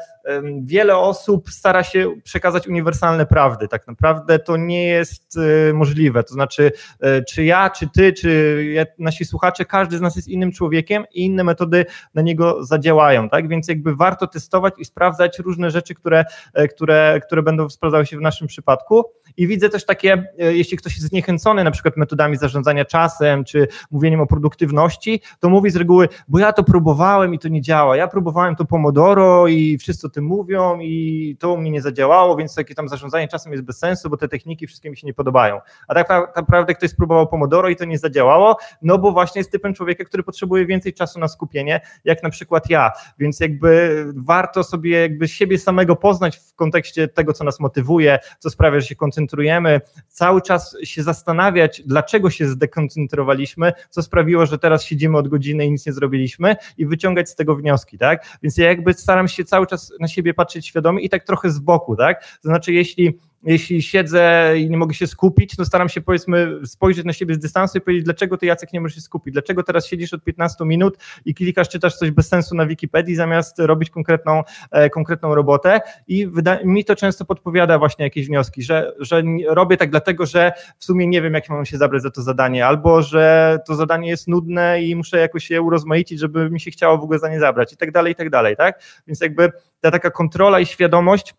wiele 0.62 0.96
osób 0.96 1.50
stara 1.50 1.82
się 1.82 2.14
przekazać 2.24 2.68
uniwersalne 2.68 3.26
prawdy. 3.26 3.68
Tak 3.68 3.86
naprawdę 3.86 4.38
to 4.38 4.56
nie 4.56 4.86
jest 4.86 5.36
y, 5.36 5.74
możliwe. 5.74 6.24
To 6.24 6.34
znaczy, 6.34 6.72
y, 7.04 7.24
czy 7.28 7.44
ja, 7.44 7.70
czy 7.70 7.88
ty, 7.88 8.12
czy 8.12 8.86
nasi 8.98 9.24
słuchacze, 9.24 9.64
każdy 9.64 9.98
z 9.98 10.00
nas 10.00 10.16
jest 10.16 10.28
innym 10.28 10.52
człowiekiem 10.52 11.04
i 11.12 11.24
inne 11.24 11.44
metody 11.44 11.86
na 12.14 12.22
niego 12.22 12.64
zadziałają. 12.64 13.28
Tak? 13.28 13.48
Więc 13.48 13.68
jakby 13.68 13.96
warto 13.96 14.26
testować 14.26 14.74
i 14.78 14.84
sprawdzać 14.84 15.38
różne 15.38 15.70
rzeczy, 15.70 15.94
które, 15.94 16.24
e, 16.54 16.68
które, 16.68 17.20
które 17.26 17.42
będą 17.42 17.68
sprawdzały 17.68 18.06
się 18.06 18.18
w 18.18 18.20
naszym 18.20 18.46
przypadku. 18.46 19.04
I 19.36 19.46
widzę 19.46 19.68
też 19.68 19.86
takie, 19.86 20.12
e, 20.38 20.56
jeśli 20.56 20.76
ktoś 20.76 20.96
jest 20.96 21.08
zniechęcony 21.08 21.64
na 21.64 21.70
przykład 21.70 21.96
metodami 21.96 22.36
zarządzania 22.36 22.84
czasem, 22.84 23.44
czy 23.44 23.68
mówieniem 23.90 24.20
o 24.20 24.26
produktywności, 24.26 25.22
to 25.40 25.48
mówi 25.48 25.70
z 25.70 25.76
reguły, 25.76 26.08
bo 26.28 26.38
ja 26.38 26.52
to 26.52 26.64
próbowałem 26.64 27.34
i 27.34 27.38
to 27.38 27.48
nie 27.48 27.62
działa. 27.62 27.96
Ja 27.96 28.08
próbowałem 28.08 28.56
to 28.56 28.64
Pomodoro 28.64 29.48
i 29.48 29.78
wszyscy 29.78 30.09
tym 30.10 30.24
mówią 30.24 30.78
i 30.80 31.36
to 31.38 31.52
u 31.52 31.56
mnie 31.56 31.70
nie 31.70 31.82
zadziałało, 31.82 32.36
więc 32.36 32.54
takie 32.54 32.74
tam 32.74 32.88
zarządzanie 32.88 33.28
czasem 33.28 33.52
jest 33.52 33.64
bez 33.64 33.78
sensu, 33.78 34.10
bo 34.10 34.16
te 34.16 34.28
techniki 34.28 34.66
wszystkie 34.66 34.90
mi 34.90 34.96
się 34.96 35.06
nie 35.06 35.14
podobają. 35.14 35.60
A 35.88 35.94
tak, 35.94 36.08
tak 36.08 36.36
naprawdę 36.36 36.74
ktoś 36.74 36.90
spróbował 36.90 37.26
Pomodoro 37.26 37.68
i 37.68 37.76
to 37.76 37.84
nie 37.84 37.98
zadziałało, 37.98 38.56
no 38.82 38.98
bo 38.98 39.12
właśnie 39.12 39.38
jest 39.38 39.52
typem 39.52 39.74
człowieka, 39.74 40.04
który 40.04 40.22
potrzebuje 40.22 40.66
więcej 40.66 40.94
czasu 40.94 41.20
na 41.20 41.28
skupienie, 41.28 41.80
jak 42.04 42.22
na 42.22 42.30
przykład 42.30 42.70
ja, 42.70 42.90
więc 43.18 43.40
jakby 43.40 44.04
warto 44.16 44.64
sobie 44.64 45.00
jakby 45.00 45.28
siebie 45.28 45.58
samego 45.58 45.96
poznać 45.96 46.36
w 46.36 46.54
kontekście 46.54 47.08
tego, 47.08 47.32
co 47.32 47.44
nas 47.44 47.60
motywuje, 47.60 48.18
co 48.38 48.50
sprawia, 48.50 48.80
że 48.80 48.86
się 48.86 48.96
koncentrujemy, 48.96 49.80
cały 50.08 50.42
czas 50.42 50.76
się 50.82 51.02
zastanawiać, 51.02 51.82
dlaczego 51.86 52.30
się 52.30 52.48
zdekoncentrowaliśmy, 52.48 53.72
co 53.90 54.02
sprawiło, 54.02 54.46
że 54.46 54.58
teraz 54.58 54.84
siedzimy 54.84 55.18
od 55.18 55.28
godziny 55.28 55.66
i 55.66 55.70
nic 55.70 55.86
nie 55.86 55.92
zrobiliśmy 55.92 56.56
i 56.78 56.86
wyciągać 56.86 57.30
z 57.30 57.34
tego 57.34 57.56
wnioski, 57.56 57.98
tak? 57.98 58.38
Więc 58.42 58.56
ja 58.56 58.66
jakby 58.66 58.94
staram 58.94 59.28
się 59.28 59.44
cały 59.44 59.66
czas 59.66 59.92
na 60.00 60.08
siebie 60.08 60.34
patrzeć 60.34 60.66
świadomie 60.66 61.02
i 61.02 61.08
tak 61.08 61.24
trochę 61.24 61.50
z 61.50 61.58
boku, 61.58 61.96
tak? 61.96 62.38
To 62.42 62.48
znaczy, 62.48 62.72
jeśli 62.72 63.18
jeśli 63.42 63.82
siedzę 63.82 64.52
i 64.56 64.70
nie 64.70 64.76
mogę 64.76 64.94
się 64.94 65.06
skupić, 65.06 65.56
to 65.56 65.64
staram 65.64 65.88
się 65.88 66.00
powiedzmy 66.00 66.60
spojrzeć 66.64 67.04
na 67.04 67.12
siebie 67.12 67.34
z 67.34 67.38
dystansu 67.38 67.78
i 67.78 67.80
powiedzieć, 67.80 68.04
dlaczego 68.04 68.36
ty 68.36 68.46
Jacek 68.46 68.72
nie 68.72 68.80
możesz 68.80 68.94
się 68.94 69.00
skupić, 69.00 69.32
dlaczego 69.32 69.62
teraz 69.62 69.86
siedzisz 69.86 70.14
od 70.14 70.24
15 70.24 70.64
minut 70.64 70.98
i 71.24 71.34
klikasz, 71.34 71.68
czytasz 71.68 71.96
coś 71.96 72.10
bez 72.10 72.28
sensu 72.28 72.54
na 72.54 72.66
Wikipedii 72.66 73.14
zamiast 73.14 73.58
robić 73.58 73.90
konkretną, 73.90 74.42
e, 74.70 74.90
konkretną 74.90 75.34
robotę 75.34 75.80
i 76.08 76.28
wyda- 76.28 76.64
mi 76.64 76.84
to 76.84 76.96
często 76.96 77.24
podpowiada 77.24 77.78
właśnie 77.78 78.04
jakieś 78.04 78.26
wnioski, 78.26 78.62
że, 78.62 78.92
że 78.98 79.22
robię 79.48 79.76
tak 79.76 79.90
dlatego, 79.90 80.26
że 80.26 80.52
w 80.78 80.84
sumie 80.84 81.06
nie 81.06 81.22
wiem, 81.22 81.34
jak 81.34 81.48
mam 81.48 81.66
się 81.66 81.76
zabrać 81.76 82.02
za 82.02 82.10
to 82.10 82.22
zadanie, 82.22 82.66
albo 82.66 83.02
że 83.02 83.58
to 83.66 83.74
zadanie 83.74 84.08
jest 84.08 84.28
nudne 84.28 84.82
i 84.82 84.96
muszę 84.96 85.18
jakoś 85.18 85.50
je 85.50 85.62
urozmaicić, 85.62 86.20
żeby 86.20 86.50
mi 86.50 86.60
się 86.60 86.70
chciało 86.70 86.98
w 86.98 87.02
ogóle 87.02 87.18
za 87.18 87.28
nie 87.28 87.40
zabrać 87.40 87.72
i 87.72 87.76
tak 87.76 87.92
dalej, 87.92 88.12
i 88.12 88.16
tak 88.16 88.30
dalej, 88.30 88.56
tak? 88.56 88.82
Więc 89.06 89.20
jakby 89.20 89.52
ta 89.80 89.90
taka 89.90 90.10
kontrola 90.10 90.60
i 90.60 90.66
świadomość 90.66 91.34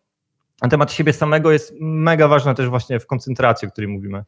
na 0.61 0.69
temat 0.69 0.93
siebie 0.93 1.13
samego 1.13 1.51
jest 1.51 1.73
mega 1.79 2.27
ważna 2.27 2.53
też 2.53 2.69
właśnie 2.69 2.99
w 2.99 3.05
koncentracji, 3.05 3.67
o 3.67 3.71
której 3.71 3.87
mówimy. 3.87 4.23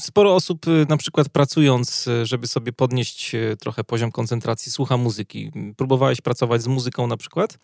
Sporo 0.00 0.34
osób 0.34 0.66
y, 0.68 0.86
na 0.88 0.96
przykład 0.96 1.28
pracując, 1.28 2.06
y, 2.06 2.26
żeby 2.26 2.46
sobie 2.46 2.72
podnieść 2.72 3.34
y, 3.34 3.56
trochę 3.60 3.84
poziom 3.84 4.12
koncentracji, 4.12 4.72
słucha 4.72 4.96
muzyki. 4.96 5.52
Próbowałeś 5.76 6.20
pracować 6.20 6.62
z 6.62 6.66
muzyką 6.66 7.06
na 7.06 7.16
przykład? 7.16 7.58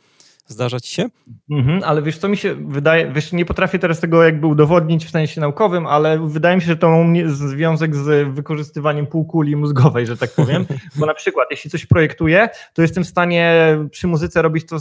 Zdarza 0.47 0.81
ci 0.81 0.93
się? 0.93 1.09
Mhm, 1.51 1.83
ale 1.85 2.03
wiesz, 2.03 2.19
co 2.19 2.29
mi 2.29 2.37
się 2.37 2.55
wydaje, 2.55 3.13
wiesz, 3.13 3.33
nie 3.33 3.45
potrafię 3.45 3.79
teraz 3.79 4.01
tego 4.01 4.25
jakby 4.25 4.47
udowodnić 4.47 5.07
w 5.07 5.11
sensie 5.11 5.41
naukowym, 5.41 5.87
ale 5.87 6.29
wydaje 6.29 6.57
mi 6.57 6.63
się, 6.63 6.67
że 6.67 6.77
to 6.77 7.05
ma 7.05 7.29
związek 7.29 7.97
z 7.97 8.35
wykorzystywaniem 8.35 9.07
półkuli 9.07 9.57
mózgowej, 9.57 10.07
że 10.07 10.17
tak 10.17 10.31
powiem. 10.31 10.67
Bo 10.97 11.07
na 11.07 11.15
przykład, 11.15 11.49
jeśli 11.51 11.71
coś 11.71 11.87
projektuję, 11.87 12.49
to 12.75 12.83
jestem 12.83 13.05
w 13.05 13.07
stanie 13.07 13.77
przy 13.91 14.07
muzyce 14.07 14.43
robić 14.43 14.67
to 14.67 14.79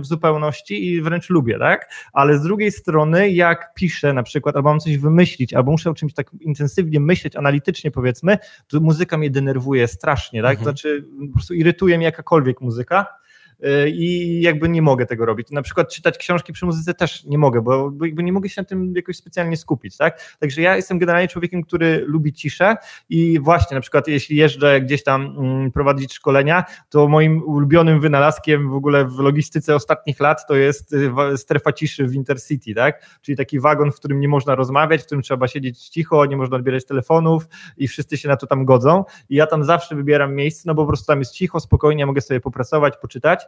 w 0.00 0.06
zupełności 0.06 0.88
i 0.88 1.02
wręcz 1.02 1.30
lubię, 1.30 1.58
tak? 1.58 1.90
Ale 2.12 2.38
z 2.38 2.42
drugiej 2.42 2.72
strony, 2.72 3.30
jak 3.30 3.74
piszę 3.74 4.12
na 4.12 4.22
przykład, 4.22 4.56
albo 4.56 4.68
mam 4.68 4.80
coś 4.80 4.98
wymyślić, 4.98 5.54
albo 5.54 5.70
muszę 5.70 5.90
o 5.90 5.94
czymś 5.94 6.14
tak 6.14 6.30
intensywnie 6.40 7.00
myśleć, 7.00 7.36
analitycznie 7.36 7.90
powiedzmy, 7.90 8.38
to 8.68 8.80
muzyka 8.80 9.18
mnie 9.18 9.30
denerwuje 9.30 9.88
strasznie, 9.88 10.42
tak? 10.42 10.50
Mhm. 10.50 10.64
To 10.64 10.64
znaczy, 10.64 11.04
po 11.28 11.32
prostu 11.32 11.54
irytuje 11.54 11.96
mnie 11.96 12.04
jakakolwiek 12.04 12.60
muzyka. 12.60 13.06
Y, 13.64 13.90
i 13.90 14.40
jakby 14.40 14.68
nie 14.68 14.82
mogę 14.82 15.06
tego 15.06 15.26
robić. 15.26 15.50
Na 15.50 15.62
przykład 15.62 15.94
czytać 15.94 16.18
książki 16.18 16.52
przy 16.52 16.66
muzyce 16.66 16.94
też 16.94 17.24
nie 17.24 17.38
mogę, 17.38 17.62
bo, 17.62 17.92
jakby 18.04 18.22
nie 18.22 18.32
mogę 18.32 18.48
się 18.48 18.60
na 18.60 18.64
tym 18.64 18.92
jakoś 18.96 19.16
specjalnie 19.16 19.56
skupić, 19.56 19.96
tak? 19.96 20.36
Także 20.38 20.62
ja 20.62 20.76
jestem 20.76 20.98
generalnie 20.98 21.28
człowiekiem, 21.28 21.62
który 21.62 22.04
lubi 22.06 22.32
ciszę 22.32 22.76
i 23.08 23.40
właśnie 23.40 23.74
na 23.74 23.80
przykład 23.80 24.08
jeśli 24.08 24.36
jeżdżę 24.36 24.80
gdzieś 24.80 25.02
tam 25.02 25.36
mm, 25.38 25.72
prowadzić 25.72 26.14
szkolenia, 26.14 26.64
to 26.88 27.08
moim 27.08 27.42
ulubionym 27.42 28.00
wynalazkiem 28.00 28.70
w 28.70 28.74
ogóle 28.74 29.04
w 29.04 29.18
logistyce 29.18 29.74
ostatnich 29.74 30.20
lat 30.20 30.46
to 30.48 30.54
jest 30.54 30.92
y, 30.92 31.36
strefa 31.36 31.72
ciszy 31.72 32.06
w 32.06 32.14
Intercity, 32.14 32.74
tak? 32.74 33.18
Czyli 33.22 33.36
taki 33.36 33.60
wagon, 33.60 33.92
w 33.92 33.96
którym 33.96 34.20
nie 34.20 34.28
można 34.28 34.54
rozmawiać, 34.54 35.02
w 35.02 35.06
którym 35.06 35.22
trzeba 35.22 35.48
siedzieć 35.48 35.88
cicho, 35.88 36.26
nie 36.26 36.36
można 36.36 36.56
odbierać 36.56 36.84
telefonów 36.84 37.48
i 37.76 37.88
wszyscy 37.88 38.16
się 38.16 38.28
na 38.28 38.36
to 38.36 38.46
tam 38.46 38.64
godzą 38.64 39.04
i 39.28 39.36
ja 39.36 39.46
tam 39.46 39.64
zawsze 39.64 39.96
wybieram 39.96 40.34
miejsce, 40.34 40.62
no 40.66 40.74
bo 40.74 40.82
po 40.82 40.88
prostu 40.88 41.06
tam 41.06 41.18
jest 41.18 41.32
cicho, 41.32 41.60
spokojnie, 41.60 42.06
mogę 42.06 42.20
sobie 42.20 42.40
popracować, 42.40 42.96
poczytać 42.96 43.45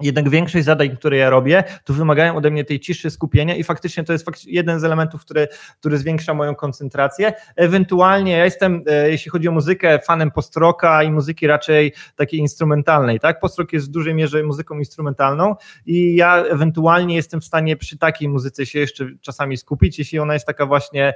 jednak 0.00 0.28
większość 0.28 0.64
zadań, 0.64 0.96
które 0.96 1.16
ja 1.16 1.30
robię, 1.30 1.64
to 1.84 1.92
wymagają 1.92 2.36
ode 2.36 2.50
mnie 2.50 2.64
tej 2.64 2.80
ciszy, 2.80 3.10
skupienia 3.10 3.56
i 3.56 3.64
faktycznie 3.64 4.04
to 4.04 4.12
jest 4.12 4.46
jeden 4.46 4.80
z 4.80 4.84
elementów, 4.84 5.20
który, 5.20 5.48
który 5.80 5.98
zwiększa 5.98 6.34
moją 6.34 6.54
koncentrację. 6.54 7.32
Ewentualnie 7.56 8.32
ja 8.32 8.44
jestem, 8.44 8.82
e, 8.86 9.10
jeśli 9.10 9.30
chodzi 9.30 9.48
o 9.48 9.52
muzykę, 9.52 9.98
fanem 10.06 10.30
postroka 10.30 11.02
i 11.02 11.10
muzyki 11.10 11.46
raczej 11.46 11.92
takiej 12.16 12.40
instrumentalnej, 12.40 13.20
tak? 13.20 13.40
Postrok 13.40 13.72
jest 13.72 13.86
w 13.86 13.90
dużej 13.90 14.14
mierze 14.14 14.42
muzyką 14.42 14.78
instrumentalną 14.78 15.54
i 15.86 16.16
ja 16.16 16.36
ewentualnie 16.36 17.16
jestem 17.16 17.40
w 17.40 17.44
stanie 17.44 17.76
przy 17.76 17.98
takiej 17.98 18.28
muzyce 18.28 18.66
się 18.66 18.78
jeszcze 18.78 19.06
czasami 19.20 19.56
skupić, 19.56 19.98
jeśli 19.98 20.18
ona 20.18 20.34
jest 20.34 20.46
taka 20.46 20.66
właśnie, 20.66 21.14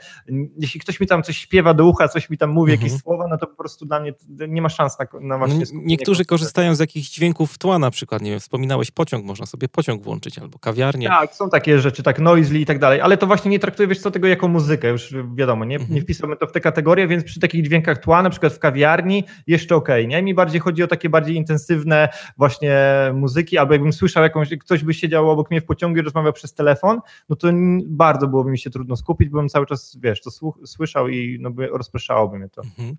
jeśli 0.59 0.81
ktoś 0.81 1.01
mi 1.01 1.07
tam 1.07 1.23
coś 1.23 1.37
śpiewa 1.37 1.75
do 1.75 1.87
ucha, 1.87 2.09
coś 2.09 2.31
mi 2.31 2.39
tam 2.39 2.51
mówi, 2.51 2.73
mhm. 2.73 2.87
jakieś 2.87 3.03
słowa, 3.03 3.27
no 3.31 3.39
to 3.39 3.47
po 3.47 3.57
prostu 3.57 3.87
dla 3.87 4.01
mnie 4.01 4.13
nie 4.49 4.63
ma 4.63 4.69
szans 4.69 4.99
na, 4.99 5.07
na 5.21 5.39
właśnie 5.39 5.65
no, 5.75 5.81
Niektórzy 5.85 6.25
korzystają 6.25 6.75
z 6.75 6.81
jakichś 6.81 7.09
dźwięków 7.09 7.59
tła 7.59 7.79
na 7.79 7.91
przykład, 7.91 8.23
nie 8.23 8.31
wiem, 8.31 8.41
wspominam 8.41 8.74
wspominałeś 8.75 8.91
pociąg, 8.91 9.25
można 9.25 9.47
sobie 9.47 9.69
pociąg 9.69 10.03
włączyć 10.03 10.39
albo 10.39 10.59
kawiarnię. 10.59 11.09
Tak, 11.09 11.35
są 11.35 11.51
takie 11.51 11.79
rzeczy, 11.79 12.03
tak 12.03 12.19
noisely 12.19 12.59
i 12.59 12.67
tak 12.67 12.79
dalej, 12.79 13.01
ale 13.01 13.17
to 13.17 13.27
właśnie 13.27 13.51
nie 13.51 13.59
traktuję, 13.59 13.89
wiesz 13.89 13.99
co, 13.99 14.11
tego 14.11 14.29
jako 14.29 14.49
muzykę, 14.49 14.89
już 14.89 15.15
wiadomo, 15.35 15.65
nie, 15.65 15.77
mhm. 15.77 15.95
nie 15.95 16.03
wpisujemy 16.03 16.37
to 16.37 16.47
w 16.47 16.53
te 16.53 16.61
kategorie, 16.61 17.09
więc 17.09 17.25
przy 17.25 17.41
takich 17.41 17.65
dźwiękach 17.65 17.99
tła, 17.99 18.23
na 18.23 18.31
przykład 18.31 18.53
w 18.53 18.59
kawiarni, 18.59 19.25
jeszcze 19.47 19.77
okej, 19.77 20.05
okay, 20.05 20.07
nie? 20.07 20.23
Mi 20.23 20.35
bardziej 20.35 20.61
chodzi 20.61 20.83
o 20.83 20.87
takie 20.87 21.09
bardziej 21.09 21.37
intensywne 21.37 22.09
właśnie 22.37 22.77
muzyki, 23.15 23.59
albo 23.59 23.73
jakbym 23.73 23.93
słyszał 23.93 24.23
jakąś, 24.23 24.49
ktoś 24.61 24.85
by 24.85 24.95
siedział 24.95 25.31
obok 25.31 25.51
mnie 25.51 25.61
w 25.61 25.65
pociągu 25.65 25.99
i 25.99 26.03
rozmawiał 26.03 26.33
przez 26.33 26.55
telefon, 26.55 27.01
no 27.29 27.37
to 27.37 27.49
bardzo 27.87 28.29
byłoby 28.29 28.51
mi 28.51 28.59
się 28.59 28.71
trudno 28.71 28.97
skupić, 28.97 29.29
bym 29.29 29.49
cały 29.49 29.67
czas, 29.67 29.97
wiesz, 30.03 30.23
to 30.23 30.31
słyszał 30.67 31.09
i 31.09 31.39
no 31.41 31.51
by 31.51 31.67
rozpraszałoby 31.67 32.39
mnie 32.39 32.49
to. 32.49 32.63
Mhm. 32.63 32.97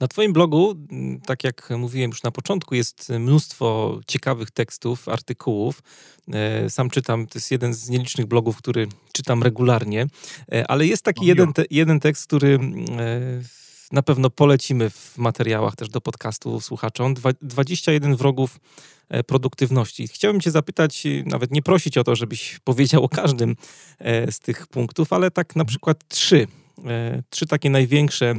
Na 0.00 0.08
twoim 0.08 0.32
blogu, 0.32 0.74
tak 1.26 1.44
jak 1.44 1.70
mówiłem 1.70 2.10
już 2.10 2.22
na 2.22 2.30
początku, 2.30 2.74
jest 2.74 3.10
mnóstwo 3.10 3.98
ciekawych 4.06 4.50
tekstów, 4.50 5.08
artykułów. 5.14 5.82
Sam 6.68 6.90
czytam, 6.90 7.26
to 7.26 7.38
jest 7.38 7.50
jeden 7.50 7.74
z 7.74 7.88
nielicznych 7.88 8.26
blogów, 8.26 8.56
który 8.56 8.88
czytam 9.12 9.42
regularnie, 9.42 10.06
ale 10.68 10.86
jest 10.86 11.02
taki 11.02 11.26
jeden, 11.26 11.52
te, 11.52 11.64
jeden 11.70 12.00
tekst, 12.00 12.26
który 12.26 12.58
na 13.92 14.02
pewno 14.02 14.30
polecimy 14.30 14.90
w 14.90 15.18
materiałach 15.18 15.76
też 15.76 15.88
do 15.88 16.00
podcastu 16.00 16.60
słuchaczom. 16.60 17.14
21 17.42 18.16
wrogów 18.16 18.60
e, 19.08 19.24
produktywności. 19.24 20.08
Chciałbym 20.08 20.40
Cię 20.40 20.50
zapytać, 20.50 21.04
nawet 21.24 21.50
nie 21.50 21.62
prosić 21.62 21.98
o 21.98 22.04
to, 22.04 22.16
żebyś 22.16 22.58
powiedział 22.64 23.04
o 23.04 23.08
każdym 23.08 23.56
e, 23.98 24.32
z 24.32 24.40
tych 24.40 24.66
punktów, 24.66 25.12
ale 25.12 25.30
tak 25.30 25.56
na 25.56 25.64
przykład 25.64 26.08
trzy. 26.08 26.46
E, 26.86 27.22
trzy 27.30 27.46
takie 27.46 27.70
największe, 27.70 28.34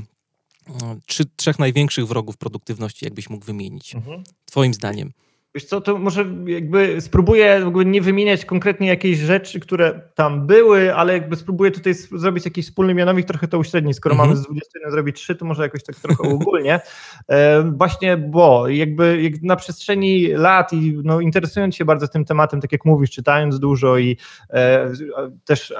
trzy, 1.05 1.23
trzech 1.35 1.59
największych 1.59 2.07
wrogów 2.07 2.37
produktywności, 2.37 3.05
jakbyś 3.05 3.29
mógł 3.29 3.45
wymienić, 3.45 3.95
mhm. 3.95 4.23
Twoim 4.45 4.73
zdaniem. 4.73 5.11
Wiesz 5.55 5.65
co, 5.65 5.81
to 5.81 5.97
może 5.97 6.25
jakby 6.45 7.01
spróbuję 7.01 7.45
jakby 7.45 7.85
nie 7.85 8.01
wymieniać 8.01 8.45
konkretnie 8.45 8.87
jakiejś 8.87 9.17
rzeczy, 9.17 9.59
które 9.59 10.01
tam 10.15 10.47
były, 10.47 10.95
ale 10.95 11.13
jakby 11.13 11.35
spróbuję 11.35 11.71
tutaj 11.71 11.93
zrobić 11.93 12.45
jakiś 12.45 12.65
wspólny 12.65 12.93
mianownik, 12.93 13.25
trochę 13.25 13.47
to 13.47 13.59
uśrednić. 13.59 13.97
Skoro 13.97 14.15
mm 14.15 14.25
-hmm. 14.25 14.29
mamy 14.29 14.41
z 14.41 14.45
21 14.45 14.91
zrobić 14.91 15.15
3, 15.15 15.35
to 15.35 15.45
może 15.45 15.63
jakoś 15.63 15.83
tak 15.83 15.95
trochę 15.95 16.23
ogólnie. 16.35 16.79
E, 17.27 17.63
właśnie, 17.63 18.17
bo 18.17 18.67
jakby 18.67 19.21
jak 19.21 19.41
na 19.41 19.55
przestrzeni 19.55 20.27
lat 20.27 20.73
i 20.73 20.99
no, 21.03 21.19
interesując 21.19 21.75
się 21.75 21.85
bardzo 21.85 22.07
tym 22.07 22.25
tematem, 22.25 22.61
tak 22.61 22.71
jak 22.71 22.85
mówisz, 22.85 23.11
czytając 23.11 23.59
dużo 23.59 23.97
i 23.97 24.17
e, 24.49 24.91
też, 25.45 25.73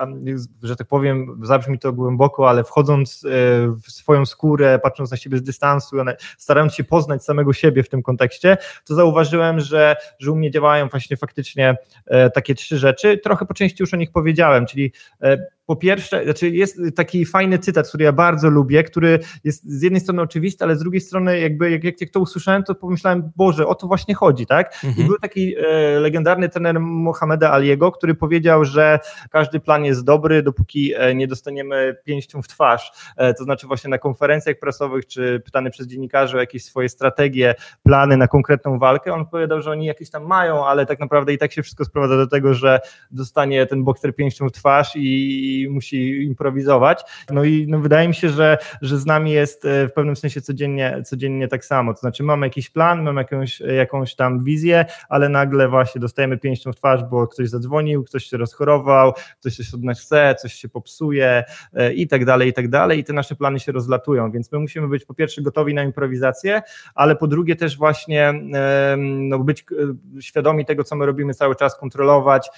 że 0.63 0.75
tak 0.75 0.87
powiem, 0.87 1.39
zabrzmi 1.43 1.79
to 1.79 1.93
głęboko, 1.93 2.49
ale 2.49 2.63
wchodząc 2.63 3.25
e, 3.25 3.29
w 3.83 3.91
swoją 3.91 4.25
skórę, 4.25 4.79
patrząc 4.83 5.11
na 5.11 5.17
siebie 5.17 5.37
z 5.37 5.43
dystansu, 5.43 5.95
starając 6.37 6.73
się 6.73 6.83
poznać 6.83 7.23
samego 7.23 7.53
siebie 7.53 7.83
w 7.83 7.89
tym 7.89 8.03
kontekście, 8.03 8.57
to 8.85 8.95
zauważyłem, 8.95 9.64
że, 9.65 9.95
że 10.19 10.31
u 10.31 10.35
mnie 10.35 10.51
działają 10.51 10.87
właśnie 10.87 11.17
faktycznie 11.17 11.75
e, 12.05 12.29
takie 12.29 12.55
trzy 12.55 12.77
rzeczy. 12.77 13.17
Trochę 13.17 13.45
po 13.45 13.53
części 13.53 13.83
już 13.83 13.93
o 13.93 13.97
nich 13.97 14.11
powiedziałem, 14.11 14.65
czyli 14.65 14.91
e, 15.21 15.37
po 15.65 15.75
pierwsze, 15.75 16.23
znaczy 16.23 16.49
jest 16.49 16.79
taki 16.95 17.25
fajny 17.25 17.59
cytat, 17.59 17.87
który 17.87 18.03
ja 18.03 18.11
bardzo 18.11 18.49
lubię, 18.49 18.83
który 18.83 19.19
jest 19.43 19.63
z 19.69 19.81
jednej 19.81 20.01
strony 20.01 20.21
oczywisty, 20.21 20.63
ale 20.63 20.75
z 20.75 20.79
drugiej 20.79 21.01
strony 21.01 21.39
jakby 21.39 21.71
jak, 21.71 22.01
jak 22.01 22.09
to 22.09 22.19
usłyszałem, 22.19 22.63
to 22.63 22.75
pomyślałem, 22.75 23.31
Boże, 23.35 23.67
o 23.67 23.75
to 23.75 23.87
właśnie 23.87 24.15
chodzi, 24.15 24.45
tak? 24.45 24.73
Mhm. 24.83 25.05
I 25.05 25.09
był 25.09 25.19
taki 25.19 25.55
e, 25.57 25.99
legendarny 25.99 26.49
trener 26.49 26.79
Mohameda 26.79 27.53
Aliego, 27.53 27.91
który 27.91 28.15
powiedział, 28.15 28.65
że 28.65 28.99
każdy 29.29 29.59
plan 29.59 29.85
jest 29.85 30.05
dobry, 30.05 30.43
dopóki 30.43 30.93
e, 30.95 31.15
nie 31.15 31.27
dostaniemy 31.27 31.95
pięścią 32.05 32.41
w 32.41 32.47
twarz. 32.47 32.91
E, 33.17 33.33
to 33.33 33.43
znaczy 33.43 33.67
właśnie 33.67 33.89
na 33.89 33.97
konferencjach 33.97 34.59
prasowych, 34.59 35.07
czy 35.07 35.41
pytany 35.45 35.69
przez 35.69 35.87
dziennikarzy 35.87 36.37
o 36.37 36.39
jakieś 36.39 36.65
swoje 36.65 36.89
strategie, 36.89 37.55
plany 37.83 38.17
na 38.17 38.27
konkretną 38.27 38.79
walkę, 38.79 39.13
on 39.13 39.25
powiedział, 39.25 39.61
że 39.61 39.71
oni 39.71 39.85
jakieś 39.85 40.09
tam 40.09 40.25
mają, 40.25 40.65
ale 40.65 40.85
tak 40.85 40.99
naprawdę 40.99 41.33
i 41.33 41.37
tak 41.37 41.51
się 41.51 41.63
wszystko 41.63 41.85
sprowadza 41.85 42.17
do 42.17 42.27
tego, 42.27 42.53
że 42.53 42.79
dostanie 43.11 43.65
ten 43.65 43.83
bokser 43.83 44.15
pięścią 44.15 44.49
w 44.49 44.51
twarz 44.51 44.91
i 44.95 45.54
musi 45.69 46.23
improwizować. 46.23 47.01
No 47.31 47.43
i 47.43 47.65
no 47.69 47.79
wydaje 47.79 48.07
mi 48.07 48.15
się, 48.15 48.29
że, 48.29 48.57
że 48.81 48.97
z 48.97 49.05
nami 49.05 49.31
jest 49.31 49.65
e, 49.65 49.87
w 49.87 49.93
pewnym 49.93 50.15
sensie 50.15 50.41
codziennie, 50.41 51.01
codziennie 51.05 51.47
tak 51.47 51.65
samo. 51.65 51.93
To 51.93 51.99
znaczy 51.99 52.23
mamy 52.23 52.45
jakiś 52.45 52.69
plan, 52.69 53.03
mamy 53.03 53.21
jakąś, 53.21 53.59
jakąś 53.59 54.15
tam 54.15 54.43
wizję, 54.43 54.85
ale 55.09 55.29
nagle 55.29 55.67
właśnie 55.67 56.01
dostajemy 56.01 56.37
pięścią 56.37 56.71
w 56.71 56.75
twarz, 56.75 57.03
bo 57.03 57.27
ktoś 57.27 57.49
zadzwonił, 57.49 58.03
ktoś 58.03 58.25
się 58.25 58.37
rozchorował, 58.37 59.13
ktoś 59.39 59.55
coś 59.55 59.73
od 59.73 59.83
nas 59.83 60.01
chce, 60.01 60.35
coś 60.41 60.53
się 60.53 60.69
popsuje 60.69 61.43
e, 61.73 61.93
i 61.93 62.07
tak 62.07 62.25
dalej, 62.25 62.49
i 62.49 62.53
tak 62.53 62.69
dalej. 62.69 62.99
I 62.99 63.03
te 63.03 63.13
nasze 63.13 63.35
plany 63.35 63.59
się 63.59 63.71
rozlatują, 63.71 64.31
więc 64.31 64.51
my 64.51 64.59
musimy 64.59 64.87
być 64.87 65.05
po 65.05 65.13
pierwsze 65.13 65.41
gotowi 65.41 65.73
na 65.73 65.83
improwizację, 65.83 66.61
ale 66.95 67.15
po 67.15 67.27
drugie 67.27 67.55
też 67.55 67.77
właśnie 67.77 68.33
no, 68.97 69.39
być 69.39 69.65
e, 70.17 70.21
świadomi 70.21 70.65
tego, 70.65 70.83
co 70.83 70.95
my 70.95 71.05
robimy 71.05 71.33
cały 71.33 71.55
czas, 71.55 71.79
kontrolować 71.79 72.49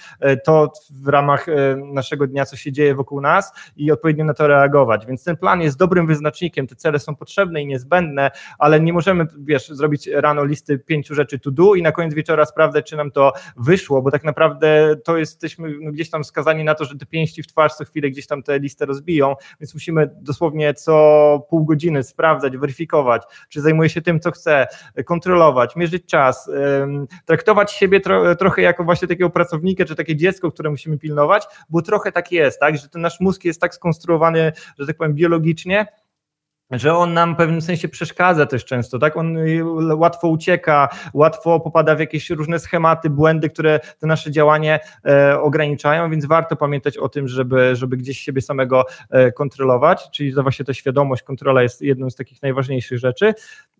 to 0.44 0.72
w 0.90 1.08
ramach 1.08 1.46
naszego 1.92 2.26
dnia, 2.26 2.44
co 2.44 2.56
się 2.56 2.72
dzieje 2.72 2.87
dzieje 2.88 2.94
wokół 2.94 3.20
nas 3.20 3.52
i 3.76 3.92
odpowiednio 3.92 4.24
na 4.24 4.34
to 4.34 4.46
reagować. 4.46 5.06
Więc 5.06 5.24
ten 5.24 5.36
plan 5.36 5.60
jest 5.60 5.78
dobrym 5.78 6.06
wyznacznikiem, 6.06 6.66
te 6.66 6.74
cele 6.74 6.98
są 6.98 7.16
potrzebne 7.16 7.62
i 7.62 7.66
niezbędne, 7.66 8.30
ale 8.58 8.80
nie 8.80 8.92
możemy, 8.92 9.26
wiesz, 9.38 9.68
zrobić 9.68 10.06
rano 10.06 10.44
listy 10.44 10.78
pięciu 10.78 11.14
rzeczy 11.14 11.38
to 11.38 11.50
do 11.50 11.74
i 11.74 11.82
na 11.82 11.92
koniec 11.92 12.14
wieczora 12.14 12.44
sprawdzać, 12.44 12.90
czy 12.90 12.96
nam 12.96 13.10
to 13.10 13.32
wyszło, 13.56 14.02
bo 14.02 14.10
tak 14.10 14.24
naprawdę 14.24 14.96
to 15.04 15.16
jesteśmy 15.16 15.74
no, 15.80 15.92
gdzieś 15.92 16.10
tam 16.10 16.24
skazani 16.24 16.64
na 16.64 16.74
to, 16.74 16.84
że 16.84 16.98
te 16.98 17.06
pięści 17.06 17.42
w 17.42 17.46
twarz 17.46 17.74
co 17.74 17.84
chwilę 17.84 18.10
gdzieś 18.10 18.26
tam 18.26 18.42
tę 18.42 18.58
listę 18.58 18.86
rozbiją, 18.86 19.34
więc 19.60 19.74
musimy 19.74 20.10
dosłownie 20.20 20.74
co 20.74 21.46
pół 21.50 21.64
godziny 21.64 22.02
sprawdzać, 22.02 22.56
weryfikować, 22.56 23.22
czy 23.48 23.60
zajmuje 23.60 23.88
się 23.88 24.02
tym, 24.02 24.20
co 24.20 24.30
chce, 24.30 24.66
kontrolować, 25.04 25.76
mierzyć 25.76 26.06
czas, 26.06 26.50
traktować 27.24 27.72
siebie 27.72 28.00
tro, 28.00 28.34
trochę 28.34 28.62
jako 28.62 28.84
właśnie 28.84 29.08
takiego 29.08 29.30
pracownika, 29.30 29.84
czy 29.84 29.94
takie 29.94 30.16
dziecko, 30.16 30.50
które 30.50 30.70
musimy 30.70 30.98
pilnować, 30.98 31.44
bo 31.68 31.82
trochę 31.82 32.12
tak 32.12 32.32
jest, 32.32 32.60
tak, 32.60 32.77
że 32.78 32.88
ten 32.88 33.02
nasz 33.02 33.20
mózg 33.20 33.44
jest 33.44 33.60
tak 33.60 33.74
skonstruowany, 33.74 34.52
że 34.78 34.86
tak 34.86 34.96
powiem, 34.96 35.14
biologicznie, 35.14 35.86
że 36.70 36.94
on 36.94 37.14
nam 37.14 37.34
w 37.34 37.36
pewnym 37.36 37.62
sensie 37.62 37.88
przeszkadza 37.88 38.46
też 38.46 38.64
często, 38.64 38.98
tak? 38.98 39.16
On 39.16 39.36
łatwo 39.92 40.28
ucieka, 40.28 40.88
łatwo 41.14 41.60
popada 41.60 41.96
w 41.96 42.00
jakieś 42.00 42.30
różne 42.30 42.58
schematy, 42.58 43.10
błędy, 43.10 43.50
które 43.50 43.80
to 43.98 44.06
nasze 44.06 44.30
działanie 44.30 44.80
e, 45.04 45.40
ograniczają, 45.40 46.10
więc 46.10 46.26
warto 46.26 46.56
pamiętać 46.56 46.98
o 46.98 47.08
tym, 47.08 47.28
żeby, 47.28 47.76
żeby 47.76 47.96
gdzieś 47.96 48.18
siebie 48.18 48.42
samego 48.42 48.84
e, 49.10 49.32
kontrolować, 49.32 50.08
czyli 50.10 50.34
to 50.34 50.42
właśnie 50.42 50.64
ta 50.64 50.74
świadomość, 50.74 51.22
kontrola 51.22 51.62
jest 51.62 51.82
jedną 51.82 52.10
z 52.10 52.16
takich 52.16 52.42
najważniejszych 52.42 52.98
rzeczy. 52.98 53.34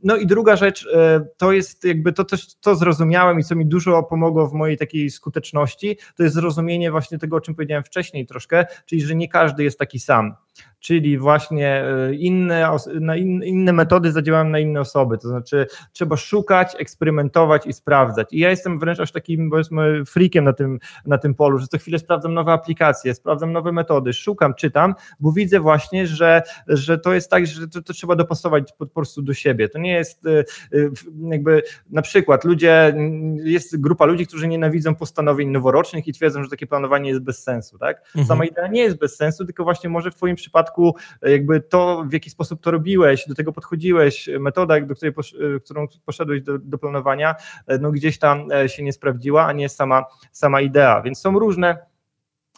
No 0.05 0.16
i 0.16 0.27
druga 0.27 0.57
rzecz, 0.57 0.88
e, 0.94 1.20
to 1.37 1.53
jest 1.53 1.85
jakby 1.85 2.12
to 2.12 2.24
też, 2.24 2.46
co 2.46 2.77
zrozumiałem 2.77 3.40
i 3.40 3.44
co 3.44 3.55
mi 3.55 3.66
dużo 3.66 4.03
pomogło 4.03 4.46
w 4.46 4.53
mojej 4.53 4.77
takiej 4.77 5.11
skuteczności, 5.11 5.98
to 6.16 6.22
jest 6.22 6.35
zrozumienie 6.35 6.90
właśnie 6.90 7.18
tego, 7.18 7.37
o 7.37 7.40
czym 7.40 7.55
powiedziałem 7.55 7.85
wcześniej 7.85 8.27
troszkę, 8.27 8.66
czyli 8.87 9.03
że 9.03 9.14
nie 9.14 9.29
każdy 9.29 9.64
jest 9.64 9.79
taki 9.79 10.01
sam 10.01 10.35
czyli 10.81 11.18
właśnie 11.18 11.85
e, 11.85 12.14
inne, 12.14 12.68
inne 13.44 13.73
metody 13.73 14.12
zadziałają 14.12 14.44
na 14.44 14.59
inne 14.59 14.81
osoby, 14.81 15.18
to 15.18 15.29
znaczy 15.29 15.66
trzeba 15.92 16.16
szukać, 16.16 16.77
eksperymentować 16.79 17.66
i 17.66 17.73
sprawdzać. 17.73 18.29
I 18.33 18.38
ja 18.38 18.51
jestem 18.51 18.79
wręcz 18.79 19.01
aż 19.01 19.12
takim, 19.12 19.51
powiedzmy, 19.51 20.05
freakiem 20.05 20.44
na 20.44 20.53
tym, 20.53 20.79
na 21.07 21.18
tym 21.18 21.35
polu, 21.35 21.59
że 21.59 21.66
co 21.66 21.79
chwilę 21.79 21.99
sprawdzam 21.99 22.35
nowe 22.35 22.53
aplikacje, 22.53 23.14
sprawdzam 23.14 23.53
nowe 23.53 23.73
metody, 23.73 24.12
szukam, 24.12 24.55
czytam, 24.55 24.94
bo 25.21 25.33
widzę 25.33 25.61
właśnie, 25.61 26.07
że, 26.07 26.42
że 26.68 26.99
to 26.99 27.12
jest 27.12 27.31
tak, 27.31 27.47
że 27.47 27.68
to, 27.68 27.83
to 27.83 27.92
trzeba 27.92 28.16
dopasować 28.16 28.73
po, 28.73 28.87
po 28.87 28.94
prostu 28.94 29.23
do 29.23 29.35
siebie. 29.35 29.68
To 29.68 29.79
nie 29.79 29.92
jest 29.92 30.27
e, 30.27 30.38
e, 30.38 30.44
jakby 31.31 31.62
na 31.90 32.03
przykład 32.03 32.44
ludzie, 32.44 32.94
jest 33.44 33.81
grupa 33.81 34.05
ludzi, 34.05 34.27
którzy 34.27 34.49
nienawidzą 34.49 34.94
postanowień 34.94 35.49
noworocznych 35.49 36.09
i 36.09 36.12
twierdzą, 36.12 36.44
że 36.44 36.51
takie 36.51 36.66
planowanie 36.66 37.11
jest 37.11 37.23
bez 37.23 37.42
sensu, 37.42 37.79
tak? 37.79 37.99
Mhm. 38.07 38.27
Sama 38.27 38.44
idea 38.44 38.66
nie 38.66 38.81
jest 38.81 38.99
bez 38.99 39.16
sensu, 39.16 39.44
tylko 39.44 39.64
właśnie 39.64 39.90
może 39.90 40.11
w 40.11 40.14
twoim 40.14 40.37
przypadku 40.37 40.47
przypadku 40.48 40.96
jakby 41.22 41.61
to, 41.61 42.04
w 42.08 42.12
jaki 42.12 42.30
sposób 42.30 42.62
to 42.62 42.70
robiłeś, 42.70 43.28
do 43.28 43.34
tego 43.34 43.52
podchodziłeś, 43.52 44.28
metoda, 44.40 44.80
do 44.80 44.94
której 44.94 45.12
posz, 45.12 45.34
którą 45.64 45.87
poszedłeś 46.06 46.42
do, 46.42 46.58
do 46.58 46.78
planowania, 46.78 47.34
no 47.80 47.90
gdzieś 47.90 48.18
tam 48.18 48.52
e, 48.52 48.68
się 48.68 48.82
nie 48.82 48.92
sprawdziła, 48.92 49.46
a 49.46 49.52
nie 49.52 49.68
sama, 49.68 50.04
sama 50.32 50.61
idea. 50.61 51.02
Więc 51.02 51.18
są 51.18 51.38
różne 51.38 51.88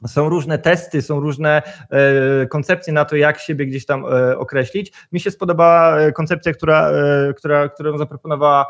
są 0.07 0.29
różne 0.29 0.59
testy, 0.59 1.03
są 1.03 1.21
różne 1.21 1.63
e, 1.91 2.47
koncepcje 2.47 2.93
na 2.93 3.05
to, 3.05 3.17
jak 3.17 3.39
siebie 3.39 3.67
gdzieś 3.67 3.87
tam 3.87 4.05
e, 4.07 4.39
określić. 4.39 4.93
Mi 5.13 5.21
się 5.21 5.31
spodobała 5.31 5.99
e, 5.99 6.13
koncepcja, 6.13 6.53
która, 6.53 6.91
która, 7.37 7.69
którą 7.69 7.99
zaproponowała 7.99 8.67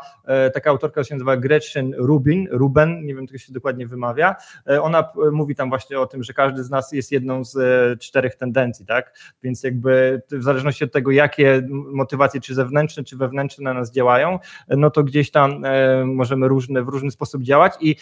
taka 0.53 0.69
autorka, 0.69 1.03
się 1.03 1.15
nazywa 1.15 1.37
Gretchen 1.37 1.93
Rubin, 1.97 2.47
Ruben, 2.51 3.05
nie 3.05 3.15
wiem, 3.15 3.25
jak 3.31 3.41
się 3.41 3.53
dokładnie 3.53 3.87
wymawia. 3.87 4.35
Ona 4.81 5.09
mówi 5.31 5.55
tam 5.55 5.69
właśnie 5.69 5.99
o 5.99 6.05
tym, 6.05 6.23
że 6.23 6.33
każdy 6.33 6.63
z 6.63 6.69
nas 6.69 6.91
jest 6.91 7.11
jedną 7.11 7.43
z 7.43 7.55
czterech 7.99 8.35
tendencji, 8.35 8.85
tak? 8.85 9.13
Więc 9.43 9.63
jakby 9.63 10.21
w 10.31 10.43
zależności 10.43 10.83
od 10.83 10.91
tego, 10.91 11.11
jakie 11.11 11.67
motywacje, 11.69 12.41
czy 12.41 12.55
zewnętrzne, 12.55 13.03
czy 13.03 13.17
wewnętrzne 13.17 13.63
na 13.63 13.73
nas 13.73 13.91
działają, 13.91 14.39
no 14.67 14.89
to 14.89 15.03
gdzieś 15.03 15.31
tam 15.31 15.63
możemy 16.05 16.47
różne, 16.47 16.83
w 16.83 16.87
różny 16.87 17.11
sposób 17.11 17.43
działać 17.43 17.73
i 17.81 17.95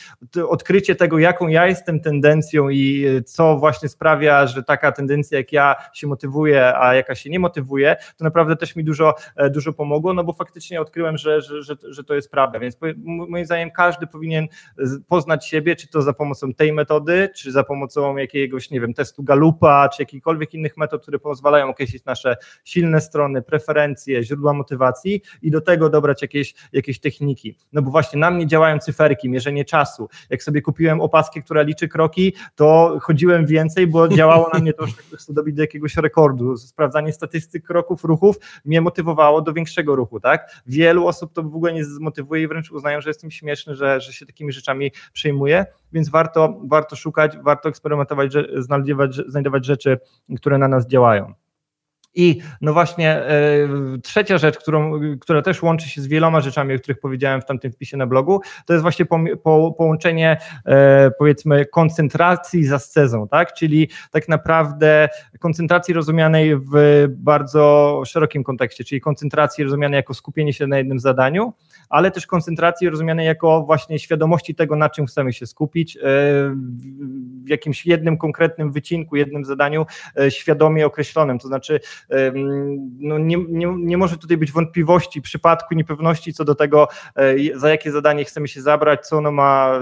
odkrycie 0.49 0.95
tego, 0.95 1.19
jaką 1.19 1.47
ja 1.47 1.67
jestem 1.67 1.99
tendencją 1.99 2.69
i 2.69 3.05
co 3.23 3.57
właśnie 3.57 3.89
sprawia, 3.89 4.47
że 4.47 4.63
taka 4.63 4.91
tendencja 4.91 5.37
jak 5.37 5.51
ja 5.53 5.75
się 5.93 6.07
motywuje, 6.07 6.77
a 6.77 6.95
jaka 6.95 7.15
się 7.15 7.29
nie 7.29 7.39
motywuje, 7.39 7.95
to 8.17 8.23
naprawdę 8.23 8.55
też 8.55 8.75
mi 8.75 8.83
dużo, 8.83 9.15
e, 9.35 9.49
dużo 9.49 9.73
pomogło, 9.73 10.13
no 10.13 10.23
bo 10.23 10.33
faktycznie 10.33 10.81
odkryłem, 10.81 11.17
że, 11.17 11.41
że, 11.41 11.63
że, 11.63 11.75
że 11.83 12.03
to 12.03 12.13
jest 12.13 12.31
prawda, 12.31 12.59
więc 12.59 12.77
moim 13.05 13.45
zdaniem 13.45 13.71
każdy 13.71 14.07
powinien 14.07 14.47
poznać 15.07 15.47
siebie, 15.47 15.75
czy 15.75 15.87
to 15.87 16.01
za 16.01 16.13
pomocą 16.13 16.53
tej 16.53 16.73
metody, 16.73 17.29
czy 17.35 17.51
za 17.51 17.63
pomocą 17.63 18.17
jakiegoś, 18.17 18.71
nie 18.71 18.81
wiem, 18.81 18.93
testu 18.93 19.23
Galupa, 19.23 19.89
czy 19.89 20.01
jakichkolwiek 20.01 20.53
innych 20.53 20.77
metod, 20.77 21.01
które 21.01 21.19
pozwalają 21.19 21.69
określić 21.69 22.05
nasze 22.05 22.37
silne 22.63 23.01
strony, 23.01 23.41
preferencje, 23.41 24.23
źródła 24.23 24.53
motywacji 24.53 25.21
i 25.41 25.51
do 25.51 25.61
tego 25.61 25.89
dobrać 25.89 26.21
jakieś, 26.21 26.53
jakieś 26.73 26.99
techniki. 26.99 27.57
No 27.73 27.81
bo 27.81 27.91
właśnie 27.91 28.19
na 28.19 28.31
mnie 28.31 28.47
działają 28.47 28.79
cyferki, 28.79 29.29
mierzenie 29.29 29.65
czasu. 29.65 30.09
Jak 30.29 30.43
sobie 30.43 30.61
kupiłem 30.61 31.01
opaskę, 31.01 31.41
która 31.41 31.61
liczy 31.61 31.87
kroki, 31.87 32.33
to 32.55 32.97
chodziłem 33.09 33.45
więcej, 33.45 33.87
bo 33.87 34.07
działało 34.07 34.49
na 34.53 34.59
mnie 34.59 34.73
to, 34.73 34.87
że 34.87 34.93
chcę 35.17 35.33
dobić 35.33 35.55
do 35.55 35.61
jakiegoś 35.61 35.97
rekordu. 35.97 36.57
Sprawdzanie 36.57 37.13
statystyk 37.13 37.65
kroków, 37.65 38.03
ruchów 38.03 38.35
mnie 38.65 38.81
motywowało 38.81 39.41
do 39.41 39.53
większego 39.53 39.95
ruchu, 39.95 40.19
tak? 40.19 40.51
Wielu 40.65 41.07
osób 41.07 41.33
to 41.33 41.43
w 41.43 41.55
ogóle 41.55 41.73
nie 41.73 41.85
zmotywuje 41.85 42.43
i 42.43 42.47
wręcz 42.47 42.71
uznają, 42.71 43.01
że 43.01 43.09
jestem 43.09 43.31
śmieszny, 43.31 43.75
że, 43.75 44.01
że 44.01 44.13
się 44.13 44.25
takimi 44.25 44.51
rzeczami 44.51 44.91
przejmuję, 45.13 45.65
więc 45.93 46.09
warto, 46.09 46.59
warto 46.63 46.95
szukać, 46.95 47.37
warto 47.37 47.69
eksperymentować, 47.69 48.33
znajdować, 48.57 49.15
znajdować 49.15 49.65
rzeczy, 49.65 49.97
które 50.37 50.57
na 50.57 50.67
nas 50.67 50.87
działają. 50.87 51.33
I 52.15 52.39
no 52.61 52.73
właśnie 52.73 53.11
e, 53.11 53.67
trzecia 54.03 54.37
rzecz, 54.37 54.57
którą, 54.57 54.99
która 55.19 55.41
też 55.41 55.63
łączy 55.63 55.89
się 55.89 56.01
z 56.01 56.07
wieloma 56.07 56.41
rzeczami, 56.41 56.75
o 56.75 56.79
których 56.79 56.99
powiedziałem 56.99 57.41
w 57.41 57.45
tamtym 57.45 57.71
wpisie 57.71 57.97
na 57.97 58.07
blogu, 58.07 58.41
to 58.65 58.73
jest 58.73 58.81
właśnie 58.81 59.05
po, 59.05 59.19
po, 59.43 59.71
połączenie 59.77 60.37
e, 60.65 61.11
powiedzmy 61.19 61.65
koncentracji 61.65 62.65
z 62.65 62.71
ascezą, 62.71 63.27
tak? 63.27 63.53
Czyli 63.53 63.89
tak 64.11 64.27
naprawdę 64.27 65.09
koncentracji 65.39 65.93
rozumianej 65.93 66.55
w 66.55 67.05
bardzo 67.09 68.01
szerokim 68.05 68.43
kontekście, 68.43 68.83
czyli 68.83 69.01
koncentracji 69.01 69.63
rozumianej 69.63 69.97
jako 69.97 70.13
skupienie 70.13 70.53
się 70.53 70.67
na 70.67 70.77
jednym 70.77 70.99
zadaniu, 70.99 71.53
ale 71.89 72.11
też 72.11 72.27
koncentracji 72.27 72.89
rozumianej 72.89 73.25
jako 73.25 73.61
właśnie 73.61 73.99
świadomości 73.99 74.55
tego, 74.55 74.75
na 74.75 74.89
czym 74.89 75.05
chcemy 75.05 75.33
się 75.33 75.47
skupić, 75.47 75.97
e, 75.97 75.99
w 77.45 77.49
jakimś 77.49 77.85
jednym 77.85 78.17
konkretnym 78.17 78.71
wycinku, 78.71 79.15
jednym 79.15 79.45
zadaniu 79.45 79.85
świadomie 80.29 80.85
określonym, 80.85 81.39
to 81.39 81.47
znaczy 81.47 81.79
no 82.99 83.17
nie, 83.17 83.37
nie, 83.49 83.73
nie 83.77 83.97
może 83.97 84.17
tutaj 84.17 84.37
być 84.37 84.51
wątpliwości, 84.51 85.21
przypadku, 85.21 85.73
niepewności 85.73 86.33
co 86.33 86.45
do 86.45 86.55
tego, 86.55 86.87
e, 87.15 87.59
za 87.59 87.69
jakie 87.69 87.91
zadanie 87.91 88.25
chcemy 88.25 88.47
się 88.47 88.61
zabrać, 88.61 89.07
co 89.07 89.17
ono 89.17 89.31
ma 89.31 89.79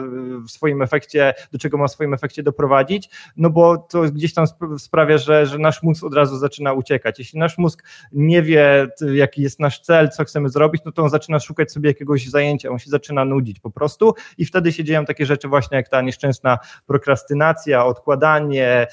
w 0.47 0.51
swoim 0.51 0.81
efekcie, 0.81 1.33
do 1.51 1.59
czego 1.59 1.77
ma 1.77 1.87
w 1.87 1.91
swoim 1.91 2.13
efekcie 2.13 2.43
doprowadzić, 2.43 3.09
no 3.37 3.49
bo 3.49 3.77
to 3.77 4.01
gdzieś 4.01 4.33
tam 4.33 4.45
sprawia, 4.77 5.17
że, 5.17 5.45
że 5.45 5.57
nasz 5.57 5.83
mózg 5.83 6.03
od 6.03 6.13
razu 6.13 6.37
zaczyna 6.37 6.73
uciekać. 6.73 7.19
Jeśli 7.19 7.39
nasz 7.39 7.57
mózg 7.57 7.83
nie 8.11 8.41
wie, 8.41 8.87
jaki 9.13 9.41
jest 9.41 9.59
nasz 9.59 9.79
cel, 9.81 10.09
co 10.09 10.23
chcemy 10.23 10.49
zrobić, 10.49 10.81
no 10.85 10.91
to 10.91 11.03
on 11.03 11.09
zaczyna 11.09 11.39
szukać 11.39 11.71
sobie 11.71 11.89
jakiegoś 11.89 12.27
zajęcia, 12.27 12.69
on 12.69 12.79
się 12.79 12.89
zaczyna 12.89 13.25
nudzić 13.25 13.59
po 13.59 13.71
prostu 13.71 14.13
i 14.37 14.45
wtedy 14.45 14.71
się 14.71 14.83
dzieją 14.83 15.05
takie 15.05 15.25
rzeczy 15.25 15.47
właśnie 15.47 15.77
jak 15.77 15.89
ta 15.89 16.01
nieszczęsna 16.01 16.57
prokrastynacja, 16.85 17.85
odkładanie, 17.85 18.67
e, 18.67 18.87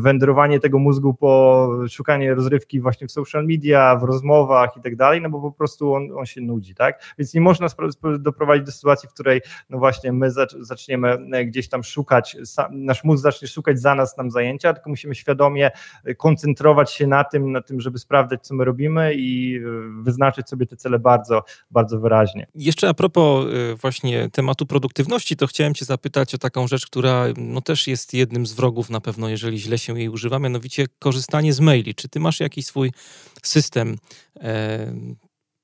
wędrowanie 0.00 0.60
tego 0.60 0.78
mózgu 0.78 1.14
po 1.14 1.70
rozrywki 2.28 2.80
właśnie 2.80 3.06
w 3.06 3.12
social 3.12 3.46
media, 3.46 3.96
w 3.96 4.02
rozmowach 4.02 4.76
i 4.76 4.80
tak 4.80 4.96
dalej, 4.96 5.20
no 5.20 5.30
bo 5.30 5.40
po 5.40 5.52
prostu 5.52 5.94
on, 5.94 6.08
on 6.18 6.26
się 6.26 6.40
nudzi, 6.40 6.74
tak? 6.74 7.14
Więc 7.18 7.34
nie 7.34 7.40
można 7.40 7.66
doprowadzić 8.18 8.66
do 8.66 8.72
sytuacji, 8.72 9.08
w 9.08 9.12
której 9.12 9.40
no 9.70 9.78
właśnie 9.78 10.12
my 10.12 10.30
zaczniemy 10.60 11.18
e, 11.32 11.44
gdzieś 11.44 11.68
tam 11.68 11.84
szukać, 11.84 12.36
nasz 12.70 13.04
mózg 13.04 13.22
zacznie 13.22 13.48
szukać 13.48 13.80
za 13.80 13.94
nas 13.94 14.16
nam 14.16 14.30
zajęcia, 14.30 14.74
tylko 14.74 14.90
musimy 14.90 15.14
świadomie 15.14 15.70
koncentrować 16.16 16.92
się 16.92 17.06
na 17.06 17.24
tym, 17.24 17.52
na 17.52 17.62
tym, 17.62 17.80
żeby 17.80 17.98
sprawdzać, 17.98 18.46
co 18.46 18.54
my 18.54 18.64
robimy 18.64 19.14
i 19.14 19.60
wyznaczyć 20.02 20.48
sobie 20.48 20.66
te 20.66 20.76
cele 20.76 20.98
bardzo, 20.98 21.42
bardzo 21.70 22.00
wyraźnie. 22.00 22.46
Jeszcze 22.54 22.88
a 22.88 22.94
propos 22.94 23.46
właśnie 23.80 24.30
tematu 24.30 24.66
produktywności, 24.66 25.36
to 25.36 25.46
chciałem 25.46 25.74
Cię 25.74 25.84
zapytać 25.84 26.34
o 26.34 26.38
taką 26.38 26.66
rzecz, 26.66 26.86
która 26.86 27.26
no 27.36 27.60
też 27.60 27.86
jest 27.86 28.14
jednym 28.14 28.46
z 28.46 28.52
wrogów 28.52 28.90
na 28.90 29.00
pewno, 29.00 29.28
jeżeli 29.28 29.58
źle 29.58 29.78
się 29.78 29.98
jej 29.98 30.08
używa, 30.08 30.38
mianowicie 30.38 30.86
korzystanie 30.98 31.52
z 31.52 31.60
maili. 31.60 31.94
Czy 31.94 32.08
Ty 32.10 32.20
masz 32.20 32.40
jakiś 32.40 32.66
swój 32.66 32.92
system 33.42 33.96
e, 34.40 34.92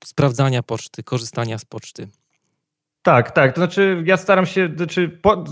sprawdzania 0.05 0.63
poczty, 0.63 1.03
korzystania 1.03 1.59
z 1.59 1.65
poczty? 1.65 2.09
Tak, 3.07 3.31
tak. 3.31 3.53
To 3.53 3.61
znaczy, 3.61 4.03
ja 4.07 4.17
staram 4.17 4.47
się, 4.47 4.69
znaczy, 4.77 5.09
po, 5.09 5.45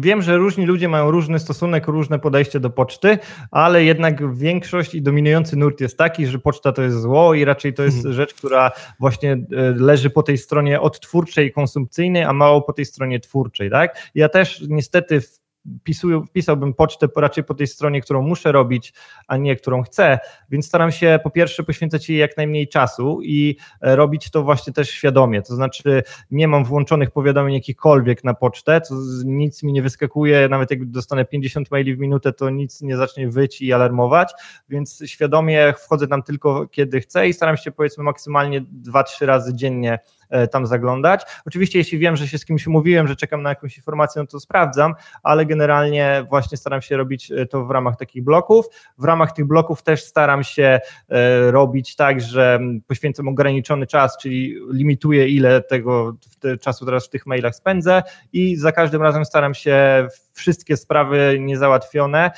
wiem, 0.00 0.22
że 0.22 0.36
różni 0.36 0.66
ludzie 0.66 0.88
mają 0.88 1.10
różny 1.10 1.38
stosunek, 1.38 1.86
różne 1.86 2.18
podejście 2.18 2.60
do 2.60 2.70
poczty, 2.70 3.18
ale 3.50 3.84
jednak 3.84 4.36
większość 4.36 4.94
i 4.94 5.02
dominujący 5.02 5.56
nurt 5.56 5.80
jest 5.80 5.98
taki, 5.98 6.26
że 6.26 6.38
poczta 6.38 6.72
to 6.72 6.82
jest 6.82 7.00
zło 7.00 7.34
i 7.34 7.44
raczej 7.44 7.74
to 7.74 7.82
jest 7.82 7.96
hmm. 7.96 8.12
rzecz, 8.12 8.34
która 8.34 8.70
właśnie 9.00 9.32
e, 9.32 9.38
leży 9.76 10.10
po 10.10 10.22
tej 10.22 10.38
stronie 10.38 10.80
odtwórczej 10.80 11.46
i 11.46 11.52
konsumpcyjnej, 11.52 12.24
a 12.24 12.32
mało 12.32 12.62
po 12.62 12.72
tej 12.72 12.84
stronie 12.84 13.20
twórczej, 13.20 13.70
tak? 13.70 14.10
Ja 14.14 14.28
też 14.28 14.64
niestety 14.68 15.20
w 15.20 15.41
wpisuję, 15.80 16.22
wpisałbym 16.28 16.74
pocztę 16.74 17.08
raczej 17.16 17.44
po 17.44 17.54
tej 17.54 17.66
stronie, 17.66 18.00
którą 18.00 18.22
muszę 18.22 18.52
robić, 18.52 18.92
a 19.26 19.36
nie 19.36 19.56
którą 19.56 19.82
chcę, 19.82 20.18
więc 20.50 20.66
staram 20.66 20.92
się 20.92 21.18
po 21.24 21.30
pierwsze 21.30 21.62
poświęcać 21.62 22.08
jej 22.08 22.18
jak 22.18 22.36
najmniej 22.36 22.68
czasu 22.68 23.20
i 23.22 23.56
e, 23.80 23.96
robić 23.96 24.30
to 24.30 24.42
właśnie 24.42 24.72
też 24.72 24.90
świadomie, 24.90 25.42
to 25.42 25.54
znaczy 25.54 26.02
nie 26.30 26.48
mam 26.48 26.64
włączonych 26.64 27.10
powiadomień 27.10 27.54
jakichkolwiek 27.54 28.24
na 28.24 28.34
pocztę, 28.34 28.80
to 28.80 28.94
nic 29.24 29.62
mi 29.62 29.72
nie 29.72 29.82
wyskakuje, 29.82 30.48
nawet 30.48 30.70
jak 30.70 30.84
dostanę 30.84 31.24
50 31.24 31.70
maili 31.70 31.96
w 31.96 31.98
minutę, 31.98 32.32
to 32.32 32.50
nic 32.50 32.82
nie 32.82 32.96
zacznie 32.96 33.28
wyć 33.28 33.60
i 33.60 33.72
alarmować, 33.72 34.32
więc 34.68 35.02
świadomie 35.06 35.74
wchodzę 35.78 36.08
tam 36.08 36.22
tylko 36.22 36.68
kiedy 36.68 37.00
chcę 37.00 37.28
i 37.28 37.32
staram 37.32 37.56
się 37.56 37.72
powiedzmy 37.72 38.04
maksymalnie 38.04 38.62
2-3 38.62 39.26
razy 39.26 39.54
dziennie 39.54 39.98
tam 40.50 40.66
zaglądać. 40.66 41.22
Oczywiście, 41.46 41.78
jeśli 41.78 41.98
wiem, 41.98 42.16
że 42.16 42.28
się 42.28 42.38
z 42.38 42.44
kimś 42.44 42.66
umówiłem, 42.66 43.08
że 43.08 43.16
czekam 43.16 43.42
na 43.42 43.48
jakąś 43.48 43.76
informację, 43.76 44.22
no 44.22 44.26
to 44.26 44.40
sprawdzam, 44.40 44.94
ale 45.22 45.46
generalnie 45.46 46.26
właśnie 46.30 46.58
staram 46.58 46.82
się 46.82 46.96
robić 46.96 47.32
e, 47.32 47.46
to 47.46 47.64
w 47.64 47.70
ramach 47.70 47.96
takich 47.96 48.24
bloków. 48.24 48.66
W 48.98 49.04
ramach 49.04 49.32
tych 49.32 49.46
bloków 49.46 49.82
też 49.82 50.04
staram 50.04 50.44
się 50.44 50.80
e, 51.08 51.50
robić 51.50 51.96
tak, 51.96 52.20
że 52.20 52.60
poświęcam 52.86 53.28
ograniczony 53.28 53.86
czas, 53.86 54.18
czyli 54.18 54.56
limituję, 54.72 55.28
ile 55.28 55.62
tego 55.62 56.16
czasu 56.60 56.84
teraz 56.84 57.06
w 57.06 57.10
tych 57.10 57.26
mailach 57.26 57.54
spędzę 57.54 58.02
i 58.32 58.56
za 58.56 58.72
każdym 58.72 59.02
razem 59.02 59.24
staram 59.24 59.54
się 59.54 60.06
wszystkie 60.32 60.76
sprawy 60.76 61.36
niezałatwione, 61.40 62.30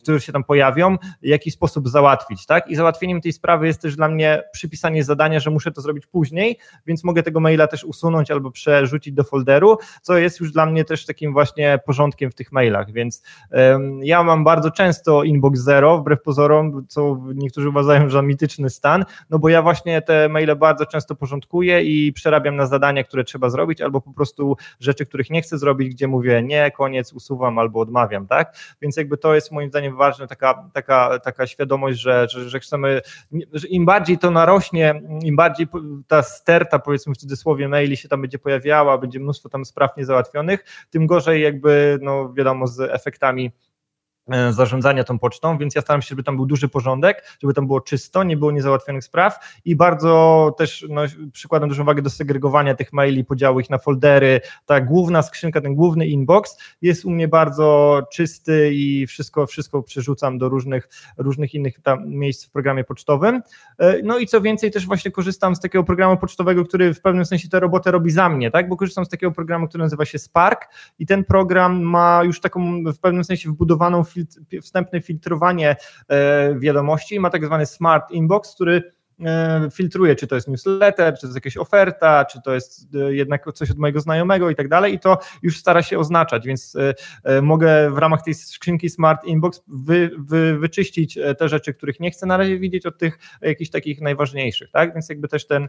które 0.00 0.20
się 0.20 0.32
tam 0.32 0.44
pojawią, 0.44 0.96
w 1.22 1.26
jakiś 1.26 1.54
sposób 1.54 1.88
załatwić, 1.88 2.46
tak? 2.46 2.68
I 2.68 2.76
załatwieniem 2.76 3.20
tej 3.20 3.32
sprawy 3.32 3.66
jest 3.66 3.82
też 3.82 3.96
dla 3.96 4.08
mnie 4.08 4.42
przypisanie 4.52 5.04
zadania, 5.04 5.40
że 5.40 5.50
muszę 5.50 5.72
to 5.72 5.80
zrobić 5.80 6.06
później, 6.06 6.58
więc 6.86 6.95
więc 6.96 7.04
mogę 7.04 7.22
tego 7.22 7.40
maila 7.40 7.66
też 7.66 7.84
usunąć 7.84 8.30
albo 8.30 8.50
przerzucić 8.50 9.14
do 9.14 9.24
folderu, 9.24 9.78
co 10.02 10.18
jest 10.18 10.40
już 10.40 10.52
dla 10.52 10.66
mnie 10.66 10.84
też 10.84 11.06
takim 11.06 11.32
właśnie 11.32 11.78
porządkiem 11.86 12.30
w 12.30 12.34
tych 12.34 12.52
mailach, 12.52 12.92
więc 12.92 13.22
um, 13.50 14.00
ja 14.02 14.22
mam 14.22 14.44
bardzo 14.44 14.70
często 14.70 15.22
inbox 15.22 15.60
zero, 15.60 15.98
wbrew 15.98 16.22
pozorom, 16.22 16.86
co 16.88 17.20
niektórzy 17.34 17.68
uważają 17.68 18.10
za 18.10 18.22
mityczny 18.22 18.70
stan, 18.70 19.04
no 19.30 19.38
bo 19.38 19.48
ja 19.48 19.62
właśnie 19.62 20.02
te 20.02 20.28
maile 20.28 20.56
bardzo 20.56 20.86
często 20.86 21.14
porządkuję 21.14 21.82
i 21.82 22.12
przerabiam 22.12 22.56
na 22.56 22.66
zadania, 22.66 23.04
które 23.04 23.24
trzeba 23.24 23.50
zrobić, 23.50 23.80
albo 23.80 24.00
po 24.00 24.12
prostu 24.12 24.56
rzeczy, 24.80 25.06
których 25.06 25.30
nie 25.30 25.42
chcę 25.42 25.58
zrobić, 25.58 25.88
gdzie 25.88 26.08
mówię 26.08 26.42
nie, 26.42 26.70
koniec, 26.70 27.12
usuwam 27.12 27.58
albo 27.58 27.80
odmawiam, 27.80 28.26
tak? 28.26 28.56
Więc 28.82 28.96
jakby 28.96 29.16
to 29.16 29.34
jest 29.34 29.52
moim 29.52 29.68
zdaniem 29.68 29.96
ważne, 29.96 30.26
taka, 30.26 30.70
taka, 30.72 31.18
taka 31.18 31.46
świadomość, 31.46 32.00
że, 32.00 32.26
że, 32.30 32.48
że 32.48 32.60
chcemy, 32.60 33.00
że 33.52 33.68
im 33.68 33.84
bardziej 33.84 34.18
to 34.18 34.30
narośnie, 34.30 35.02
im 35.22 35.36
bardziej 35.36 35.66
ta 36.06 36.22
sterta 36.22 36.75
powiedzmy 36.78 37.14
w 37.14 37.16
cudzysłowie 37.16 37.68
maili 37.68 37.96
się 37.96 38.08
tam 38.08 38.20
będzie 38.20 38.38
pojawiała, 38.38 38.98
będzie 38.98 39.20
mnóstwo 39.20 39.48
tam 39.48 39.64
spraw 39.64 39.96
niezałatwionych, 39.96 40.64
tym 40.90 41.06
gorzej 41.06 41.42
jakby, 41.42 41.98
no 42.02 42.32
wiadomo, 42.32 42.66
z 42.66 42.80
efektami 42.80 43.52
zarządzania 44.50 45.04
tą 45.04 45.18
pocztą, 45.18 45.58
więc 45.58 45.74
ja 45.74 45.80
staram 45.80 46.02
się, 46.02 46.08
żeby 46.08 46.22
tam 46.22 46.36
był 46.36 46.46
duży 46.46 46.68
porządek, 46.68 47.24
żeby 47.42 47.54
tam 47.54 47.66
było 47.66 47.80
czysto, 47.80 48.24
nie 48.24 48.36
było 48.36 48.50
niezałatwionych 48.50 49.04
spraw 49.04 49.38
i 49.64 49.76
bardzo 49.76 50.54
też 50.58 50.86
no, 50.88 51.02
przykładam 51.32 51.68
dużą 51.68 51.82
uwagę 51.82 52.02
do 52.02 52.10
segregowania 52.10 52.74
tych 52.74 52.92
maili, 52.92 53.24
podziału 53.24 53.60
ich 53.60 53.70
na 53.70 53.78
foldery. 53.78 54.40
Ta 54.66 54.80
główna 54.80 55.22
skrzynka, 55.22 55.60
ten 55.60 55.74
główny 55.74 56.06
inbox 56.06 56.58
jest 56.82 57.04
u 57.04 57.10
mnie 57.10 57.28
bardzo 57.28 58.00
czysty 58.12 58.70
i 58.72 59.06
wszystko, 59.06 59.46
wszystko 59.46 59.82
przerzucam 59.82 60.38
do 60.38 60.48
różnych, 60.48 60.88
różnych 61.18 61.54
innych 61.54 61.80
tam 61.80 62.08
miejsc 62.08 62.46
w 62.46 62.50
programie 62.50 62.84
pocztowym. 62.84 63.42
E, 63.78 64.02
no 64.02 64.18
i 64.18 64.26
co 64.26 64.40
więcej, 64.40 64.70
też 64.70 64.86
właśnie 64.86 65.10
korzystam 65.10 65.56
z 65.56 65.60
takiego 65.60 65.84
programu 65.84 66.16
pocztowego, 66.16 66.64
który 66.64 66.94
w 66.94 67.00
pewnym 67.00 67.24
sensie 67.24 67.48
tę 67.48 67.60
robotę 67.60 67.90
robi 67.90 68.10
za 68.10 68.28
mnie, 68.28 68.50
tak? 68.50 68.68
Bo 68.68 68.76
korzystam 68.76 69.04
z 69.04 69.08
takiego 69.08 69.32
programu, 69.32 69.68
który 69.68 69.84
nazywa 69.84 70.04
się 70.04 70.18
Spark 70.18 70.68
i 70.98 71.06
ten 71.06 71.24
program 71.24 71.82
ma 71.82 72.20
już 72.24 72.40
taką 72.40 72.82
w 72.84 72.98
pewnym 72.98 73.24
sensie 73.24 73.50
wbudowaną 73.50 74.04
wstępne 74.62 75.00
filtrowanie 75.00 75.76
e, 76.08 76.58
wiadomości, 76.58 77.20
ma 77.20 77.30
tak 77.30 77.46
zwany 77.46 77.66
smart 77.66 78.10
inbox, 78.10 78.54
który 78.54 78.95
filtruje, 79.72 80.16
czy 80.16 80.26
to 80.26 80.34
jest 80.34 80.48
newsletter, 80.48 81.14
czy 81.14 81.20
to 81.20 81.26
jest 81.26 81.34
jakaś 81.34 81.56
oferta, 81.56 82.24
czy 82.24 82.42
to 82.42 82.54
jest 82.54 82.94
e, 82.94 83.14
jednak 83.14 83.52
coś 83.54 83.70
od 83.70 83.78
mojego 83.78 84.00
znajomego 84.00 84.50
i 84.50 84.54
tak 84.54 84.68
dalej 84.68 84.94
i 84.94 84.98
to 84.98 85.18
już 85.42 85.58
stara 85.58 85.82
się 85.82 85.98
oznaczać, 85.98 86.46
więc 86.46 86.76
e, 87.24 87.42
mogę 87.42 87.90
w 87.90 87.98
ramach 87.98 88.22
tej 88.22 88.34
skrzynki 88.34 88.90
Smart 88.90 89.24
Inbox 89.24 89.62
wy, 89.68 90.10
wy, 90.18 90.58
wyczyścić 90.58 91.18
te 91.38 91.48
rzeczy, 91.48 91.74
których 91.74 92.00
nie 92.00 92.10
chcę 92.10 92.26
na 92.26 92.36
razie 92.36 92.58
widzieć 92.58 92.86
od 92.86 92.98
tych 92.98 93.18
jakichś 93.40 93.70
takich 93.70 94.00
najważniejszych, 94.00 94.70
tak, 94.70 94.94
więc 94.94 95.08
jakby 95.08 95.28
też 95.28 95.46
ten 95.46 95.68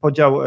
podział, 0.00 0.38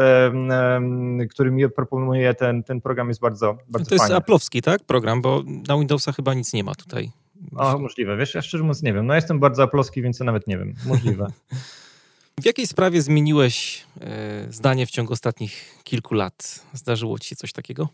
który 1.30 1.50
mi 1.50 1.70
proponuje 1.70 2.34
ten, 2.34 2.62
ten 2.62 2.80
program 2.80 3.08
jest 3.08 3.20
bardzo, 3.20 3.58
bardzo 3.68 3.88
To 3.88 3.94
jest 3.94 4.04
fajny. 4.04 4.16
aplowski, 4.16 4.62
tak, 4.62 4.84
program, 4.84 5.22
bo 5.22 5.42
na 5.68 5.78
Windowsa 5.78 6.12
chyba 6.12 6.34
nic 6.34 6.52
nie 6.52 6.64
ma 6.64 6.74
tutaj. 6.74 7.10
O, 7.56 7.78
możliwe, 7.78 8.16
wiesz, 8.16 8.34
ja 8.34 8.42
szczerze 8.42 8.64
mówiąc 8.64 8.82
nie 8.82 8.92
wiem, 8.92 9.06
no 9.06 9.14
jestem 9.14 9.40
bardzo 9.40 9.62
aplowski, 9.62 10.02
więc 10.02 10.20
ja 10.20 10.26
nawet 10.26 10.46
nie 10.46 10.58
wiem, 10.58 10.74
możliwe. 10.86 11.26
W 12.40 12.44
jakiej 12.44 12.66
sprawie 12.66 13.02
zmieniłeś 13.02 13.84
e, 14.00 14.46
zdanie 14.52 14.86
w 14.86 14.90
ciągu 14.90 15.12
ostatnich 15.12 15.78
kilku 15.84 16.14
lat? 16.14 16.62
Zdarzyło 16.72 17.18
ci 17.18 17.28
się 17.28 17.36
coś 17.36 17.52
takiego? 17.52 17.88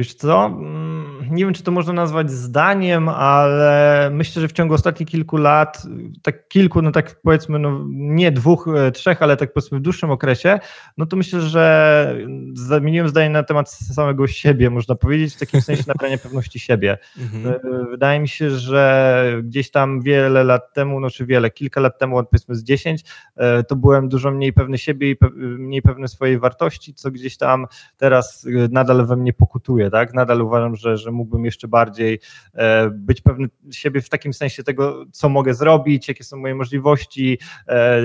Wiesz 0.00 0.14
co? 0.14 0.46
Mm, 0.46 1.28
nie 1.30 1.44
wiem, 1.44 1.54
czy 1.54 1.62
to 1.62 1.70
można 1.70 1.92
nazwać 1.92 2.30
zdaniem, 2.30 3.08
ale 3.08 4.10
myślę, 4.12 4.42
że 4.42 4.48
w 4.48 4.52
ciągu 4.52 4.74
ostatnich 4.74 5.08
kilku 5.08 5.36
lat, 5.36 5.82
tak 6.22 6.48
kilku, 6.48 6.82
no 6.82 6.92
tak 6.92 7.20
powiedzmy, 7.22 7.58
no 7.58 7.84
nie 7.90 8.32
dwóch, 8.32 8.68
e, 8.76 8.92
trzech, 8.92 9.22
ale 9.22 9.36
tak 9.36 9.52
powiedzmy 9.52 9.78
w 9.78 9.82
dłuższym 9.82 10.10
okresie, 10.10 10.60
no 10.96 11.06
to 11.06 11.16
myślę, 11.16 11.40
że 11.40 12.16
zamieniłem 12.54 13.08
zdanie 13.08 13.30
na 13.30 13.42
temat 13.42 13.70
samego 13.70 14.26
siebie, 14.26 14.70
można 14.70 14.94
powiedzieć, 14.94 15.34
w 15.34 15.38
takim 15.38 15.60
sensie 15.60 15.84
nabrania 15.86 16.18
pewności 16.28 16.58
siebie. 16.58 16.98
Mhm. 17.18 17.54
E, 17.54 17.90
wydaje 17.90 18.20
mi 18.20 18.28
się, 18.28 18.50
że 18.50 19.24
gdzieś 19.44 19.70
tam 19.70 20.00
wiele 20.00 20.44
lat 20.44 20.72
temu, 20.72 21.00
no 21.00 21.10
czy 21.10 21.26
wiele, 21.26 21.50
kilka 21.50 21.80
lat 21.80 21.98
temu, 21.98 22.24
powiedzmy 22.24 22.54
z 22.54 22.64
dziesięć, 22.64 23.04
e, 23.36 23.62
to 23.62 23.76
byłem 23.76 24.08
dużo 24.08 24.30
mniej 24.30 24.52
pewny 24.52 24.78
siebie 24.78 25.10
i 25.10 25.16
mniej 25.36 25.82
pewny 25.82 26.08
swojej 26.08 26.38
wartości, 26.38 26.94
co 26.94 27.10
gdzieś 27.10 27.36
tam 27.36 27.66
teraz 27.96 28.46
nadal 28.70 29.06
we 29.06 29.16
mnie 29.16 29.32
pokutuje 29.32 29.89
tak? 29.90 30.14
Nadal 30.14 30.42
uważam, 30.42 30.76
że, 30.76 30.96
że 30.96 31.10
mógłbym 31.10 31.44
jeszcze 31.44 31.68
bardziej 31.68 32.20
e, 32.54 32.90
być 32.90 33.20
pewny 33.20 33.48
siebie 33.70 34.00
w 34.00 34.08
takim 34.08 34.32
sensie 34.32 34.62
tego, 34.62 35.04
co 35.12 35.28
mogę 35.28 35.54
zrobić, 35.54 36.08
jakie 36.08 36.24
są 36.24 36.36
moje 36.36 36.54
możliwości, 36.54 37.38
e, 37.68 38.00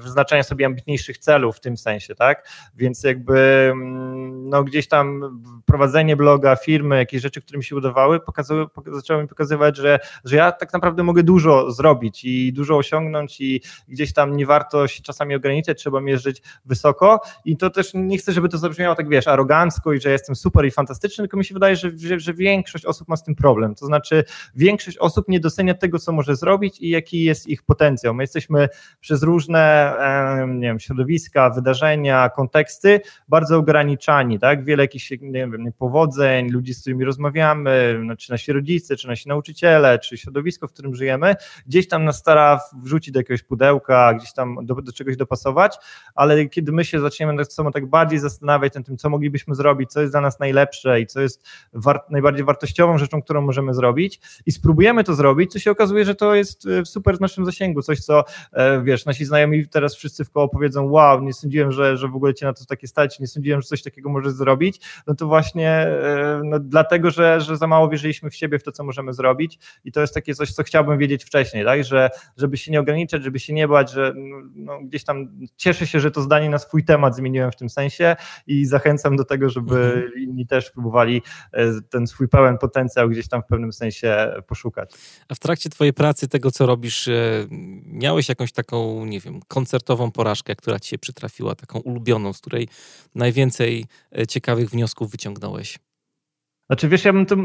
wyznaczania 0.00 0.42
sobie 0.42 0.66
ambitniejszych 0.66 1.18
celów 1.18 1.56
w 1.56 1.60
tym 1.60 1.76
sensie, 1.76 2.14
tak? 2.14 2.48
Więc 2.76 3.04
jakby 3.04 3.38
mm, 3.72 4.48
no 4.48 4.64
gdzieś 4.64 4.88
tam 4.88 5.40
prowadzenie 5.66 6.16
bloga, 6.16 6.56
firmy, 6.56 6.96
jakieś 6.96 7.22
rzeczy, 7.22 7.40
które 7.40 7.58
mi 7.58 7.64
się 7.64 7.76
udawały, 7.76 8.20
pokazały, 8.20 8.66
zaczęły 8.92 9.22
mi 9.22 9.28
pokazywać, 9.28 9.76
że, 9.76 9.98
że 10.24 10.36
ja 10.36 10.52
tak 10.52 10.72
naprawdę 10.72 11.02
mogę 11.02 11.22
dużo 11.22 11.70
zrobić 11.70 12.24
i 12.24 12.52
dużo 12.52 12.76
osiągnąć 12.76 13.40
i 13.40 13.62
gdzieś 13.88 14.12
tam 14.12 14.36
nie 14.36 14.46
warto 14.46 14.88
się 14.88 15.02
czasami 15.02 15.34
ograniczać, 15.34 15.78
trzeba 15.78 16.00
mierzyć 16.00 16.42
wysoko 16.64 17.20
i 17.44 17.56
to 17.56 17.70
też 17.70 17.90
nie 17.94 18.18
chcę, 18.18 18.32
żeby 18.32 18.48
to 18.48 18.58
zabrzmiało 18.58 18.94
tak, 18.94 19.08
wiesz, 19.08 19.28
arogancko 19.28 19.92
i 19.92 20.00
że 20.00 20.10
jestem 20.10 20.27
super 20.34 20.66
i 20.66 20.70
fantastyczny, 20.70 21.22
tylko 21.22 21.36
mi 21.36 21.44
się 21.44 21.54
wydaje, 21.54 21.76
że, 21.76 21.90
że, 21.96 22.20
że, 22.20 22.34
większość 22.34 22.84
osób 22.84 23.08
ma 23.08 23.16
z 23.16 23.22
tym 23.22 23.34
problem. 23.34 23.74
To 23.74 23.86
znaczy, 23.86 24.24
większość 24.54 24.98
osób 24.98 25.28
nie 25.28 25.40
docenia 25.40 25.74
tego, 25.74 25.98
co 25.98 26.12
może 26.12 26.36
zrobić 26.36 26.80
i 26.80 26.88
jaki 26.88 27.24
jest 27.24 27.48
ich 27.48 27.62
potencjał. 27.62 28.14
My 28.14 28.22
jesteśmy 28.22 28.68
przez 29.00 29.22
różne 29.22 29.94
nie 30.48 30.68
wiem, 30.68 30.80
środowiska, 30.80 31.50
wydarzenia, 31.50 32.28
konteksty 32.28 33.00
bardzo 33.28 33.56
ograniczani, 33.56 34.38
tak? 34.38 34.64
Wiele 34.64 34.84
jakichś 34.84 35.10
nie 35.10 35.18
wiem, 35.20 35.72
powodzeń, 35.78 36.50
ludzi, 36.50 36.74
z 36.74 36.80
którymi 36.80 37.04
rozmawiamy, 37.04 38.00
no, 38.04 38.16
czy 38.16 38.30
nasi 38.30 38.52
rodzice, 38.52 38.96
czy 38.96 39.08
nasi 39.08 39.28
nauczyciele, 39.28 39.98
czy 39.98 40.18
środowisko, 40.18 40.68
w 40.68 40.72
którym 40.72 40.94
żyjemy, 40.94 41.34
gdzieś 41.66 41.88
tam 41.88 42.04
nas 42.04 42.18
stara 42.18 42.60
wrzucić 42.82 43.12
do 43.12 43.20
jakiegoś 43.20 43.42
pudełka, 43.42 44.14
gdzieś 44.14 44.32
tam 44.32 44.56
do, 44.62 44.74
do 44.74 44.92
czegoś 44.92 45.16
dopasować, 45.16 45.76
ale 46.14 46.46
kiedy 46.46 46.72
my 46.72 46.84
się 46.84 47.00
zaczniemy 47.00 47.32
nad 47.32 47.52
sobą 47.52 47.72
tak 47.72 47.86
bardziej 47.86 48.18
zastanawiać 48.18 48.74
nad 48.74 48.86
tym, 48.86 48.96
co 48.96 49.10
moglibyśmy 49.10 49.54
zrobić, 49.54 49.90
co 49.90 50.00
jest 50.00 50.12
dla 50.18 50.26
nas 50.28 50.40
najlepsze 50.40 51.00
i 51.00 51.06
co 51.06 51.20
jest 51.20 51.48
najbardziej 52.10 52.44
wartościową 52.44 52.98
rzeczą, 52.98 53.22
którą 53.22 53.40
możemy 53.40 53.74
zrobić. 53.74 54.20
I 54.46 54.52
spróbujemy 54.52 55.04
to 55.04 55.14
zrobić, 55.14 55.52
to 55.52 55.58
się 55.58 55.70
okazuje, 55.70 56.04
że 56.04 56.14
to 56.14 56.34
jest 56.34 56.66
e, 56.66 56.84
super 56.84 57.16
w 57.16 57.20
naszym 57.20 57.44
zasięgu, 57.44 57.82
coś 57.82 58.00
co, 58.00 58.24
e, 58.52 58.82
wiesz, 58.82 59.06
nasi 59.06 59.24
znajomi 59.24 59.68
teraz 59.68 59.94
wszyscy 59.94 60.24
w 60.24 60.30
koło 60.30 60.48
powiedzą, 60.48 60.90
wow, 60.90 61.22
nie 61.22 61.32
sądziłem, 61.32 61.72
że, 61.72 61.96
że 61.96 62.08
w 62.08 62.16
ogóle 62.16 62.34
cię 62.34 62.46
na 62.46 62.52
to 62.52 62.64
takie 62.64 62.88
stać, 62.88 63.20
nie 63.20 63.26
sądziłem, 63.26 63.60
że 63.60 63.68
coś 63.68 63.82
takiego 63.82 64.10
możesz 64.10 64.32
zrobić, 64.32 64.80
no 65.06 65.14
to 65.14 65.26
właśnie 65.26 65.70
e, 65.70 66.40
no, 66.44 66.58
dlatego, 66.58 67.10
że, 67.10 67.40
że 67.40 67.56
za 67.56 67.66
mało 67.66 67.88
wierzyliśmy 67.88 68.30
w 68.30 68.36
siebie, 68.36 68.58
w 68.58 68.62
to, 68.62 68.72
co 68.72 68.84
możemy 68.84 69.12
zrobić. 69.12 69.58
I 69.84 69.92
to 69.92 70.00
jest 70.00 70.14
takie 70.14 70.34
coś, 70.34 70.52
co 70.52 70.62
chciałbym 70.62 70.98
wiedzieć 70.98 71.24
wcześniej, 71.24 71.64
tak, 71.64 71.84
że 71.84 72.10
żeby 72.36 72.56
się 72.56 72.72
nie 72.72 72.80
ograniczać, 72.80 73.24
żeby 73.24 73.38
się 73.38 73.52
nie 73.52 73.68
bać, 73.68 73.92
że 73.92 74.12
no, 74.16 74.36
no 74.54 74.80
gdzieś 74.82 75.04
tam 75.04 75.28
cieszę 75.56 75.86
się, 75.86 76.00
że 76.00 76.10
to 76.10 76.22
zdanie 76.22 76.50
na 76.50 76.58
swój 76.58 76.84
temat 76.84 77.16
zmieniłem 77.16 77.52
w 77.52 77.56
tym 77.56 77.68
sensie 77.70 78.16
i 78.46 78.64
zachęcam 78.64 79.16
do 79.16 79.24
tego, 79.24 79.50
żeby 79.50 79.76
mhm. 79.76 80.07
Inni 80.16 80.46
też 80.46 80.70
próbowali 80.70 81.22
e, 81.52 81.80
ten 81.90 82.06
swój 82.06 82.28
pełen 82.28 82.58
potencjał 82.58 83.08
gdzieś 83.08 83.28
tam 83.28 83.42
w 83.42 83.46
pewnym 83.46 83.72
sensie 83.72 84.32
poszukać. 84.46 84.94
A 85.28 85.34
w 85.34 85.38
trakcie 85.38 85.70
twojej 85.70 85.92
pracy, 85.92 86.28
tego 86.28 86.50
co 86.50 86.66
robisz, 86.66 87.08
e, 87.08 87.46
miałeś 87.84 88.28
jakąś 88.28 88.52
taką, 88.52 89.04
nie 89.04 89.20
wiem, 89.20 89.40
koncertową 89.48 90.10
porażkę, 90.10 90.56
która 90.56 90.80
ci 90.80 90.88
się 90.88 90.98
przytrafiła, 90.98 91.54
taką 91.54 91.78
ulubioną, 91.78 92.32
z 92.32 92.40
której 92.40 92.68
najwięcej 93.14 93.86
e, 94.18 94.26
ciekawych 94.26 94.70
wniosków 94.70 95.10
wyciągnąłeś? 95.10 95.78
Znaczy, 96.68 96.88
wiesz, 96.88 97.04
ja 97.04 97.12
bym 97.12 97.26
to. 97.26 97.36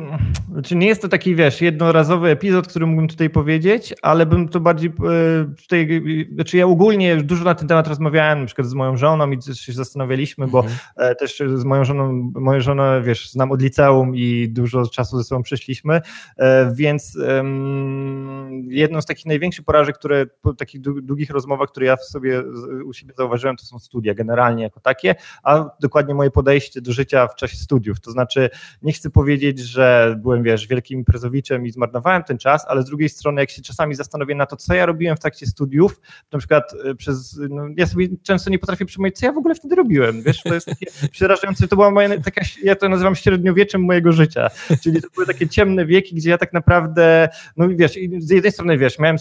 Znaczy, 0.51 0.75
nie 0.75 0.87
jest 0.87 1.01
to 1.01 1.07
taki, 1.07 1.35
wiesz, 1.35 1.61
jednorazowy 1.61 2.29
epizod, 2.29 2.67
który 2.67 2.85
mógłbym 2.85 3.07
tutaj 3.07 3.29
powiedzieć, 3.29 3.93
ale 4.01 4.25
bym 4.25 4.49
to 4.49 4.59
bardziej 4.59 4.89
e, 4.89 5.55
tutaj. 5.61 6.03
Znaczy, 6.35 6.57
ja 6.57 6.65
ogólnie 6.65 7.17
dużo 7.17 7.43
na 7.43 7.55
ten 7.55 7.67
temat 7.67 7.87
rozmawiałem, 7.87 8.39
na 8.39 8.45
przykład 8.45 8.67
z 8.67 8.73
moją 8.73 8.97
żoną 8.97 9.31
i 9.31 9.37
też 9.37 9.59
się 9.59 9.73
zastanawialiśmy, 9.73 10.47
bo 10.47 10.59
mhm. 10.59 10.77
E, 10.97 11.15
też 11.15 11.43
z 11.55 11.63
moją 11.63 11.83
żoną, 11.83 12.31
moją 12.35 12.61
żonę, 12.61 13.01
wiesz, 13.05 13.31
znam 13.31 13.51
od 13.51 13.61
liceum 13.61 14.15
i 14.15 14.49
dużo 14.49 14.87
czasu 14.87 15.17
ze 15.17 15.23
sobą 15.23 15.43
przyszliśmy, 15.43 16.01
e, 16.37 16.71
więc 16.75 17.15
um, 17.15 18.63
jedną 18.67 19.01
z 19.01 19.05
takich 19.05 19.25
największych 19.25 19.65
porażek, 19.65 19.97
które 19.97 20.25
po 20.25 20.53
takich 20.53 20.81
długich 20.81 21.29
rozmowach, 21.29 21.69
które 21.69 21.85
ja 21.85 21.95
w 21.95 22.03
sobie 22.03 22.43
u 22.85 22.93
siebie 22.93 23.13
zauważyłem, 23.17 23.57
to 23.57 23.65
są 23.65 23.79
studia 23.79 24.13
generalnie 24.13 24.63
jako 24.63 24.79
takie, 24.79 25.15
a 25.43 25.69
dokładnie 25.81 26.15
moje 26.15 26.31
podejście 26.31 26.81
do 26.81 26.91
życia 26.91 27.27
w 27.27 27.35
czasie 27.35 27.57
studiów. 27.57 27.99
To 27.99 28.11
znaczy, 28.11 28.49
nie 28.81 28.93
chcę 28.93 29.12
powiedzieć, 29.13 29.59
że 29.59 30.15
byłem, 30.21 30.43
wiesz, 30.43 30.67
wielkim 30.67 30.99
imprezowiczem 30.99 31.65
i 31.65 31.71
zmarnowałem 31.71 32.23
ten 32.23 32.37
czas, 32.37 32.65
ale 32.67 32.81
z 32.81 32.85
drugiej 32.85 33.09
strony, 33.09 33.41
jak 33.41 33.49
się 33.49 33.61
czasami 33.61 33.95
zastanowię 33.95 34.35
na 34.35 34.45
to, 34.45 34.55
co 34.55 34.73
ja 34.73 34.85
robiłem 34.85 35.17
w 35.17 35.19
trakcie 35.19 35.45
studiów, 35.45 36.01
na 36.31 36.39
przykład 36.39 36.73
e, 36.85 36.95
przez, 36.95 37.39
no, 37.49 37.67
ja 37.77 37.87
sobie 37.87 38.07
często 38.23 38.49
nie 38.49 38.59
potrafię 38.59 38.85
przypomnieć, 38.85 39.19
co 39.19 39.25
ja 39.25 39.31
w 39.31 39.37
ogóle 39.37 39.55
wtedy 39.55 39.75
robiłem, 39.75 40.21
wiesz, 40.21 40.43
to 40.43 40.53
jest 40.53 40.67
takie 40.67 40.85
przerażające, 41.11 41.67
to 41.67 41.75
była 41.75 41.91
moja 41.91 42.21
taka, 42.21 42.41
ja 42.63 42.75
to 42.75 42.89
nazywam 42.89 43.15
średniowieczem 43.15 43.81
mojego 43.81 44.11
życia, 44.11 44.49
czyli 44.83 45.01
to 45.01 45.07
były 45.15 45.27
takie 45.27 45.47
ciemne 45.47 45.85
wieki, 45.85 46.15
gdzie 46.15 46.29
ja 46.29 46.37
tak 46.37 46.53
naprawdę, 46.53 47.29
no 47.57 47.67
wiesz, 47.69 47.93
z 48.19 48.29
jednej 48.29 48.51
strony, 48.51 48.77
wiesz, 48.77 48.99
miałem 48.99 49.17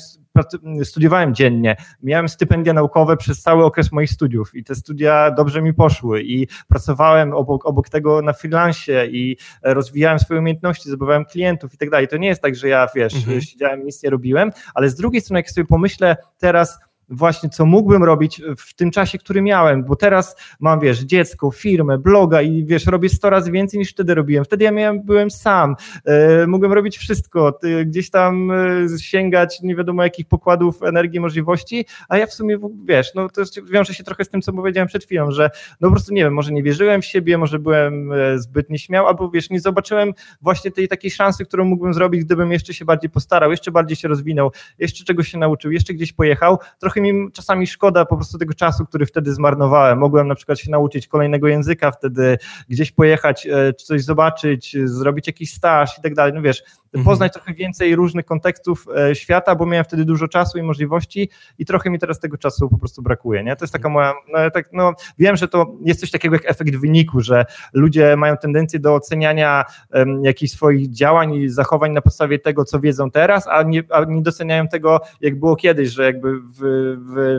studiowałem 0.84 1.34
dziennie, 1.34 1.76
miałem 2.03 2.28
stypendia 2.28 2.72
naukowe 2.72 3.16
przez 3.16 3.43
cały 3.43 3.64
okres 3.64 3.93
moich 3.93 4.11
studiów 4.11 4.55
i 4.55 4.64
te 4.64 4.74
studia 4.74 5.30
dobrze 5.30 5.62
mi 5.62 5.74
poszły 5.74 6.22
i 6.22 6.49
pracowałem 6.68 7.32
obok, 7.32 7.66
obok 7.66 7.88
tego 7.88 8.22
na 8.22 8.32
freelancie 8.32 9.07
i 9.07 9.36
rozwijałem 9.83 10.18
swoje 10.18 10.41
umiejętności, 10.41 10.89
zdobywałem 10.89 11.24
klientów 11.24 11.74
i 11.74 11.78
tak 11.78 11.91
dalej. 11.91 12.09
To 12.09 12.16
nie 12.16 12.28
jest 12.28 12.43
tak, 12.43 12.55
że 12.55 12.68
ja, 12.68 12.89
wiesz, 12.95 13.14
mhm. 13.14 13.41
siedziałem, 13.41 13.85
nic 13.85 14.03
nie 14.03 14.11
robiłem, 14.11 14.51
ale 14.74 14.91
z 14.91 14.95
drugiej 14.95 15.20
strony, 15.20 15.39
jak 15.39 15.51
sobie 15.51 15.66
pomyślę 15.66 16.16
teraz, 16.39 16.78
właśnie 17.09 17.48
co 17.48 17.66
mógłbym 17.66 18.05
robić 18.05 18.42
w 18.59 18.74
tym 18.74 18.90
czasie, 18.90 19.18
który 19.18 19.42
miałem, 19.42 19.84
bo 19.84 19.96
teraz 19.96 20.36
mam, 20.61 20.80
wiesz, 20.80 21.00
dziecko, 21.00 21.50
firmę, 21.50 21.98
bloga 21.98 22.42
i 22.42 22.64
wiesz, 22.64 22.86
robię 22.86 23.09
100 23.09 23.30
razy 23.30 23.50
więcej 23.50 23.78
niż 23.78 23.90
wtedy 23.90 24.14
robiłem. 24.14 24.44
Wtedy 24.44 24.64
ja 24.64 24.70
miałem, 24.70 25.03
byłem 25.03 25.30
sam, 25.30 25.76
e, 26.05 26.46
mogłem 26.46 26.72
robić 26.72 26.98
wszystko, 26.98 27.59
gdzieś 27.86 28.11
tam 28.11 28.50
e, 28.50 28.98
sięgać 28.98 29.62
nie 29.62 29.76
wiadomo 29.76 30.03
jakich 30.03 30.26
pokładów 30.26 30.82
energii, 30.82 31.20
możliwości, 31.20 31.86
a 32.09 32.18
ja 32.18 32.26
w 32.26 32.34
sumie, 32.34 32.59
wiesz, 32.84 33.14
no 33.14 33.28
to 33.28 33.42
wiąże 33.72 33.94
się 33.94 34.05
trochę 34.05 34.24
z 34.24 34.28
tym, 34.28 34.42
co 34.42 34.53
powiedziałem 34.53 34.88
przed 34.88 35.05
chwilą, 35.05 35.30
że 35.30 35.50
no 35.80 35.88
po 35.88 35.94
prostu 35.94 36.14
nie 36.14 36.24
wiem, 36.24 36.34
może 36.34 36.53
nie 36.53 36.62
wierzyłem 36.62 37.03
w 37.03 37.07
siebie, 37.07 37.38
może 37.38 37.59
byłem 37.59 38.12
e, 38.12 38.38
zbyt 38.38 38.70
nieśmiał, 38.70 39.07
albo 39.07 39.30
wiesz, 39.30 39.50
nie 39.50 39.61
zobaczyłem 39.61 40.12
właśnie 40.42 40.70
tej 40.70 40.88
takiej 40.88 41.11
szansy, 41.11 41.44
którą 41.44 41.64
mógłbym 41.64 41.94
zrobić, 41.94 42.24
gdybym 42.24 42.53
jeszcze 42.53 42.74
się 42.74 42.84
bardziej 42.84 43.11
postarał, 43.11 43.50
jeszcze 43.50 43.70
bardziej 43.70 43.96
się 43.96 44.09
rozwinął, 44.09 44.53
jeszcze 44.78 45.05
czegoś 45.05 45.28
się 45.28 45.38
nauczył, 45.38 45.72
jeszcze 45.72 45.94
gdzieś 45.94 46.12
pojechał, 46.12 46.59
trochę 46.78 47.00
mi 47.03 47.32
czasami 47.32 47.66
szkoda 47.66 48.05
po 48.05 48.16
prostu 48.16 48.38
tego 48.38 48.55
czasu, 48.55 48.86
który 48.86 49.07
wtedy 49.07 49.34
zmarnowałem. 49.34 49.98
Mogłem 49.98 50.28
na 50.28 50.34
przykład 50.34 50.59
się 50.59 50.70
nauczyć 50.70 51.09
kolejnego 51.09 51.48
języka 51.48 51.90
wtedy, 51.90 52.38
gdzieś 52.68 52.92
pojechać, 52.92 53.46
e, 53.46 53.72
coś 53.72 54.05
zobaczyć, 54.05 54.76
zrobić 54.84 55.26
jakiś 55.26 55.55
staż 55.55 55.98
i 55.98 56.03
tak 56.03 56.14
dalej. 56.14 56.32
No 56.32 56.42
wiesz, 56.42 56.62
mhm. 56.94 57.05
poznać 57.05 57.32
trochę 57.32 57.55
więcej 57.55 57.96
różnych 57.96 58.24
kontekstów 58.24 58.86
e, 58.96 59.14
świata, 59.14 59.55
bo 59.55 59.66
miałem 59.66 59.84
wtedy 59.84 60.05
dużo 60.05 60.28
czasu 60.28 60.59
i 60.59 60.62
możliwości 60.62 61.30
i 61.59 61.64
trochę 61.64 61.90
mi 61.90 61.98
teraz 61.98 62.20
tego 62.20 62.38
czasu 62.38 62.68
po 62.68 62.78
prostu 62.78 63.03
brakuje. 63.03 63.44
Nie? 63.44 63.57
To 63.57 63.64
jest 63.64 63.72
taka 63.72 63.88
moja, 63.88 64.12
no, 64.32 64.50
tak, 64.50 64.68
no, 64.72 64.92
wiem, 65.18 65.36
że 65.36 65.48
to 65.48 65.74
jest 65.84 66.00
coś 66.00 66.11
takiego 66.11 66.34
jak 66.34 66.50
efekt 66.50 66.76
wyniku, 66.76 67.20
że 67.20 67.44
ludzie 67.72 68.16
mają 68.16 68.36
tendencję 68.36 68.78
do 68.78 68.94
oceniania 68.94 69.64
um, 69.92 70.24
jakichś 70.24 70.53
swoich 70.53 70.90
działań 70.90 71.34
i 71.34 71.48
zachowań 71.48 71.92
na 71.92 72.03
podstawie 72.03 72.38
tego, 72.38 72.64
co 72.64 72.80
wiedzą 72.80 73.11
teraz, 73.11 73.48
a 73.48 73.62
nie, 73.62 73.82
a 73.90 74.05
nie 74.05 74.22
doceniają 74.22 74.68
tego, 74.68 75.00
jak 75.20 75.38
było 75.38 75.57
kiedyś, 75.57 75.90
że 75.90 76.05
jakby 76.05 76.40
w, 76.40 76.61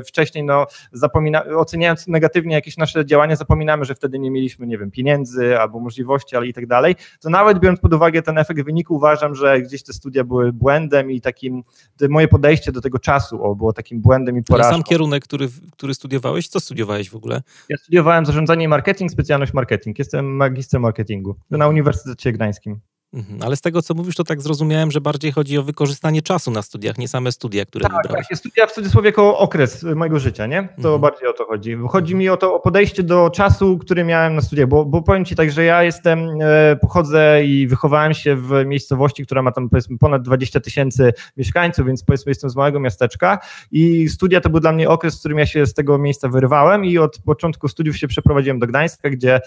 wcześniej 0.08 0.44
no, 0.44 0.68
zapomina, 0.92 1.44
oceniając 1.46 2.08
negatywnie 2.08 2.56
jakieś 2.56 2.78
nasze 2.78 3.06
działania, 3.06 3.36
zapominamy, 3.36 3.86
że 3.86 3.96
wtedy 3.96 4.20
nie 4.20 4.32
mieliśmy, 4.32 4.68
nie 4.68 4.78
wiem, 4.78 4.92
pieniędzy 4.92 5.60
albo 5.60 5.80
możliwości, 5.80 6.36
ale 6.36 6.48
i 6.48 6.54
tak 6.54 6.68
dalej, 6.68 6.96
to 7.20 7.30
nawet 7.30 7.60
biorąc 7.60 7.80
pod 7.80 7.94
uwagę 7.94 8.22
ten 8.22 8.38
efekt 8.38 8.66
wyniku, 8.66 8.96
uważam, 8.96 9.36
że 9.36 9.62
gdzieś 9.62 9.84
te 9.84 9.94
studia 9.94 10.24
były 10.24 10.54
błędem 10.54 11.12
i 11.12 11.22
takim, 11.22 11.64
moje 12.10 12.28
podejście 12.28 12.72
do 12.72 12.82
tego 12.82 13.00
czasu 13.00 13.44
o, 13.44 13.56
było 13.56 13.74
takim 13.74 14.02
błędem 14.02 14.38
i 14.38 14.44
porażką. 14.44 14.68
Ale 14.68 14.76
sam 14.76 14.84
kierunek, 14.84 15.24
który, 15.24 15.48
który 15.72 15.94
studiowałeś, 15.94 16.48
co 16.48 16.60
studiowałeś 16.60 17.10
w 17.10 17.16
ogóle? 17.16 17.42
Ja 17.70 17.78
studiowałem 17.78 18.26
zarządzanie 18.26 18.66
i 18.66 18.68
marketing, 18.68 19.12
specjalność 19.12 19.54
marketing. 19.54 20.00
Jestem 20.00 20.36
magistrem 20.36 20.82
marketingu 20.82 21.36
na 21.52 21.68
Uniwersytecie 21.68 22.32
Gdańskim. 22.32 22.80
Mhm, 23.14 23.40
ale 23.44 23.56
z 23.56 23.62
tego, 23.62 23.82
co 23.82 23.94
mówisz, 23.94 24.16
to 24.16 24.24
tak 24.24 24.42
zrozumiałem, 24.42 24.92
że 24.92 25.02
bardziej 25.02 25.32
chodzi 25.32 25.58
o 25.58 25.64
wykorzystanie 25.64 26.22
czasu 26.22 26.52
na 26.52 26.62
studiach, 26.62 26.98
nie 26.98 27.08
same 27.08 27.32
studia, 27.32 27.66
które 27.66 27.84
tak, 27.84 27.92
wybrałeś. 28.04 28.28
Tak, 28.30 28.38
studia 28.38 28.68
w 28.68 28.72
cudzysłowie 28.72 29.10
jako 29.10 29.38
okres 29.38 29.84
mojego 29.84 30.20
życia, 30.20 30.46
nie? 30.46 30.70
To 30.82 30.94
mhm. 30.94 31.02
bardziej 31.02 31.28
o 31.28 31.34
to 31.34 31.46
chodzi. 31.46 31.78
Chodzi 31.90 32.16
mi 32.16 32.30
o 32.30 32.38
to 32.38 32.56
o 32.56 32.60
podejście 32.60 33.04
do 33.04 33.30
czasu, 33.30 33.78
który 33.78 34.04
miałem 34.04 34.36
na 34.36 34.42
studiach, 34.42 34.68
bo, 34.68 34.86
bo 34.86 35.02
powiem 35.02 35.26
Ci 35.26 35.36
tak, 35.36 35.52
że 35.52 35.64
ja 35.64 35.84
jestem, 35.84 36.30
e, 36.42 36.76
pochodzę 36.76 37.46
i 37.46 37.68
wychowałem 37.68 38.14
się 38.14 38.36
w 38.36 38.64
miejscowości, 38.66 39.26
która 39.26 39.42
ma 39.42 39.52
tam 39.52 39.70
powiedzmy 39.70 39.98
ponad 39.98 40.22
20 40.22 40.60
tysięcy 40.60 41.14
mieszkańców, 41.38 41.88
więc 41.88 42.04
powiedzmy 42.04 42.30
jestem 42.30 42.50
z 42.50 42.56
małego 42.56 42.80
miasteczka 42.80 43.40
i 43.72 44.10
studia 44.10 44.42
to 44.42 44.50
był 44.50 44.60
dla 44.60 44.72
mnie 44.72 44.90
okres, 44.90 45.16
w 45.16 45.20
którym 45.20 45.38
ja 45.38 45.46
się 45.46 45.66
z 45.66 45.74
tego 45.74 45.98
miejsca 45.98 46.30
wyrywałem 46.30 46.86
i 46.86 46.98
od 46.98 47.20
początku 47.26 47.68
studiów 47.68 47.98
się 47.98 48.08
przeprowadziłem 48.08 48.60
do 48.60 48.68
Gdańska, 48.68 49.10
gdzie 49.10 49.36
e, 49.36 49.42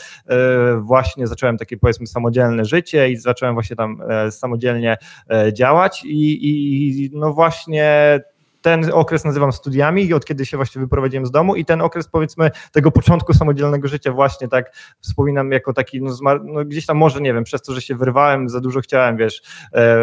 właśnie 0.80 1.26
zacząłem 1.26 1.58
takie 1.58 1.76
powiedzmy 1.76 2.06
samodzielne 2.06 2.64
życie 2.64 3.10
i 3.10 3.16
zacząłem 3.16 3.55
właśnie 3.56 3.76
tam 3.76 4.02
e, 4.08 4.30
samodzielnie 4.30 4.96
e, 5.30 5.52
działać 5.52 6.04
i, 6.04 6.48
i 6.48 7.10
no 7.12 7.32
właśnie 7.32 8.20
ten 8.66 8.90
okres 8.92 9.24
nazywam 9.24 9.52
studiami, 9.52 10.14
od 10.14 10.24
kiedy 10.24 10.46
się 10.46 10.56
właśnie 10.56 10.80
wyprowadziłem 10.80 11.26
z 11.26 11.30
domu 11.30 11.56
i 11.56 11.64
ten 11.64 11.80
okres 11.80 12.08
powiedzmy 12.08 12.50
tego 12.72 12.90
początku 12.90 13.34
samodzielnego 13.34 13.88
życia 13.88 14.12
właśnie 14.12 14.48
tak 14.48 14.72
wspominam 15.00 15.52
jako 15.52 15.72
taki, 15.72 16.02
no, 16.02 16.12
no 16.44 16.64
gdzieś 16.64 16.86
tam 16.86 16.96
może, 16.96 17.20
nie 17.20 17.34
wiem, 17.34 17.44
przez 17.44 17.62
to, 17.62 17.74
że 17.74 17.80
się 17.80 17.94
wyrwałem, 17.94 18.48
za 18.48 18.60
dużo 18.60 18.80
chciałem, 18.80 19.16
wiesz, 19.16 19.42
e, 19.72 19.96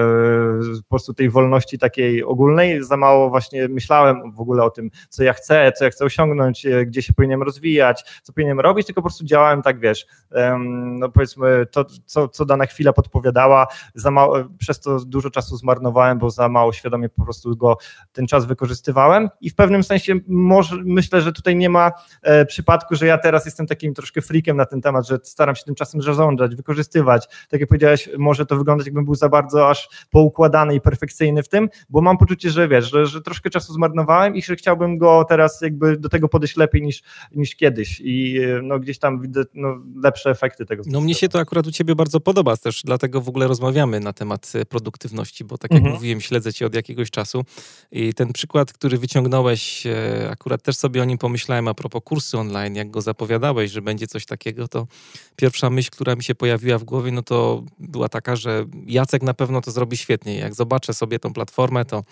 po 0.78 0.90
prostu 0.90 1.14
tej 1.14 1.30
wolności 1.30 1.80
takiej 1.80 2.24
ogólnej, 2.24 2.84
za 2.84 2.98
mało 2.98 3.30
właśnie 3.30 3.68
myślałem 3.68 4.32
w 4.32 4.42
ogóle 4.42 4.64
o 4.64 4.70
tym, 4.70 4.90
co 5.10 5.24
ja 5.24 5.34
chcę, 5.34 5.72
co 5.72 5.86
ja 5.86 5.92
chcę 5.92 6.06
osiągnąć, 6.06 6.66
e, 6.66 6.86
gdzie 6.86 7.02
się 7.02 7.14
powinienem 7.14 7.44
rozwijać, 7.44 8.04
co 8.24 8.34
powinienem 8.34 8.60
robić, 8.60 8.86
tylko 8.86 9.02
po 9.02 9.08
prostu 9.08 9.26
działałem 9.26 9.62
tak, 9.62 9.80
wiesz, 9.80 10.06
e, 10.32 10.58
no 10.84 11.10
powiedzmy 11.10 11.66
to, 11.66 11.86
co, 12.06 12.28
co 12.28 12.46
dana 12.46 12.66
chwila 12.66 12.94
podpowiadała, 12.94 13.68
za 13.96 14.12
mało, 14.12 14.38
przez 14.58 14.80
to 14.80 15.00
dużo 15.00 15.30
czasu 15.30 15.58
zmarnowałem, 15.58 16.18
bo 16.18 16.30
za 16.30 16.50
mało 16.50 16.74
świadomie 16.74 17.10
po 17.10 17.24
prostu 17.24 17.58
go 17.58 17.78
ten 18.14 18.28
czas 18.28 18.46
wykorzystywałem 18.54 19.30
i 19.42 19.50
w 19.50 19.56
pewnym 19.56 19.84
sensie 19.84 20.16
może, 20.28 20.76
myślę, 20.86 21.22
że 21.22 21.32
tutaj 21.32 21.56
nie 21.56 21.70
ma 21.70 21.92
e, 22.22 22.46
przypadku, 22.46 22.96
że 22.96 23.06
ja 23.06 23.18
teraz 23.18 23.46
jestem 23.46 23.68
takim 23.68 23.94
troszkę 23.94 24.22
freakiem 24.22 24.58
na 24.58 24.66
ten 24.66 24.82
temat, 24.82 25.08
że 25.08 25.20
staram 25.24 25.56
się 25.56 25.64
tym 25.64 25.76
czasem 25.76 26.02
zarządzać, 26.02 26.56
wykorzystywać. 26.56 27.28
Tak 27.50 27.60
jak 27.60 27.70
powiedziałeś, 27.70 28.10
może 28.18 28.46
to 28.46 28.58
wyglądać 28.58 28.88
jakbym 28.88 29.06
był 29.06 29.16
za 29.16 29.30
bardzo 29.30 29.70
aż 29.70 29.90
poukładany 30.10 30.76
i 30.76 30.82
perfekcyjny 30.82 31.44
w 31.44 31.50
tym, 31.50 31.70
bo 31.90 32.02
mam 32.02 32.18
poczucie, 32.18 32.50
że 32.50 32.68
wiesz, 32.68 32.92
że, 32.92 33.06
że 33.06 33.22
troszkę 33.22 33.50
czasu 33.50 33.74
zmarnowałem 33.74 34.36
i 34.36 34.42
że 34.42 34.56
chciałbym 34.56 34.98
go 34.98 35.26
teraz 35.30 35.62
jakby 35.62 35.98
do 35.98 36.10
tego 36.10 36.30
podejść 36.30 36.58
lepiej 36.58 36.82
niż, 36.82 37.04
niż 37.36 37.56
kiedyś 37.56 38.02
i 38.04 38.40
e, 38.40 38.62
no, 38.62 38.80
gdzieś 38.80 39.00
tam 39.00 39.22
widzę 39.22 39.44
no, 39.54 39.78
lepsze 40.04 40.30
efekty 40.30 40.66
tego. 40.66 40.84
No 40.88 41.02
mnie 41.02 41.16
się 41.16 41.30
to 41.30 41.40
akurat 41.40 41.68
u 41.68 41.72
ciebie 41.72 41.96
bardzo 41.96 42.20
podoba, 42.20 42.58
też 42.58 42.82
dlatego 42.84 43.22
w 43.22 43.30
ogóle 43.30 43.48
rozmawiamy 43.48 44.00
na 44.00 44.14
temat 44.14 44.52
e, 44.56 44.66
produktywności, 44.66 45.44
bo 45.44 45.58
tak 45.58 45.72
jak 45.72 45.80
mhm. 45.80 45.96
mówiłem, 45.96 46.22
śledzę 46.22 46.54
cię 46.54 46.66
od 46.66 46.76
jakiegoś 46.76 47.12
czasu 47.12 47.44
i 47.92 48.14
ten 48.14 48.34
przykład, 48.44 48.74
który 48.74 48.98
wyciągnąłeś, 48.98 49.88
e, 49.88 50.30
akurat 50.32 50.64
też 50.64 50.76
sobie 50.76 51.02
o 51.02 51.06
nim 51.06 51.18
pomyślałem 51.18 51.68
a 51.68 51.74
propos 51.74 52.02
kursu 52.06 52.40
online, 52.40 52.76
jak 52.76 52.92
go 52.92 53.02
zapowiadałeś, 53.02 53.72
że 53.72 53.82
będzie 53.82 54.08
coś 54.08 54.26
takiego, 54.26 54.68
to 54.68 54.88
pierwsza 55.36 55.70
myśl, 55.70 55.90
która 55.92 56.16
mi 56.16 56.24
się 56.24 56.36
pojawiła 56.36 56.78
w 56.78 56.84
głowie, 56.84 57.12
no 57.12 57.22
to 57.22 57.64
była 57.80 58.10
taka, 58.10 58.36
że 58.36 58.66
Jacek 58.86 59.22
na 59.22 59.34
pewno 59.34 59.62
to 59.62 59.72
zrobi 59.72 59.98
świetnie. 59.98 60.36
Jak 60.36 60.56
zobaczę 60.56 60.94
sobie 60.94 61.20
tą 61.20 61.34
platformę, 61.34 61.86
to 61.86 62.04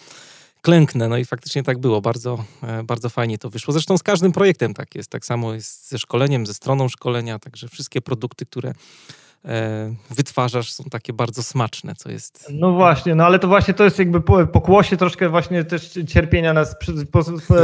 klęknę. 0.61 1.07
No 1.07 1.17
i 1.17 1.25
faktycznie 1.25 1.63
tak 1.63 1.77
było. 1.77 2.01
Bardzo, 2.01 2.45
e, 2.63 2.83
bardzo 2.83 3.09
fajnie 3.09 3.37
to 3.37 3.49
wyszło. 3.49 3.73
Zresztą 3.73 3.97
z 3.97 4.03
każdym 4.03 4.31
projektem 4.31 4.73
tak 4.73 4.95
jest. 4.95 5.09
Tak 5.09 5.25
samo 5.25 5.53
jest 5.53 5.89
ze 5.89 5.99
szkoleniem, 5.99 6.45
ze 6.45 6.53
stroną 6.53 6.89
szkolenia, 6.89 7.39
także 7.39 7.67
wszystkie 7.67 8.01
produkty, 8.01 8.45
które 8.45 8.73
wytwarzasz, 10.09 10.71
są 10.71 10.83
takie 10.83 11.13
bardzo 11.13 11.43
smaczne, 11.43 11.95
co 11.95 12.11
jest... 12.11 12.47
No 12.53 12.71
właśnie, 12.71 13.15
no 13.15 13.25
ale 13.25 13.39
to 13.39 13.47
właśnie 13.47 13.73
to 13.73 13.83
jest 13.83 13.99
jakby 13.99 14.21
pokłosie 14.47 14.97
troszkę 14.97 15.29
właśnie 15.29 15.63
też 15.63 15.99
cierpienia 16.07 16.53
nas 16.53 16.75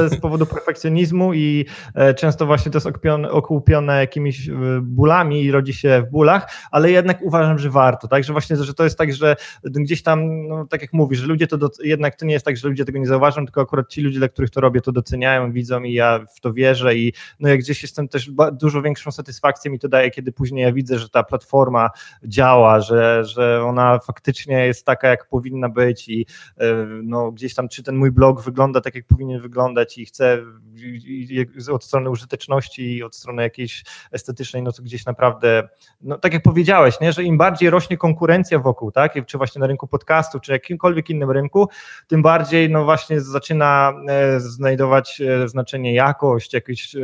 z 0.10 0.20
powodu 0.22 0.46
perfekcjonizmu 0.46 1.34
i 1.34 1.66
e, 1.96 2.14
często 2.14 2.46
właśnie 2.46 2.72
to 2.72 2.78
jest 2.78 2.88
okupione 3.32 4.00
jakimiś 4.00 4.50
e, 4.50 4.54
bólami 4.82 5.44
i 5.44 5.52
rodzi 5.52 5.74
się 5.74 6.04
w 6.08 6.12
bólach, 6.12 6.52
ale 6.72 6.92
jednak 6.92 7.22
uważam, 7.22 7.60
że 7.60 7.70
warto, 7.70 8.08
tak, 8.08 8.24
że 8.24 8.34
właśnie, 8.34 8.56
że 8.56 8.74
to 8.74 8.84
jest 8.84 8.98
tak, 8.98 9.14
że 9.14 9.36
gdzieś 9.64 10.04
tam, 10.04 10.48
no, 10.48 10.66
tak 10.66 10.82
jak 10.82 10.94
mówisz, 10.94 11.20
że 11.20 11.28
ludzie 11.28 11.48
to, 11.48 11.58
do, 11.58 11.70
jednak 11.84 12.16
to 12.16 12.26
nie 12.26 12.34
jest 12.34 12.46
tak, 12.46 12.58
że 12.58 12.68
ludzie 12.68 12.86
tego 12.86 13.00
nie 13.00 13.08
zauważą, 13.08 13.46
tylko 13.46 13.62
akurat 13.62 13.90
ci 13.90 14.02
ludzie, 14.02 14.20
dla 14.20 14.30
których 14.30 14.50
to 14.50 14.62
robię, 14.62 14.82
to 14.82 14.92
doceniają, 14.92 15.52
widzą 15.52 15.84
i 15.84 15.94
ja 15.94 16.20
w 16.36 16.40
to 16.40 16.54
wierzę 16.54 16.96
i 16.96 17.14
no 17.40 17.50
jak 17.50 17.60
gdzieś 17.60 17.82
jestem 17.82 18.08
też 18.08 18.32
dużo 18.52 18.82
większą 18.82 19.12
satysfakcję 19.12 19.72
mi 19.72 19.80
to 19.80 19.88
daje, 19.88 20.12
kiedy 20.12 20.32
później 20.32 20.64
ja 20.64 20.72
widzę, 20.72 21.00
że 21.00 21.10
ta 21.10 21.24
platforma 21.24 21.67
platforma 21.68 21.90
działa, 22.24 22.82
że, 22.82 23.26
że 23.26 23.64
ona 23.64 24.00
faktycznie 24.00 24.66
jest 24.66 24.86
taka, 24.86 25.08
jak 25.08 25.28
powinna 25.28 25.70
być 25.70 26.10
i 26.10 26.26
e, 26.58 26.74
no, 27.04 27.32
gdzieś 27.32 27.56
tam, 27.56 27.68
czy 27.68 27.84
ten 27.84 27.96
mój 27.96 28.12
blog 28.12 28.42
wygląda 28.42 28.82
tak, 28.82 28.96
jak 28.96 29.06
powinien 29.06 29.42
wyglądać 29.42 29.98
i 29.98 30.06
chcę 30.06 30.42
od 31.72 31.84
strony 31.84 32.10
użyteczności 32.10 32.98
i 32.98 33.04
od 33.04 33.16
strony 33.16 33.44
jakiejś 33.44 33.84
estetycznej, 34.12 34.64
no 34.64 34.72
to 34.72 34.84
gdzieś 34.84 35.06
naprawdę, 35.06 35.70
no 36.02 36.18
tak 36.18 36.34
jak 36.34 36.44
powiedziałeś, 36.44 37.00
nie, 37.00 37.14
że 37.14 37.24
im 37.24 37.38
bardziej 37.38 37.70
rośnie 37.70 37.98
konkurencja 37.98 38.60
wokół, 38.60 38.92
tak, 38.92 39.14
czy 39.26 39.38
właśnie 39.38 39.60
na 39.60 39.68
rynku 39.68 39.88
podcastów, 39.88 40.42
czy 40.42 40.52
jakimkolwiek 40.52 41.10
innym 41.10 41.32
rynku, 41.32 41.70
tym 42.08 42.22
bardziej 42.22 42.70
no 42.70 42.86
właśnie 42.86 43.22
zaczyna 43.22 43.94
e, 44.08 44.40
znajdować 44.40 45.22
e, 45.22 45.48
znaczenie 45.48 45.94
jakość, 45.94 46.54
jakieś 46.54 46.96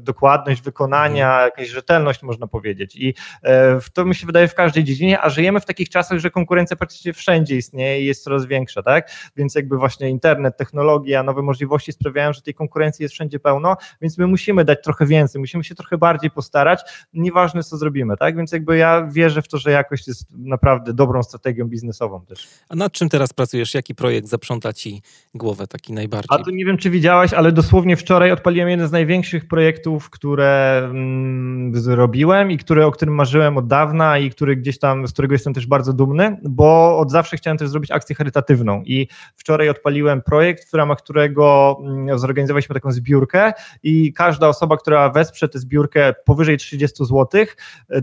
dokładność 0.00 0.62
wykonania, 0.62 1.26
mhm. 1.26 1.44
jakaś 1.44 1.68
rzetelność, 1.68 2.22
można 2.22 2.46
powiedzieć. 2.46 2.96
I 2.96 3.14
e, 3.42 3.80
to 3.92 4.04
mi 4.04 4.14
się 4.14 4.26
wydaje 4.26 4.48
w 4.48 4.54
każdej 4.54 4.84
dziedzinie, 4.84 5.20
a 5.20 5.30
żyjemy 5.30 5.60
w 5.60 5.64
takich 5.64 5.88
czasach, 5.88 6.18
że 6.18 6.30
konkurencja 6.30 6.76
praktycznie 6.76 7.12
wszędzie 7.12 7.56
istnieje 7.56 8.00
i 8.00 8.06
jest 8.06 8.24
coraz 8.24 8.46
większa, 8.46 8.82
tak? 8.82 9.10
Więc 9.36 9.54
jakby 9.54 9.78
właśnie 9.78 10.10
internet, 10.10 10.56
technologia, 10.56 11.22
nowe 11.22 11.42
możliwości 11.42 11.92
sprawiają, 11.92 12.32
że 12.32 12.42
tej 12.42 12.54
konkurencji 12.54 13.02
jest 13.02 13.14
wszędzie 13.14 13.40
pełno, 13.40 13.76
więc 14.00 14.18
my 14.18 14.26
musimy 14.26 14.64
dać 14.64 14.78
trochę 14.84 15.06
więcej, 15.06 15.40
musimy 15.40 15.64
się 15.64 15.74
trochę 15.74 15.98
bardziej 15.98 16.30
postarać, 16.30 16.80
nieważne 17.14 17.62
co 17.62 17.76
zrobimy, 17.76 18.16
tak? 18.16 18.36
Więc 18.36 18.52
jakby 18.52 18.76
ja 18.76 19.06
wierzę 19.06 19.42
w 19.42 19.48
to, 19.48 19.58
że 19.58 19.70
jakość 19.70 20.08
jest 20.08 20.26
naprawdę 20.30 20.94
dobrą 20.94 21.22
strategią 21.22 21.64
biznesową 21.64 22.24
też. 22.26 22.48
A 22.68 22.76
nad 22.76 22.92
czym 22.92 23.08
teraz 23.08 23.32
pracujesz? 23.32 23.74
Jaki 23.74 23.94
projekt 23.94 24.28
zaprząta 24.28 24.72
ci 24.72 25.02
głowę 25.34 25.66
taki 25.66 25.92
najbardziej? 25.92 26.38
A 26.40 26.44
tu 26.44 26.50
nie 26.50 26.64
wiem, 26.64 26.78
czy 26.78 26.90
widziałaś, 26.90 27.32
ale 27.32 27.52
dosłownie 27.52 27.96
wczoraj 27.96 28.32
odpaliłem 28.32 28.68
jeden 28.68 28.88
z 28.88 28.92
największych 28.92 29.48
projektów 29.48 29.65
projektów, 29.66 30.10
które 30.10 30.78
mm, 30.84 31.74
zrobiłem 31.74 32.50
i 32.50 32.58
które, 32.58 32.86
o 32.86 32.90
którym 32.90 33.14
marzyłem 33.14 33.58
od 33.58 33.66
dawna 33.66 34.18
i 34.18 34.30
który 34.30 34.56
gdzieś 34.56 34.78
tam, 34.78 35.06
z 35.06 35.12
którego 35.12 35.34
jestem 35.34 35.54
też 35.54 35.66
bardzo 35.66 35.92
dumny, 35.92 36.36
bo 36.42 36.98
od 36.98 37.10
zawsze 37.10 37.36
chciałem 37.36 37.58
też 37.58 37.68
zrobić 37.68 37.90
akcję 37.90 38.16
charytatywną 38.16 38.82
i 38.82 39.08
wczoraj 39.36 39.68
odpaliłem 39.68 40.22
projekt, 40.22 40.70
w 40.70 40.74
ramach 40.74 40.98
którego 40.98 41.76
mm, 41.80 42.18
zorganizowaliśmy 42.18 42.74
taką 42.74 42.92
zbiórkę 42.92 43.52
i 43.82 44.12
każda 44.12 44.48
osoba, 44.48 44.76
która 44.76 45.10
wesprze 45.10 45.48
tę 45.48 45.58
zbiórkę 45.58 46.14
powyżej 46.24 46.56
30 46.56 47.04
zł, 47.04 47.44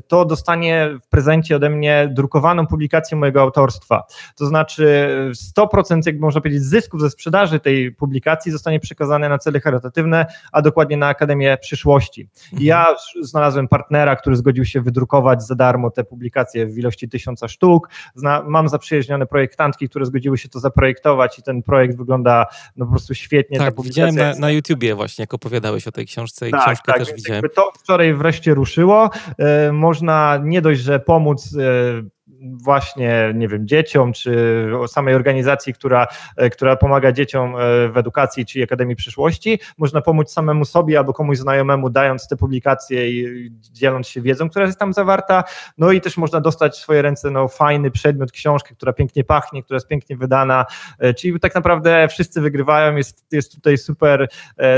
to 0.07 0.25
dostanie 0.25 0.89
w 1.03 1.07
prezencie 1.07 1.55
ode 1.55 1.69
mnie 1.69 2.09
drukowaną 2.13 2.67
publikację 2.67 3.17
mojego 3.17 3.41
autorstwa. 3.41 4.03
To 4.35 4.45
znaczy 4.45 5.09
100% 5.57 6.01
jak 6.05 6.19
można 6.19 6.41
powiedzieć 6.41 6.63
zysków 6.63 7.01
ze 7.01 7.09
sprzedaży 7.09 7.59
tej 7.59 7.91
publikacji 7.91 8.51
zostanie 8.51 8.79
przekazane 8.79 9.29
na 9.29 9.37
cele 9.37 9.59
charytatywne, 9.59 10.25
a 10.51 10.61
dokładnie 10.61 10.97
na 10.97 11.07
Akademię 11.07 11.52
przyszłości. 11.59 12.21
I 12.21 12.45
mhm. 12.45 12.63
ja 12.63 12.95
znalazłem 13.21 13.67
partnera, 13.67 14.15
który 14.15 14.35
zgodził 14.35 14.65
się 14.65 14.81
wydrukować 14.81 15.43
za 15.43 15.55
darmo 15.55 15.91
te 15.91 16.03
publikacje 16.03 16.67
w 16.67 16.77
ilości 16.77 17.09
tysiąca 17.09 17.47
sztuk. 17.47 17.89
Zna, 18.15 18.43
mam 18.47 18.69
zaprzyjaźnione 18.69 19.25
projektantki, 19.25 19.89
które 19.89 20.05
zgodziły 20.05 20.37
się 20.37 20.49
to 20.49 20.59
zaprojektować 20.59 21.39
i 21.39 21.43
ten 21.43 21.63
projekt 21.63 21.97
wygląda 21.97 22.45
no 22.75 22.85
po 22.85 22.91
prostu 22.91 23.13
świetnie. 23.13 23.59
Tak, 23.59 23.81
widziałem 23.83 24.15
na, 24.15 24.33
na 24.35 24.51
YouTubie 24.51 24.95
właśnie, 24.95 25.23
jak 25.23 25.33
opowiadałeś 25.33 25.87
o 25.87 25.91
tej 25.91 26.05
książce 26.05 26.49
i 26.49 26.51
tak, 26.51 26.61
książkę 26.61 26.91
tak, 26.91 26.97
też 26.97 27.13
widziałem. 27.13 27.43
To 27.55 27.71
wczoraj 27.79 28.13
wreszcie 28.13 28.53
ruszyło. 28.53 29.09
E, 29.37 29.71
można 29.71 30.39
nie 30.43 30.61
dość, 30.61 30.81
że 30.81 30.99
pomóc 30.99 31.55
e, 31.55 32.22
właśnie, 32.43 33.31
nie 33.35 33.47
wiem, 33.47 33.67
dzieciom, 33.67 34.13
czy 34.13 34.67
samej 34.87 35.15
organizacji, 35.15 35.73
która, 35.73 36.07
e, 36.37 36.49
która 36.49 36.75
pomaga 36.75 37.11
dzieciom 37.11 37.55
e, 37.55 37.59
w 37.89 37.97
edukacji, 37.97 38.45
czy 38.45 38.63
Akademii 38.63 38.95
Przyszłości. 38.95 39.59
Można 39.77 40.01
pomóc 40.01 40.31
samemu 40.31 40.65
sobie 40.65 40.97
albo 40.97 41.13
komuś 41.13 41.37
znajomemu, 41.37 41.89
dając 41.89 42.27
te 42.27 42.37
publikacje 42.37 43.09
i 43.09 43.51
dzieląc 43.71 44.07
się 44.07 44.21
wiedzą, 44.21 44.49
która 44.49 44.65
jest 44.65 44.79
tam 44.79 44.93
zawarta. 44.93 45.43
No 45.77 45.91
i 45.91 46.01
też 46.01 46.17
można 46.17 46.41
dostać 46.41 46.73
w 46.73 46.77
swoje 46.77 47.01
ręce 47.01 47.31
no, 47.31 47.47
fajny 47.47 47.91
przedmiot, 47.91 48.31
książkę, 48.31 48.75
która 48.75 48.93
pięknie 48.93 49.23
pachnie, 49.23 49.63
która 49.63 49.75
jest 49.75 49.87
pięknie 49.87 50.17
wydana. 50.17 50.65
E, 50.99 51.13
czyli 51.13 51.39
tak 51.39 51.55
naprawdę 51.55 52.07
wszyscy 52.07 52.41
wygrywają, 52.41 52.95
jest, 52.95 53.25
jest 53.31 53.55
tutaj 53.55 53.77
super, 53.77 54.27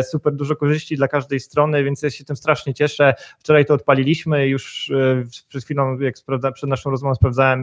super 0.03 0.33
dużo 0.33 0.55
korzyści 0.55 0.95
dla 0.95 1.07
każdej 1.07 1.39
strony, 1.39 1.83
więc 1.83 2.01
ja 2.01 2.09
się 2.09 2.25
tym 2.25 2.35
strasznie 2.35 2.73
cieszę. 2.73 3.13
Wczoraj 3.39 3.65
to 3.65 3.73
odpaliliśmy, 3.73 4.47
już 4.47 4.91
przed 5.49 5.63
chwilą, 5.63 5.99
jak 5.99 6.15
przed 6.53 6.69
naszą 6.69 6.89
rozmową 6.89 7.15
sprawdzałem, 7.15 7.54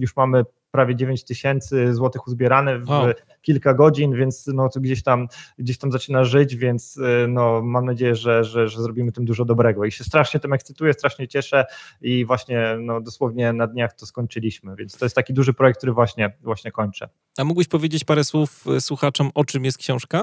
już 0.00 0.16
mamy 0.16 0.44
prawie 0.72 0.96
9 0.96 1.24
tysięcy 1.24 1.94
złotych 1.94 2.26
uzbierane 2.26 2.78
w 2.78 2.88
wow. 2.88 3.06
kilka 3.42 3.74
godzin, 3.74 4.16
więc 4.16 4.46
no 4.46 4.68
to 4.68 4.80
gdzieś 4.80 5.02
tam, 5.02 5.28
gdzieś 5.58 5.78
tam 5.78 5.92
zaczyna 5.92 6.24
żyć, 6.24 6.56
więc 6.56 6.98
no 7.28 7.62
mam 7.62 7.84
nadzieję, 7.84 8.14
że, 8.14 8.44
że, 8.44 8.68
że 8.68 8.82
zrobimy 8.82 9.12
tym 9.12 9.24
dużo 9.24 9.44
dobrego 9.44 9.84
i 9.84 9.92
się 9.92 10.04
strasznie 10.04 10.40
tym 10.40 10.52
ekscytuję, 10.52 10.92
strasznie 10.92 11.28
cieszę 11.28 11.64
i 12.00 12.24
właśnie 12.24 12.76
no 12.80 13.00
dosłownie 13.00 13.52
na 13.52 13.66
dniach 13.66 13.92
to 13.92 14.06
skończyliśmy, 14.06 14.76
więc 14.76 14.98
to 14.98 15.04
jest 15.04 15.16
taki 15.16 15.34
duży 15.34 15.54
projekt, 15.54 15.78
który 15.78 15.92
właśnie, 15.92 16.36
właśnie 16.40 16.72
kończę. 16.72 17.08
A 17.38 17.44
mógłbyś 17.44 17.68
powiedzieć 17.68 18.04
parę 18.04 18.24
słów 18.24 18.64
słuchaczom, 18.80 19.30
o 19.34 19.44
czym 19.44 19.64
jest 19.64 19.78
książka? 19.78 20.22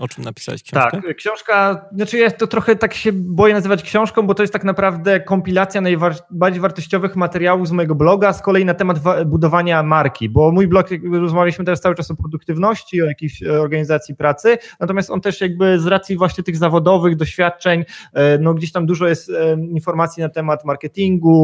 O 0.00 0.08
czym 0.08 0.24
napisałeś 0.24 0.62
książkę? 0.62 1.02
Tak, 1.02 1.16
książka, 1.16 1.84
znaczy 1.92 2.18
jest 2.18 2.36
to 2.36 2.46
trochę 2.46 2.76
tak 2.76 2.94
się 2.94 3.12
boję 3.12 3.54
nazywać 3.54 3.82
książką, 3.82 4.22
bo 4.22 4.34
to 4.34 4.42
jest 4.42 4.52
tak 4.52 4.64
naprawdę 4.64 5.20
kompilacja 5.20 5.80
najbardziej 5.80 6.60
wartościowych 6.60 7.16
materiałów 7.16 7.68
z 7.68 7.72
mojego 7.72 7.94
bloga, 7.94 8.32
z 8.32 8.42
kolei 8.42 8.64
na 8.64 8.74
temat 8.74 8.98
budowania 9.26 9.82
marki, 9.82 10.28
bo 10.28 10.52
mój 10.52 10.68
blog, 10.68 10.86
rozmawialiśmy 11.12 11.64
teraz 11.64 11.80
cały 11.80 11.94
czas 11.94 12.10
o 12.10 12.16
produktywności, 12.16 13.02
o 13.02 13.06
jakiejś 13.06 13.42
e, 13.42 13.60
organizacji 13.60 14.16
pracy, 14.16 14.58
natomiast 14.80 15.10
on 15.10 15.20
też 15.20 15.40
jakby 15.40 15.78
z 15.78 15.86
racji 15.86 16.16
właśnie 16.16 16.44
tych 16.44 16.56
zawodowych 16.56 17.16
doświadczeń, 17.16 17.84
e, 18.14 18.38
no 18.38 18.54
gdzieś 18.54 18.72
tam 18.72 18.86
dużo 18.86 19.08
jest 19.08 19.30
e, 19.30 19.52
informacji 19.70 20.22
na 20.22 20.28
temat 20.28 20.64
marketingu, 20.64 21.40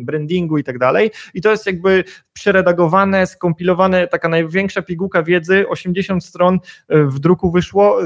brandingu 0.00 0.58
i 0.58 0.64
tak 0.64 0.78
dalej 0.78 1.10
i 1.34 1.40
to 1.40 1.50
jest 1.50 1.66
jakby 1.66 2.04
przeredagowane, 2.32 3.26
skompilowane, 3.26 4.08
taka 4.08 4.28
największa 4.28 4.82
pigułka 4.82 5.22
wiedzy, 5.22 5.68
80 5.68 6.24
stron 6.24 6.58
w 6.88 7.18
druku 7.18 7.43
wyszło 7.50 7.98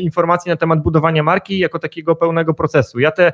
informacji 0.00 0.48
na 0.48 0.56
temat 0.56 0.82
budowania 0.82 1.22
marki 1.22 1.58
jako 1.58 1.78
takiego 1.78 2.16
pełnego 2.16 2.54
procesu. 2.54 2.98
Ja 2.98 3.10
te 3.10 3.32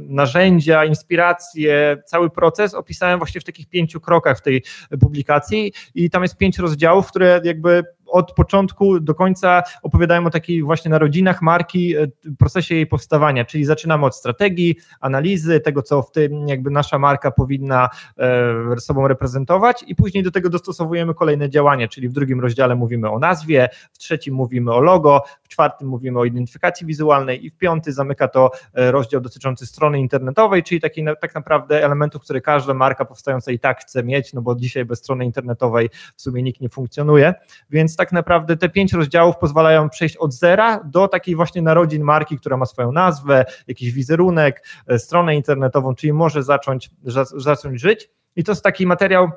narzędzia, 0.00 0.84
inspiracje, 0.84 2.02
cały 2.06 2.30
proces 2.30 2.74
opisałem 2.74 3.18
właśnie 3.18 3.40
w 3.40 3.44
takich 3.44 3.68
pięciu 3.68 4.00
krokach 4.00 4.38
w 4.38 4.42
tej 4.42 4.62
publikacji 5.00 5.72
i 5.94 6.10
tam 6.10 6.22
jest 6.22 6.36
pięć 6.36 6.58
rozdziałów, 6.58 7.06
które 7.06 7.40
jakby 7.44 7.84
od 8.14 8.32
początku 8.32 9.00
do 9.00 9.14
końca 9.14 9.62
opowiadają 9.82 10.26
o 10.26 10.30
takich 10.30 10.64
właśnie 10.64 10.90
narodzinach 10.90 11.42
marki, 11.42 11.96
e, 11.96 12.06
procesie 12.38 12.74
jej 12.74 12.86
powstawania, 12.86 13.44
czyli 13.44 13.64
zaczynamy 13.64 14.06
od 14.06 14.16
strategii, 14.16 14.76
analizy, 15.00 15.60
tego 15.60 15.82
co 15.82 16.02
w 16.02 16.10
tym 16.10 16.48
jakby 16.48 16.70
nasza 16.70 16.98
marka 16.98 17.30
powinna 17.30 17.88
e, 18.18 18.80
sobą 18.80 19.08
reprezentować 19.08 19.84
i 19.86 19.94
później 19.94 20.22
do 20.22 20.30
tego 20.30 20.50
dostosowujemy 20.50 21.14
kolejne 21.14 21.50
działania, 21.50 21.88
czyli 21.88 22.08
w 22.08 22.12
drugim 22.12 22.40
rozdziale 22.40 22.74
mówimy 22.74 23.10
o 23.10 23.18
nazwie, 23.18 23.68
w 23.92 23.98
trzecim 23.98 24.34
mówimy 24.34 24.72
o 24.72 24.80
logo, 24.80 25.22
w 25.42 25.48
czwartym 25.48 25.88
mówimy 25.88 26.18
o 26.18 26.24
identyfikacji 26.24 26.86
wizualnej 26.86 27.46
i 27.46 27.50
w 27.50 27.56
piąty 27.56 27.92
zamyka 27.92 28.28
to 28.28 28.50
e, 28.74 28.92
rozdział 28.92 29.20
dotyczący 29.20 29.66
strony 29.66 30.00
internetowej, 30.00 30.62
czyli 30.62 30.80
takiej 30.80 31.06
tak 31.20 31.34
naprawdę 31.34 31.84
elementów, 31.84 32.22
które 32.22 32.40
każda 32.40 32.74
marka 32.74 33.04
powstająca 33.04 33.52
i 33.52 33.58
tak 33.58 33.80
chce 33.80 34.04
mieć, 34.04 34.32
no 34.32 34.42
bo 34.42 34.54
dzisiaj 34.54 34.84
bez 34.84 34.98
strony 34.98 35.24
internetowej 35.24 35.90
w 36.16 36.22
sumie 36.22 36.42
nikt 36.42 36.60
nie 36.60 36.68
funkcjonuje, 36.68 37.34
więc 37.70 37.96
tak 37.96 38.03
naprawdę 38.12 38.56
te 38.56 38.68
pięć 38.68 38.92
rozdziałów 38.92 39.36
pozwalają 39.36 39.88
przejść 39.88 40.16
od 40.16 40.34
zera 40.34 40.80
do 40.84 41.08
takiej 41.08 41.36
właśnie 41.36 41.62
narodzin 41.62 42.02
marki, 42.02 42.38
która 42.38 42.56
ma 42.56 42.66
swoją 42.66 42.92
nazwę, 42.92 43.44
jakiś 43.66 43.92
wizerunek, 43.92 44.66
e, 44.86 44.98
stronę 44.98 45.36
internetową, 45.36 45.94
czyli 45.94 46.12
może 46.12 46.42
zacząć, 46.42 46.90
zacząć 47.36 47.80
żyć. 47.80 48.10
I 48.36 48.44
to 48.44 48.52
jest 48.52 48.62
taki 48.62 48.86
materiał, 48.86 49.30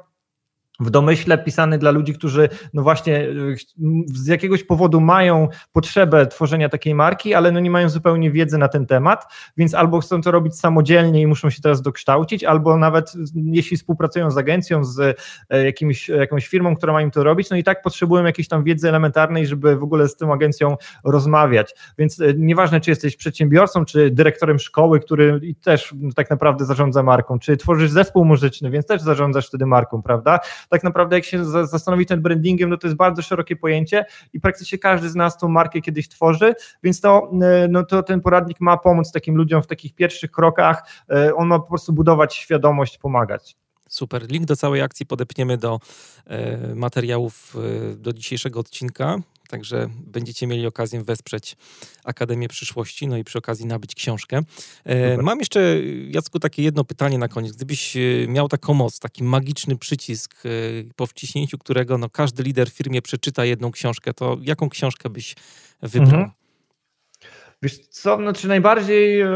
w 0.80 0.90
domyśle 0.90 1.38
pisany 1.38 1.78
dla 1.78 1.92
ludzi, 1.92 2.14
którzy 2.14 2.50
no 2.74 2.82
właśnie 2.82 3.28
z 4.06 4.28
jakiegoś 4.28 4.64
powodu 4.64 5.02
mają 5.02 5.48
potrzebę 5.72 6.28
tworzenia 6.28 6.70
takiej 6.70 6.96
marki, 6.96 7.34
ale 7.34 7.52
no 7.52 7.60
nie 7.60 7.72
mają 7.72 7.90
zupełnie 7.90 8.32
wiedzy 8.32 8.58
na 8.58 8.68
ten 8.68 8.86
temat, 8.86 9.26
więc 9.58 9.74
albo 9.74 10.00
chcą 10.00 10.22
to 10.22 10.32
robić 10.32 10.60
samodzielnie 10.60 11.22
i 11.22 11.28
muszą 11.28 11.50
się 11.50 11.62
teraz 11.62 11.82
dokształcić, 11.82 12.44
albo 12.44 12.78
nawet 12.78 13.14
jeśli 13.36 13.78
współpracują 13.78 14.32
z 14.32 14.38
agencją, 14.38 14.84
z 14.84 15.20
e, 15.50 15.66
jakimś, 15.66 16.10
jakąś 16.10 16.48
firmą, 16.48 16.76
która 16.76 16.94
ma 16.94 17.02
im 17.02 17.12
to 17.12 17.24
robić, 17.24 17.50
no 17.50 17.58
i 17.58 17.64
tak 17.64 17.82
potrzebują 17.82 18.26
jakiejś 18.26 18.48
tam 18.48 18.64
wiedzy 18.64 18.90
elementarnej, 18.90 19.48
żeby 19.48 19.76
w 19.76 19.84
ogóle 19.84 20.08
z 20.08 20.16
tą 20.16 20.34
agencją 20.34 20.78
rozmawiać. 21.04 21.76
Więc 21.98 22.20
e, 22.22 22.34
nieważne, 22.38 22.82
czy 22.82 22.92
jesteś 22.92 23.16
przedsiębiorcą, 23.16 23.86
czy 23.86 24.12
dyrektorem 24.12 24.60
szkoły, 24.60 25.00
który 25.00 25.40
też 25.62 25.96
tak 26.16 26.30
naprawdę 26.30 26.66
zarządza 26.66 27.04
marką, 27.04 27.40
czy 27.40 27.58
tworzysz 27.58 27.92
zespół 27.92 28.26
muzyczny, 28.26 28.70
więc 28.70 28.86
też 28.86 29.02
zarządzasz 29.02 29.48
wtedy 29.48 29.66
marką, 29.66 30.02
prawda? 30.02 30.40
Tak 30.70 30.84
naprawdę 30.84 31.16
jak 31.16 31.26
się 31.26 31.46
zastanowi 31.46 32.06
nad 32.10 32.20
brandingiem, 32.20 32.70
no 32.70 32.78
to 32.78 32.88
jest 32.88 32.98
bardzo 32.98 33.22
szerokie 33.22 33.56
pojęcie 33.56 34.06
i 34.34 34.40
praktycznie 34.40 34.78
każdy 34.78 35.10
z 35.10 35.16
nas 35.16 35.38
tą 35.38 35.48
markę 35.48 35.82
kiedyś 35.82 36.10
tworzy, 36.10 36.54
więc 36.84 37.02
to, 37.02 37.32
e, 37.42 37.68
no 37.68 37.84
to 37.84 38.04
ten 38.04 38.22
poradnik 38.22 38.60
ma 38.60 38.78
pomóc 38.78 39.12
takim 39.12 39.36
ludziom 39.36 39.64
w 39.64 39.68
takich 39.68 39.96
pierwszych 39.96 40.32
krokach, 40.32 40.84
e, 41.10 41.36
on 41.36 41.48
ma 41.48 41.60
po 41.60 41.68
prostu 41.68 41.94
budować 41.94 42.36
świadomość, 42.36 42.98
pomagać. 42.98 43.58
Super. 43.90 44.32
Link 44.32 44.46
do 44.46 44.56
całej 44.56 44.82
akcji 44.82 45.06
podepniemy 45.06 45.58
do 45.58 45.80
e, 46.26 46.76
materiałów 46.76 47.56
e, 47.92 47.96
do 47.96 48.14
dzisiejszego 48.14 48.60
odcinka. 48.60 49.18
Także 49.48 49.90
będziecie 50.08 50.48
mieli 50.48 50.66
okazję 50.66 51.04
wesprzeć 51.04 51.56
Akademię 52.04 52.48
Przyszłości, 52.48 53.08
no 53.08 53.18
i 53.18 53.24
przy 53.24 53.38
okazji 53.38 53.66
nabyć 53.66 53.96
książkę. 53.96 54.42
E, 54.84 55.18
mam 55.18 55.40
jeszcze, 55.40 55.82
Jacku, 56.10 56.40
takie 56.40 56.64
jedno 56.64 56.84
pytanie 56.84 57.18
na 57.18 57.28
koniec. 57.28 57.56
Gdybyś 57.56 57.98
e, 57.98 58.00
miał 58.28 58.48
taką 58.48 58.74
moc, 58.74 59.00
taki 59.00 59.24
magiczny 59.24 59.78
przycisk, 59.78 60.44
e, 60.46 60.50
po 60.96 61.08
wciśnięciu 61.08 61.58
którego 61.58 61.98
no, 61.98 62.10
każdy 62.10 62.44
lider 62.44 62.70
w 62.70 62.74
firmie 62.74 63.02
przeczyta 63.02 63.46
jedną 63.46 63.72
książkę, 63.72 64.14
to 64.14 64.38
jaką 64.42 64.70
książkę 64.70 65.10
byś 65.10 65.36
wybrał? 65.82 66.20
Mhm. 66.20 66.37
Wiesz 67.62 67.80
co, 67.88 68.18
znaczy 68.18 68.48
najbardziej, 68.48 69.22
e, 69.22 69.28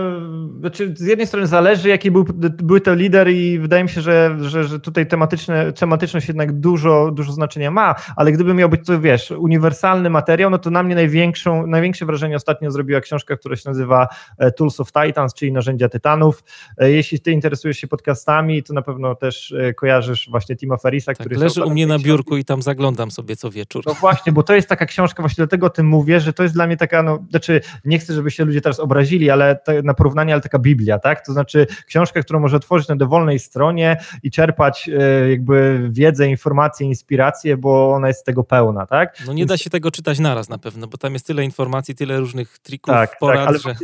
znaczy 0.59 0.93
z 0.97 1.01
jednej 1.01 1.27
strony 1.27 1.47
zależy, 1.47 1.89
jaki 1.89 2.11
był, 2.11 2.25
był 2.63 2.79
to 2.79 2.93
lider 2.93 3.29
i 3.29 3.59
wydaje 3.59 3.83
mi 3.83 3.89
się, 3.89 4.01
że, 4.01 4.37
że, 4.41 4.63
że 4.63 4.79
tutaj 4.79 5.07
tematyczne, 5.07 5.73
tematyczność 5.73 6.27
jednak 6.27 6.59
dużo, 6.59 7.11
dużo 7.11 7.31
znaczenia 7.31 7.71
ma, 7.71 7.95
ale 8.15 8.31
gdyby 8.31 8.53
miał 8.53 8.69
być 8.69 8.85
to, 8.85 8.99
wiesz, 8.99 9.31
uniwersalny 9.31 10.09
materiał, 10.09 10.49
no 10.49 10.57
to 10.57 10.69
na 10.69 10.83
mnie 10.83 10.95
największą, 10.95 11.67
największe 11.67 12.05
wrażenie 12.05 12.35
ostatnio 12.35 12.71
zrobiła 12.71 13.01
książka, 13.01 13.37
która 13.37 13.55
się 13.55 13.69
nazywa 13.69 14.07
e, 14.37 14.51
Tools 14.51 14.79
of 14.79 14.91
Titans, 14.91 15.33
czyli 15.33 15.51
Narzędzia 15.51 15.89
Tytanów. 15.89 16.43
E, 16.77 16.91
jeśli 16.91 17.19
ty 17.19 17.31
interesujesz 17.31 17.77
się 17.77 17.87
podcastami, 17.87 18.63
to 18.63 18.73
na 18.73 18.81
pewno 18.81 19.15
też 19.15 19.53
kojarzysz 19.75 20.27
właśnie 20.31 20.55
Tima 20.55 20.77
Ferisa, 20.77 21.11
tak, 21.11 21.19
który... 21.19 21.37
leży 21.37 21.63
u 21.63 21.69
mnie 21.69 21.87
na 21.87 21.99
biurku 21.99 22.37
i 22.37 22.45
tam 22.45 22.61
zaglądam 22.61 23.11
sobie 23.11 23.35
co 23.35 23.51
wieczór. 23.51 23.83
No 23.85 23.93
właśnie, 23.93 24.31
bo 24.31 24.43
to 24.43 24.53
jest 24.55 24.69
taka 24.69 24.85
książka, 24.85 25.23
właśnie 25.23 25.41
dlatego 25.41 25.67
o 25.67 25.69
tym 25.69 25.87
mówię, 25.87 26.19
że 26.19 26.33
to 26.33 26.43
jest 26.43 26.55
dla 26.55 26.67
mnie 26.67 26.77
taka, 26.77 27.03
no, 27.03 27.25
znaczy 27.29 27.61
nie 27.85 27.99
chcę 27.99 28.10
chcę, 28.11 28.15
żeby 28.15 28.31
się 28.31 28.45
ludzie 28.45 28.61
teraz 28.61 28.79
obrazili, 28.79 29.29
ale 29.29 29.59
na 29.83 29.93
porównanie, 29.93 30.33
ale 30.33 30.41
taka 30.41 30.59
Biblia, 30.59 30.99
tak? 30.99 31.25
To 31.25 31.33
znaczy 31.33 31.67
książka, 31.87 32.21
którą 32.21 32.39
może 32.39 32.57
otworzyć 32.57 32.87
na 32.87 32.95
dowolnej 32.95 33.39
stronie 33.39 33.97
i 34.23 34.31
czerpać 34.31 34.89
e, 34.89 35.29
jakby 35.29 35.87
wiedzę, 35.91 36.27
informacje, 36.27 36.87
inspiracje, 36.87 37.57
bo 37.57 37.93
ona 37.93 38.07
jest 38.07 38.25
tego 38.25 38.43
pełna, 38.43 38.85
tak? 38.85 39.23
No 39.27 39.33
nie 39.33 39.45
da 39.45 39.57
się 39.57 39.69
tego 39.69 39.91
czytać 39.91 40.19
naraz 40.19 40.49
na 40.49 40.57
pewno, 40.57 40.87
bo 40.87 40.97
tam 40.97 41.13
jest 41.13 41.27
tyle 41.27 41.43
informacji, 41.43 41.95
tyle 41.95 42.19
różnych 42.19 42.59
trików, 42.59 42.93
tak, 42.93 43.19
porad, 43.19 43.39
tak, 43.39 43.47
ale 43.47 43.59
że... 43.59 43.75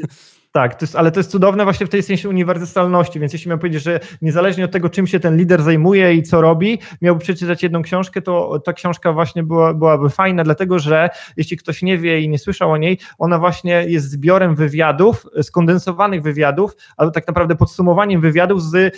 Tak, 0.51 0.75
to 0.75 0.85
jest, 0.85 0.95
ale 0.95 1.11
to 1.11 1.19
jest 1.19 1.31
cudowne 1.31 1.63
właśnie 1.63 1.85
w 1.85 1.89
tej 1.89 2.03
sensie 2.03 2.29
uniwersalności, 2.29 3.19
więc 3.19 3.33
jeśli 3.33 3.49
miał 3.49 3.57
powiedzieć, 3.57 3.83
że 3.83 3.99
niezależnie 4.21 4.65
od 4.65 4.71
tego, 4.71 4.89
czym 4.89 5.07
się 5.07 5.19
ten 5.19 5.37
lider 5.37 5.61
zajmuje 5.61 6.13
i 6.13 6.23
co 6.23 6.41
robi, 6.41 6.79
miałby 7.01 7.21
przeczytać 7.21 7.63
jedną 7.63 7.81
książkę, 7.81 8.21
to 8.21 8.59
ta 8.59 8.73
książka 8.73 9.13
właśnie 9.13 9.43
była, 9.43 9.73
byłaby 9.73 10.09
fajna, 10.09 10.43
dlatego 10.43 10.79
że 10.79 11.09
jeśli 11.37 11.57
ktoś 11.57 11.81
nie 11.81 11.97
wie 11.97 12.21
i 12.21 12.29
nie 12.29 12.39
słyszał 12.39 12.71
o 12.71 12.77
niej, 12.77 12.99
ona 13.17 13.39
właśnie 13.39 13.85
jest 13.87 14.09
zbiorem 14.09 14.55
wywiadów, 14.55 15.25
skondensowanych 15.41 16.21
wywiadów, 16.21 16.75
ale 16.97 17.11
tak 17.11 17.27
naprawdę 17.27 17.55
podsumowaniem 17.55 18.21
wywiadów 18.21 18.63
z 18.63 18.75
y, 18.75 18.91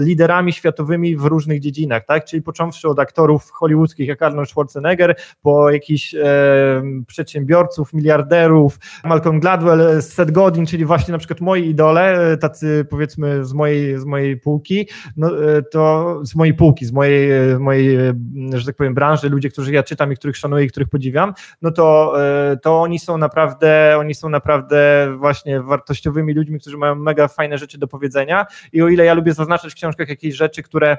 liderami 0.00 0.52
światowymi 0.52 1.16
w 1.16 1.24
różnych 1.24 1.60
dziedzinach, 1.60 2.04
tak? 2.04 2.24
Czyli 2.24 2.42
począwszy 2.42 2.88
od 2.88 2.98
aktorów 2.98 3.50
hollywoodzkich 3.50 4.08
jak 4.08 4.22
Arnold 4.22 4.50
Schwarzenegger, 4.50 5.16
po 5.42 5.70
jakichś 5.70 6.14
e, 6.14 6.22
przedsiębiorców, 7.06 7.92
miliarderów, 7.92 8.78
Malcolm 9.04 9.40
Gladwell, 9.40 10.02
Seth 10.02 10.32
Godin, 10.32 10.66
czyli 10.66 10.84
właśnie 10.94 11.12
na 11.12 11.18
przykład 11.18 11.40
moi 11.40 11.68
idole, 11.68 12.32
e, 12.32 12.36
tacy 12.36 12.86
powiedzmy 12.90 13.44
z 13.44 13.52
mojej, 13.52 13.98
z 13.98 14.04
mojej 14.04 14.36
półki, 14.36 14.88
no, 15.16 15.56
e, 15.56 15.62
to 15.62 16.20
z 16.24 16.34
mojej 16.34 16.54
półki, 16.54 16.86
z 16.86 16.92
mojej, 16.92 17.52
e, 17.52 17.58
mojej, 17.58 17.98
że 18.54 18.66
tak 18.66 18.76
powiem, 18.76 18.94
branży, 18.94 19.28
ludzie, 19.28 19.50
których 19.50 19.72
ja 19.72 19.82
czytam 19.82 20.12
i 20.12 20.16
których 20.16 20.36
szanuję 20.36 20.64
i 20.64 20.68
których 20.68 20.88
podziwiam, 20.88 21.34
no 21.62 21.70
to, 21.70 22.14
to 22.62 22.80
oni 22.80 22.98
są 22.98 23.18
naprawdę, 23.18 23.96
oni 23.98 24.14
są 24.14 24.28
naprawdę 24.28 25.08
właśnie 25.18 25.60
wartościowymi 25.60 26.34
ludźmi, 26.34 26.60
którzy 26.60 26.76
mają 26.76 26.94
mega 26.94 27.28
fajne 27.28 27.58
rzeczy 27.58 27.78
do 27.78 27.88
powiedzenia. 27.88 28.46
I 28.72 28.82
o 28.82 28.88
ile 28.88 29.04
ja 29.04 29.14
lubię 29.14 29.34
zaznaczać 29.34 29.72
w 29.72 29.74
książkach 29.74 30.08
jakieś 30.08 30.34
rzeczy, 30.34 30.62
które 30.62 30.98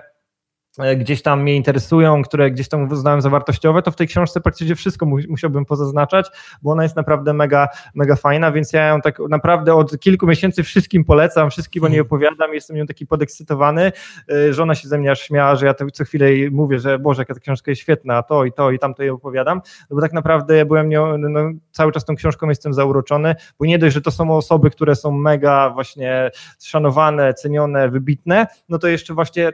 gdzieś 0.97 1.21
tam 1.21 1.41
mnie 1.41 1.55
interesują, 1.55 2.21
które 2.23 2.51
gdzieś 2.51 2.67
tam 2.69 2.91
uznałem 2.91 3.21
za 3.21 3.29
wartościowe, 3.29 3.81
to 3.81 3.91
w 3.91 3.95
tej 3.95 4.07
książce 4.07 4.41
praktycznie 4.41 4.75
wszystko 4.75 5.05
musiałbym 5.05 5.65
pozaznaczać, 5.65 6.27
bo 6.61 6.71
ona 6.71 6.83
jest 6.83 6.95
naprawdę 6.95 7.33
mega, 7.33 7.67
mega 7.95 8.15
fajna, 8.15 8.51
więc 8.51 8.73
ja 8.73 8.87
ją 8.87 9.01
tak 9.01 9.19
naprawdę 9.29 9.73
od 9.73 9.99
kilku 9.99 10.27
miesięcy 10.27 10.63
wszystkim 10.63 11.05
polecam, 11.05 11.49
wszystkim 11.49 11.83
o 11.83 11.87
niej 11.87 11.99
mhm. 11.99 12.07
opowiadam, 12.07 12.53
jestem 12.53 12.77
nią 12.77 12.85
taki 12.85 13.07
podekscytowany, 13.07 13.91
e, 14.31 14.53
żona 14.53 14.75
się 14.75 14.87
ze 14.87 14.97
mnie 14.97 15.11
aż 15.11 15.21
śmiała, 15.21 15.55
że 15.55 15.65
ja 15.65 15.73
to 15.73 15.85
co 15.93 16.03
chwilę 16.03 16.27
mówię, 16.51 16.79
że 16.79 16.99
Boże, 16.99 17.21
jaka 17.21 17.33
ta 17.33 17.39
książka 17.39 17.71
jest 17.71 17.81
świetna, 17.81 18.23
to 18.23 18.45
i 18.45 18.51
to 18.51 18.71
i 18.71 18.79
tamto 18.79 19.03
jej 19.03 19.09
opowiadam, 19.09 19.61
no 19.89 19.95
bo 19.95 20.01
tak 20.01 20.13
naprawdę 20.13 20.57
ja 20.57 20.65
byłem 20.65 20.89
nią, 20.89 21.17
no, 21.17 21.39
cały 21.71 21.91
czas 21.91 22.05
tą 22.05 22.15
książką 22.15 22.49
jestem 22.49 22.73
zauroczony, 22.73 23.35
bo 23.59 23.65
nie 23.65 23.79
dość, 23.79 23.93
że 23.93 24.01
to 24.01 24.11
są 24.11 24.37
osoby, 24.37 24.69
które 24.69 24.95
są 24.95 25.11
mega 25.11 25.69
właśnie 25.69 26.31
szanowane, 26.63 27.33
cenione, 27.33 27.89
wybitne, 27.89 28.47
no 28.69 28.79
to 28.79 28.87
jeszcze 28.87 29.13
właśnie 29.13 29.51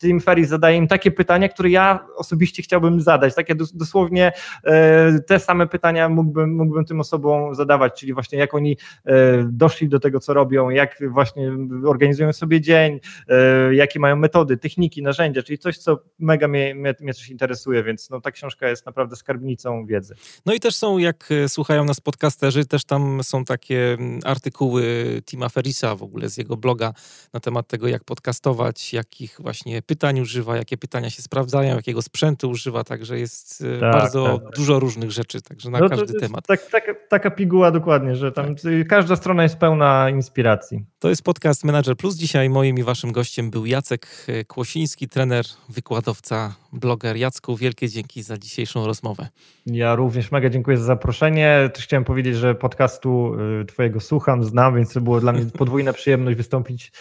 Tim 0.00 0.20
Ferriss 0.20 0.52
zadaję 0.62 0.78
im 0.78 0.88
takie 0.88 1.10
pytania, 1.10 1.48
które 1.48 1.70
ja 1.70 2.06
osobiście 2.16 2.62
chciałbym 2.62 3.00
zadać. 3.00 3.34
Takie 3.34 3.54
dosłownie 3.74 4.32
e, 4.64 5.18
te 5.20 5.38
same 5.38 5.66
pytania 5.66 6.08
mógłbym, 6.08 6.56
mógłbym 6.56 6.84
tym 6.84 7.00
osobom 7.00 7.54
zadawać, 7.54 8.00
czyli 8.00 8.14
właśnie 8.14 8.38
jak 8.38 8.54
oni 8.54 8.76
e, 9.04 9.12
doszli 9.44 9.88
do 9.88 10.00
tego, 10.00 10.20
co 10.20 10.34
robią, 10.34 10.70
jak 10.70 10.98
właśnie 11.10 11.52
organizują 11.86 12.32
sobie 12.32 12.60
dzień, 12.60 13.00
e, 13.28 13.74
jakie 13.74 14.00
mają 14.00 14.16
metody, 14.16 14.56
techniki, 14.56 15.02
narzędzia, 15.02 15.42
czyli 15.42 15.58
coś, 15.58 15.78
co 15.78 15.98
mega 16.18 16.48
mnie, 16.48 16.74
mnie, 16.74 16.94
mnie 17.00 17.14
coś 17.14 17.28
interesuje, 17.28 17.82
więc 17.82 18.10
no, 18.10 18.20
ta 18.20 18.30
książka 18.30 18.68
jest 18.68 18.86
naprawdę 18.86 19.16
skarbnicą 19.16 19.86
wiedzy. 19.86 20.14
No 20.46 20.54
i 20.54 20.60
też 20.60 20.74
są, 20.74 20.98
jak 20.98 21.28
słuchają 21.48 21.84
nas 21.84 22.00
podcasterzy, 22.00 22.66
też 22.66 22.84
tam 22.84 23.20
są 23.22 23.44
takie 23.44 23.92
mm, 23.92 24.20
artykuły 24.24 24.82
Tima 25.26 25.48
Ferisa 25.48 25.96
w 25.96 26.02
ogóle 26.02 26.28
z 26.28 26.36
jego 26.36 26.56
bloga 26.56 26.92
na 27.32 27.40
temat 27.40 27.68
tego, 27.68 27.88
jak 27.88 28.04
podcastować, 28.04 28.92
jakich 28.92 29.36
właśnie 29.40 29.82
pytań 29.82 30.12
używa, 30.52 30.56
jakie 30.58 30.76
pytania 30.76 31.10
się 31.10 31.22
sprawdzają, 31.22 31.76
jakiego 31.76 32.02
sprzętu 32.02 32.50
używa, 32.50 32.84
także 32.84 33.18
jest 33.18 33.64
e, 33.76 33.80
tak, 33.80 33.92
bardzo 33.92 34.38
tak. 34.38 34.56
dużo 34.56 34.80
różnych 34.80 35.10
rzeczy, 35.10 35.42
także 35.42 35.70
na 35.70 35.78
no 35.78 35.88
każdy 35.88 36.20
temat. 36.20 36.46
Tak, 36.46 36.70
tak, 36.70 37.08
taka 37.08 37.30
piguła 37.30 37.70
dokładnie, 37.70 38.16
że 38.16 38.32
tam 38.32 38.54
tak. 38.54 38.88
każda 38.88 39.16
strona 39.16 39.42
jest 39.42 39.56
pełna 39.56 40.10
inspiracji. 40.10 40.84
To 40.98 41.08
jest 41.08 41.22
podcast 41.22 41.64
Manager 41.64 41.96
Plus. 41.96 42.16
Dzisiaj 42.16 42.48
moim 42.50 42.78
i 42.78 42.82
waszym 42.82 43.12
gościem 43.12 43.50
był 43.50 43.66
Jacek 43.66 44.06
e, 44.28 44.44
Kłosiński, 44.44 45.08
trener, 45.08 45.44
wykładowca, 45.68 46.54
bloger. 46.72 47.16
Jacku, 47.16 47.56
wielkie 47.56 47.88
dzięki 47.88 48.22
za 48.22 48.38
dzisiejszą 48.38 48.86
rozmowę. 48.86 49.28
Ja 49.66 49.94
również 49.94 50.32
mega 50.32 50.50
dziękuję 50.50 50.76
za 50.76 50.84
zaproszenie. 50.84 51.70
Też 51.74 51.84
chciałem 51.84 52.04
powiedzieć, 52.04 52.36
że 52.36 52.54
podcastu 52.54 53.34
e, 53.60 53.64
twojego 53.64 54.00
słucham, 54.00 54.44
znam, 54.44 54.76
więc 54.76 54.92
to 54.92 55.00
było 55.00 55.20
dla 55.20 55.32
mnie 55.32 55.46
podwójna 55.58 55.92
przyjemność 55.92 56.36
wystąpić 56.36 56.92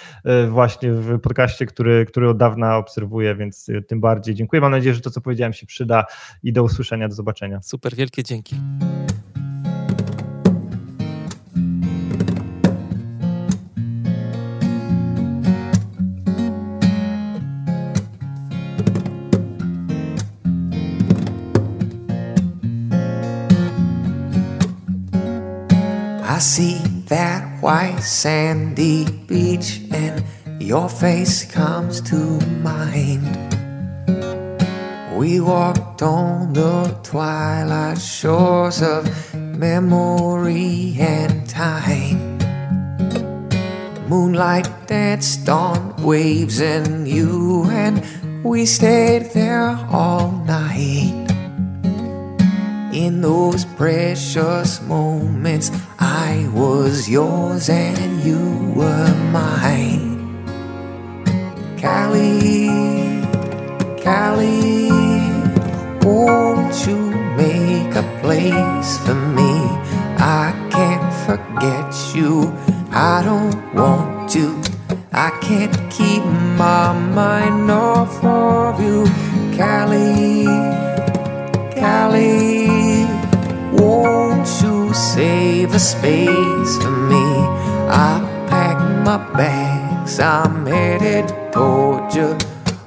właśnie 0.49 0.91
w 0.91 1.19
podcaście, 1.19 1.65
który, 1.65 2.05
który 2.05 2.29
od 2.29 2.37
dawna 2.37 2.77
obserwuję, 2.77 3.35
więc 3.35 3.67
tym 3.87 4.01
bardziej 4.01 4.35
dziękuję. 4.35 4.61
Mam 4.61 4.71
nadzieję, 4.71 4.95
że 4.95 5.01
to, 5.01 5.11
co 5.11 5.21
powiedziałem, 5.21 5.53
się 5.53 5.65
przyda 5.65 6.05
i 6.43 6.53
do 6.53 6.63
usłyszenia, 6.63 7.07
do 7.07 7.15
zobaczenia. 7.15 7.61
Super, 7.61 7.95
wielkie 7.95 8.23
dzięki. 8.23 8.55
See 26.41 26.79
that 27.05 27.61
white 27.61 27.99
sandy 27.99 29.05
beach 29.27 29.79
and 29.91 30.23
your 30.59 30.89
face 30.89 31.45
comes 31.45 32.01
to 32.01 32.15
mind. 32.63 33.37
We 35.15 35.39
walked 35.39 36.01
on 36.01 36.53
the 36.53 36.97
twilight 37.03 38.01
shores 38.01 38.81
of 38.81 39.05
memory 39.35 40.95
and 40.99 41.47
time. 41.47 42.39
Moonlight 44.09 44.87
danced 44.87 45.47
on 45.47 45.95
waves 46.01 46.59
and 46.59 47.07
you 47.07 47.65
and 47.69 48.03
we 48.43 48.65
stayed 48.65 49.29
there 49.33 49.77
all 49.91 50.31
night. 50.47 51.30
In 52.93 53.21
those 53.21 53.63
precious 53.63 54.81
moments, 54.81 55.71
I 55.97 56.49
was 56.53 57.09
yours 57.09 57.69
and 57.69 58.21
you 58.21 58.73
were 58.75 59.15
mine. 59.31 60.11
Callie, 61.79 62.67
Callie. 64.03 64.91
Won't 66.03 66.85
you 66.85 66.97
make 67.37 67.95
a 67.95 68.03
place 68.21 68.97
for 69.05 69.15
me? 69.15 69.53
I 70.19 70.53
can't 70.69 71.13
forget 71.25 71.93
you. 72.13 72.51
I 72.91 73.23
don't 73.23 73.73
want 73.73 74.29
to. 74.31 74.61
I 75.13 75.29
can't 75.41 75.77
keep 75.89 76.25
my 76.57 76.91
mind 76.91 77.71
off 77.71 78.21
of 78.21 78.81
you. 78.81 79.05
Callie, 79.57 80.45
Callie, 81.73 82.41
won't 82.51 82.75
you 82.75 82.80
save 85.71 85.75
a 85.75 85.79
space 85.79 86.77
for 86.83 86.91
me? 86.91 87.23
I 87.89 88.19
pack 88.47 88.77
my 89.05 89.17
bags, 89.33 90.19
I'm 90.19 90.65
headed 90.65 91.27
toward 91.51 92.13
you. 92.13 92.37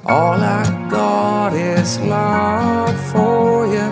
All 0.05 0.39
I 0.39 0.63
got 0.89 1.53
is 1.53 1.99
love 1.99 2.95
for 3.11 3.65
you, 3.65 3.91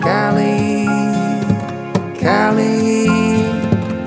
Callie, 0.00 0.86
Cali. 2.18 3.08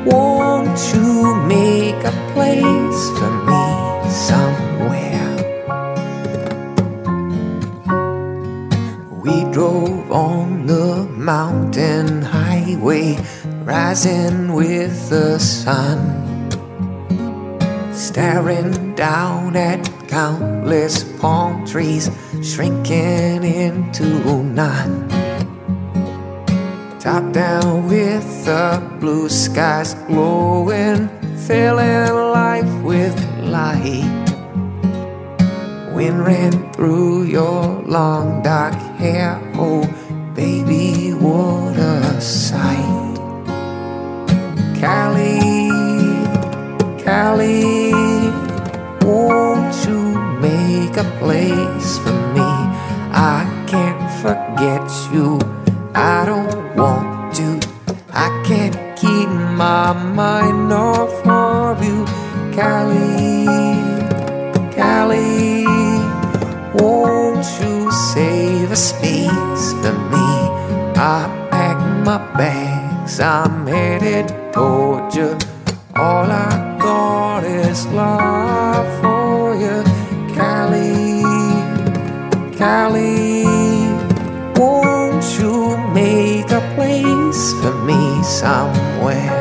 Won't 0.06 0.80
you 0.94 1.36
make 1.48 2.04
a 2.04 2.14
place 2.34 3.10
for 3.18 3.32
me 3.48 3.66
somewhere? 4.10 5.36
We 9.24 9.44
drove 9.52 10.12
on 10.12 10.66
the 10.66 11.08
mountain 11.16 12.22
highway, 12.22 13.18
rising 13.68 14.54
with 14.54 15.10
the 15.10 15.38
sun 15.38 16.00
staring 17.94 18.96
down 18.96 19.58
at 19.58 19.84
countless 20.08 21.04
palm 21.20 21.66
trees 21.66 22.10
shrinking 22.42 23.44
into 23.44 24.08
none. 24.42 25.10
Top 26.98 27.34
down 27.34 27.88
with 27.88 28.46
the 28.46 28.82
blue 29.02 29.28
skies 29.28 29.96
glowing, 30.08 31.10
filling 31.46 32.14
life 32.14 32.84
with 32.84 33.18
light. 33.42 34.08
Wind 35.94 36.26
ran 36.26 36.72
through 36.72 37.24
your 37.24 37.82
long 37.84 38.42
dark 38.44 38.76
hair, 38.98 39.42
oh 39.56 39.84
baby, 40.34 41.12
what 41.12 41.76
a 41.76 42.22
sight. 42.22 43.07
Callie, 44.80 45.70
Cali, 47.04 47.92
won't 49.02 49.76
you 49.88 50.00
make 50.40 50.96
a 50.98 51.04
place 51.20 51.98
for 51.98 52.14
me. 52.36 52.50
I 53.12 53.42
can't 53.66 54.12
forget 54.22 54.86
you. 55.12 55.40
I 55.96 56.26
don't 56.26 56.76
want 56.76 57.34
to. 57.38 57.60
I 58.12 58.30
can't 58.46 58.78
keep 58.96 59.30
my 59.58 59.94
mind 59.94 60.72
off 60.72 61.26
of 61.26 61.84
you, 61.84 62.06
Cali, 62.54 63.46
Cali, 64.76 65.66
won't 66.76 67.46
you 67.62 67.92
save 67.92 68.72
a 68.72 68.76
space 68.76 69.74
for 69.82 69.94
me? 70.14 70.30
I 70.96 71.48
pack 71.50 71.78
my 72.06 72.18
bags. 72.38 73.20
I'm 73.20 73.66
headed 73.66 74.47
All 76.00 76.30
I 76.30 76.78
got 76.80 77.44
is 77.44 77.88
love 77.88 78.86
for 79.02 79.56
you. 79.56 79.84
Cali, 80.36 81.24
Cali. 82.56 83.44
won't 84.56 85.26
you 85.40 85.76
make 85.92 86.52
a 86.52 86.62
place 86.76 87.54
for 87.62 87.74
me 87.84 88.22
somewhere? 88.22 89.34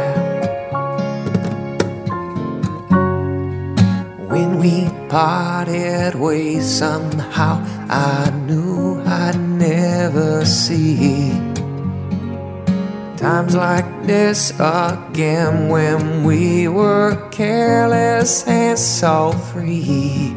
When 4.29 4.59
we 4.59 4.89
parted 5.11 6.14
ways, 6.14 6.64
somehow 6.64 7.62
I 7.91 8.31
knew 8.47 9.03
I'd 9.05 9.39
never 9.39 10.47
see 10.47 11.33
times 13.17 13.55
like 13.55 14.07
this 14.07 14.53
again 14.61 15.69
when 15.69 16.23
we 16.25 16.69
were 16.69 17.17
careless 17.31 18.47
and 18.47 18.79
so 18.79 19.33
free. 19.53 20.37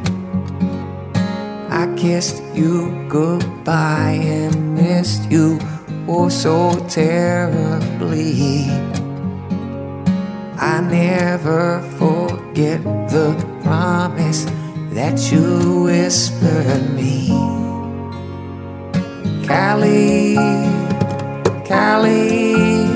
I 1.69 1.93
kissed 1.97 2.41
you 2.53 3.05
goodbye 3.09 4.19
and 4.23 4.75
missed 4.75 5.29
you 5.29 5.59
oh 6.07 6.29
so 6.29 6.73
terribly. 6.87 8.65
I 10.57 10.81
never 10.81 11.81
forget 11.97 12.83
the 12.83 13.35
promise 13.63 14.45
that 14.91 15.31
you 15.31 15.83
whispered 15.83 16.93
me. 16.95 17.27
Callie, 19.47 20.35
Callie, 21.69 22.89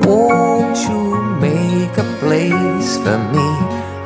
won't 0.00 0.76
you 0.88 1.22
make 1.40 1.96
a 1.96 2.16
place 2.18 2.96
for 2.96 3.16
me? 3.30 3.48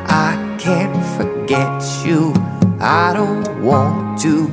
I 0.05 0.37
can't 0.61 1.03
forget 1.17 1.83
you. 2.05 2.35
I 2.79 3.15
don't 3.15 3.63
want 3.63 4.21
to. 4.21 4.53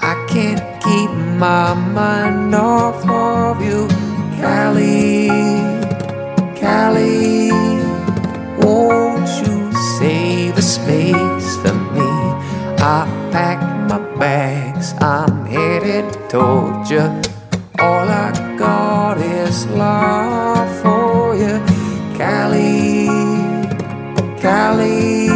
I 0.00 0.14
can't 0.28 0.62
keep 0.80 1.10
my 1.36 1.74
mind 1.74 2.54
off 2.54 3.04
of 3.08 3.60
you, 3.60 3.88
Callie, 4.40 5.30
Callie. 6.54 7.50
Won't 8.62 9.28
you 9.42 9.72
save 9.98 10.56
a 10.56 10.62
space 10.62 11.56
for 11.56 11.74
me? 11.74 12.10
I 12.78 13.02
pack 13.32 13.58
my 13.90 13.98
bags, 14.16 14.94
I'm 15.00 15.44
headed 15.44 16.06
toward 16.30 16.88
you. 16.88 17.02
All 17.80 18.08
I 18.08 18.45
is 19.14 19.66
love 19.66 20.68
for 20.82 21.36
you, 21.36 21.60
Callie, 22.18 23.06
Callie. 24.42 25.28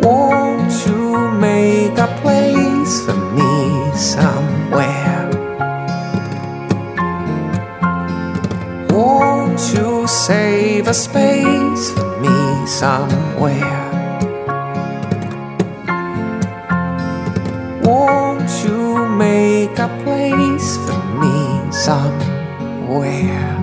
Won't 0.00 0.72
you 0.86 1.30
make 1.32 1.98
a 1.98 2.08
place 2.22 2.94
for 3.04 3.18
me 3.36 3.90
somewhere? 3.96 5.28
Won't 8.90 9.60
you 9.74 10.06
save 10.06 10.86
a 10.86 10.94
space 10.94 11.90
for 11.90 12.20
me 12.20 12.66
somewhere? 12.66 13.90
Won't 17.82 18.50
you 18.64 19.06
make 19.06 19.59
a 22.92 23.59